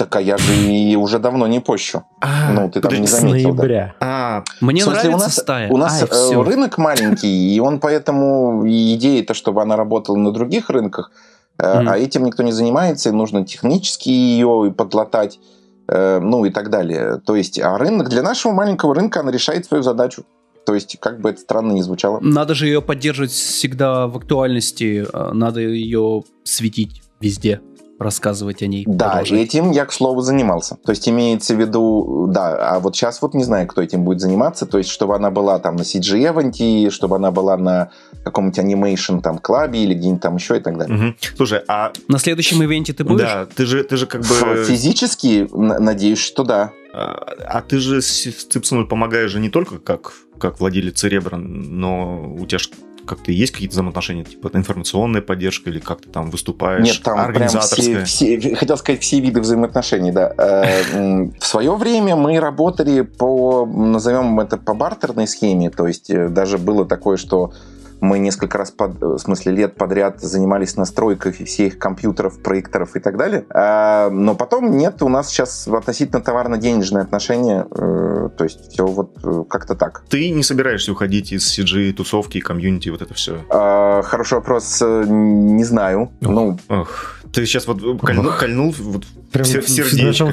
Так 0.00 0.16
а 0.16 0.20
я 0.22 0.38
же 0.38 0.54
и 0.54 0.96
уже 0.96 1.18
давно 1.18 1.46
не 1.46 1.60
пощу. 1.60 2.04
А, 2.22 2.52
ну, 2.54 2.70
ты 2.70 2.80
там 2.80 2.94
не 2.94 3.06
заметил. 3.06 3.50
ноября. 3.50 3.94
Да. 4.00 4.06
А, 4.06 4.44
Мне 4.62 4.82
смысле, 4.82 5.10
нравится 5.10 5.16
у 5.16 5.26
нас, 5.26 5.36
стая. 5.36 5.70
У 5.70 5.76
нас 5.76 6.02
Ай, 6.02 6.08
э, 6.32 6.42
рынок 6.42 6.78
маленький, 6.78 7.54
и 7.54 7.60
он 7.60 7.80
поэтому 7.80 8.64
идея-то, 8.66 9.34
чтобы 9.34 9.60
она 9.60 9.76
работала 9.76 10.16
на 10.16 10.32
других 10.32 10.70
рынках, 10.70 11.12
mm-hmm. 11.58 11.86
а 11.86 11.98
этим 11.98 12.24
никто 12.24 12.42
не 12.42 12.52
занимается, 12.52 13.10
и 13.10 13.12
нужно 13.12 13.44
технически 13.44 14.08
ее 14.08 14.72
подлатать, 14.74 15.38
э, 15.86 16.18
ну 16.18 16.46
и 16.46 16.50
так 16.50 16.70
далее. 16.70 17.20
То 17.26 17.36
есть, 17.36 17.60
а 17.60 17.76
рынок 17.76 18.08
для 18.08 18.22
нашего 18.22 18.52
маленького 18.52 18.94
рынка, 18.94 19.20
она 19.20 19.30
решает 19.30 19.66
свою 19.66 19.82
задачу. 19.82 20.24
То 20.66 20.74
есть, 20.74 20.98
как 21.00 21.20
бы 21.20 21.30
это 21.30 21.40
странно 21.40 21.72
не 21.72 21.82
звучало. 21.82 22.20
Надо 22.20 22.54
же 22.54 22.66
ее 22.66 22.82
поддерживать 22.82 23.32
всегда 23.32 24.06
в 24.06 24.16
актуальности, 24.16 25.06
а, 25.12 25.32
надо 25.32 25.60
ее 25.60 26.22
светить 26.44 27.02
везде 27.20 27.60
рассказывать 28.00 28.62
о 28.62 28.66
ней. 28.66 28.84
Да, 28.86 29.10
продолжать. 29.10 29.38
этим 29.38 29.70
я, 29.72 29.84
к 29.84 29.92
слову, 29.92 30.22
занимался. 30.22 30.76
То 30.84 30.90
есть 30.90 31.06
имеется 31.06 31.54
в 31.54 31.60
виду, 31.60 32.28
да, 32.30 32.76
а 32.76 32.80
вот 32.80 32.96
сейчас 32.96 33.20
вот 33.20 33.34
не 33.34 33.44
знаю, 33.44 33.66
кто 33.66 33.82
этим 33.82 34.04
будет 34.04 34.20
заниматься, 34.20 34.64
то 34.64 34.78
есть 34.78 34.88
чтобы 34.88 35.14
она 35.14 35.30
была 35.30 35.58
там 35.58 35.76
на 35.76 35.82
CG 35.82 36.32
Event, 36.32 36.90
чтобы 36.90 37.16
она 37.16 37.30
была 37.30 37.58
на 37.58 37.90
каком-нибудь 38.24 38.58
анимейшн 38.58 39.18
там 39.18 39.38
клабе 39.38 39.84
или 39.84 39.92
где-нибудь 39.92 40.22
там 40.22 40.36
еще 40.36 40.56
и 40.56 40.60
так 40.60 40.78
далее. 40.78 41.08
Угу. 41.08 41.14
Слушай, 41.36 41.60
а... 41.68 41.92
На 42.08 42.18
следующем 42.18 42.62
ивенте 42.62 42.94
ты 42.94 43.04
будешь? 43.04 43.20
Да, 43.20 43.46
ты 43.54 43.66
же, 43.66 43.84
ты 43.84 43.98
же 43.98 44.06
как 44.06 44.22
бы... 44.22 44.64
Физически, 44.64 45.46
надеюсь, 45.52 46.20
что 46.20 46.42
да. 46.42 46.72
А, 46.94 47.34
а 47.46 47.60
ты 47.60 47.78
же 47.78 48.00
с 48.00 48.32
Ципсону 48.32 48.86
помогаешь 48.86 49.30
же 49.30 49.40
не 49.40 49.50
только 49.50 49.78
как, 49.78 50.14
как 50.40 50.58
владелец 50.60 50.98
Церебра, 50.98 51.36
но 51.36 52.34
у 52.38 52.46
тебя 52.46 52.58
же 52.58 52.70
как-то 53.06 53.32
есть 53.32 53.52
какие-то 53.52 53.72
взаимоотношения, 53.72 54.24
типа 54.24 54.50
информационная 54.54 55.20
поддержка 55.20 55.70
или 55.70 55.80
как 55.80 56.00
ты 56.00 56.08
там 56.08 56.30
выступаешь? 56.30 56.84
Нет, 56.84 57.00
там 57.02 57.32
прям 57.32 57.48
все, 57.48 58.04
все, 58.04 58.54
хотел 58.54 58.76
сказать, 58.76 59.02
все 59.02 59.20
виды 59.20 59.40
взаимоотношений, 59.40 60.12
да. 60.12 60.32
Э, 60.38 61.28
в 61.38 61.44
свое 61.44 61.74
время 61.74 62.14
мы 62.14 62.38
работали 62.38 63.00
по, 63.02 63.66
назовем 63.66 64.38
это, 64.38 64.56
по 64.56 64.74
бартерной 64.74 65.26
схеме, 65.26 65.70
то 65.70 65.86
есть 65.86 66.10
э, 66.10 66.28
даже 66.28 66.58
было 66.58 66.84
такое, 66.84 67.16
что 67.16 67.52
мы 68.00 68.18
несколько 68.18 68.58
раз, 68.58 68.70
под, 68.70 69.00
в 69.00 69.18
смысле 69.18 69.52
лет 69.52 69.76
подряд 69.76 70.20
занимались 70.20 70.76
настройкой 70.76 71.32
всех 71.32 71.78
компьютеров, 71.78 72.42
проекторов 72.42 72.96
и 72.96 73.00
так 73.00 73.16
далее. 73.16 73.44
А, 73.50 74.10
но 74.10 74.34
потом 74.34 74.76
нет, 74.76 75.02
у 75.02 75.08
нас 75.08 75.28
сейчас 75.28 75.68
относительно 75.68 76.20
товарно-денежные 76.20 77.02
отношения. 77.02 77.66
Э, 77.70 78.30
то 78.36 78.44
есть 78.44 78.72
все 78.72 78.86
вот 78.86 79.18
э, 79.22 79.44
как-то 79.48 79.74
так. 79.74 80.02
Ты 80.08 80.30
не 80.30 80.42
собираешься 80.42 80.92
уходить 80.92 81.32
из 81.32 81.58
CG, 81.58 81.92
тусовки, 81.92 82.40
комьюнити, 82.40 82.88
вот 82.88 83.02
это 83.02 83.14
все? 83.14 83.44
А, 83.50 84.02
хороший 84.02 84.34
вопрос. 84.34 84.80
Э, 84.82 85.04
не 85.06 85.64
знаю. 85.64 86.10
Ох, 86.22 86.30
ну, 86.30 86.58
ох. 86.68 87.16
Ты 87.32 87.46
сейчас 87.46 87.66
вот 87.66 87.80
кольнул, 88.00 88.32
кольнул 88.38 88.74
вот 88.78 89.04
Прям 89.32 89.44
в 89.44 89.68
сердечко. 89.68 90.32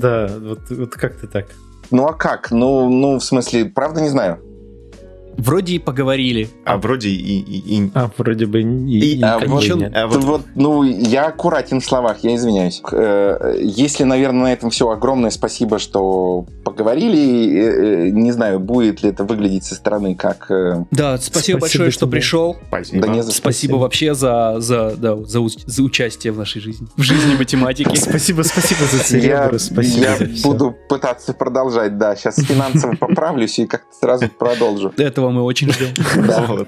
Да, 0.00 0.30
вот, 0.40 0.60
вот 0.70 0.90
как-то 0.94 1.26
так. 1.26 1.46
Ну 1.90 2.06
а 2.06 2.12
как? 2.12 2.50
Ну, 2.50 2.88
ну, 2.88 3.18
в 3.18 3.24
смысле, 3.24 3.66
правда 3.66 4.00
не 4.00 4.08
знаю. 4.08 4.40
Вроде 5.40 5.74
и 5.74 5.78
поговорили. 5.78 6.48
А 6.64 6.76
вроде 6.76 7.08
и... 7.08 7.40
и, 7.40 7.78
и... 7.78 7.90
А 7.94 8.10
вроде 8.16 8.46
бы 8.46 8.60
и... 8.60 9.16
и 9.16 9.22
а, 9.22 9.38
вот, 9.38 9.64
а 9.94 10.06
вот... 10.06 10.24
вот, 10.24 10.42
ну, 10.54 10.82
я 10.82 11.26
аккуратен 11.26 11.80
в 11.80 11.84
словах, 11.84 12.18
я 12.22 12.34
извиняюсь. 12.34 12.82
Э, 12.92 13.56
если, 13.60 14.04
наверное, 14.04 14.42
на 14.42 14.52
этом 14.52 14.70
все, 14.70 14.88
огромное 14.90 15.30
спасибо, 15.30 15.78
что 15.78 16.46
поговорили. 16.64 17.58
Э, 17.58 18.06
э, 18.06 18.10
не 18.10 18.32
знаю, 18.32 18.60
будет 18.60 19.02
ли 19.02 19.10
это 19.10 19.24
выглядеть 19.24 19.64
со 19.64 19.74
стороны 19.74 20.14
как... 20.14 20.46
Да, 20.90 21.16
спасибо, 21.18 21.30
спасибо 21.30 21.60
большое, 21.60 21.90
что 21.90 22.06
пришел. 22.06 22.56
Спасибо. 22.68 23.06
Да 23.06 23.12
не 23.12 23.22
за 23.22 23.32
спасибо 23.32 23.76
вообще 23.76 24.14
за, 24.14 24.56
за, 24.58 24.96
да, 24.96 25.16
за, 25.16 25.40
за 25.48 25.82
участие 25.82 26.32
в 26.32 26.38
нашей 26.38 26.60
жизни. 26.60 26.86
В 26.96 27.02
жизни 27.02 27.34
математики. 27.36 27.96
Спасибо, 28.00 28.42
спасибо 28.42 28.84
за 28.84 29.04
церебро. 29.04 29.58
Спасибо 29.58 30.06
Я 30.06 30.18
буду 30.42 30.76
пытаться 30.88 31.32
продолжать, 31.32 31.98
да. 31.98 32.16
Сейчас 32.16 32.36
финансово 32.36 32.94
поправлюсь 32.96 33.58
и 33.58 33.66
как-то 33.66 33.94
сразу 33.94 34.28
продолжу. 34.28 34.92
Этого 34.96 35.29
мы 35.32 35.42
очень 35.42 35.72
ждем. 35.72 35.88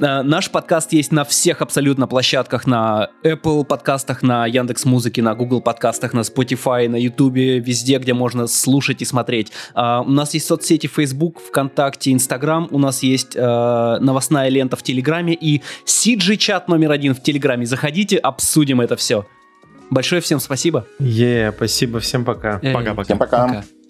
А, 0.01 0.23
наш 0.23 0.51
подкаст 0.51 0.93
есть 0.93 1.13
на 1.13 1.25
всех 1.25 1.63
абсолютно 1.63 2.07
площадках, 2.07 2.67
на 2.67 3.11
Apple 3.25 3.65
подкастах, 3.65 4.23
на 4.23 4.47
Яндекс 4.47 4.85
Музыке, 4.85 5.23
на 5.23 5.35
Google 5.35 5.61
подкастах, 5.61 6.13
на 6.13 6.21
Spotify, 6.21 6.89
на 6.89 6.97
YouTube, 6.97 7.35
везде, 7.35 7.99
где 7.99 8.15
можно 8.15 8.47
слушать 8.47 9.03
и 9.03 9.05
смотреть. 9.05 9.53
А, 9.75 10.03
у 10.03 10.11
нас 10.11 10.35
есть 10.35 10.47
соцсети 10.47 10.87
Facebook, 10.87 11.41
ВКонтакте, 11.41 12.13
Instagram, 12.13 12.69
у 12.71 12.79
нас 12.79 13.03
есть 13.03 13.37
а, 13.37 13.99
новостная 14.01 14.49
лента 14.49 14.77
в 14.77 14.83
Телеграме 14.83 15.35
и 15.35 15.63
CG-чат 15.87 16.69
номер 16.69 16.93
один 16.93 17.15
в 17.15 17.23
Телеграме. 17.23 17.67
Заходите, 17.67 18.17
обсудим 18.17 18.81
это 18.81 18.97
все. 18.97 19.27
Большое 19.91 20.23
всем 20.23 20.41
спасибо. 20.41 20.87
Е, 20.99 21.53
спасибо, 21.55 22.01
всем 22.01 22.25
пока. 22.25 22.59
Пока-пока. 22.59 23.05
Всем 23.05 23.19
пока. 23.19 23.47
пока. 23.47 23.82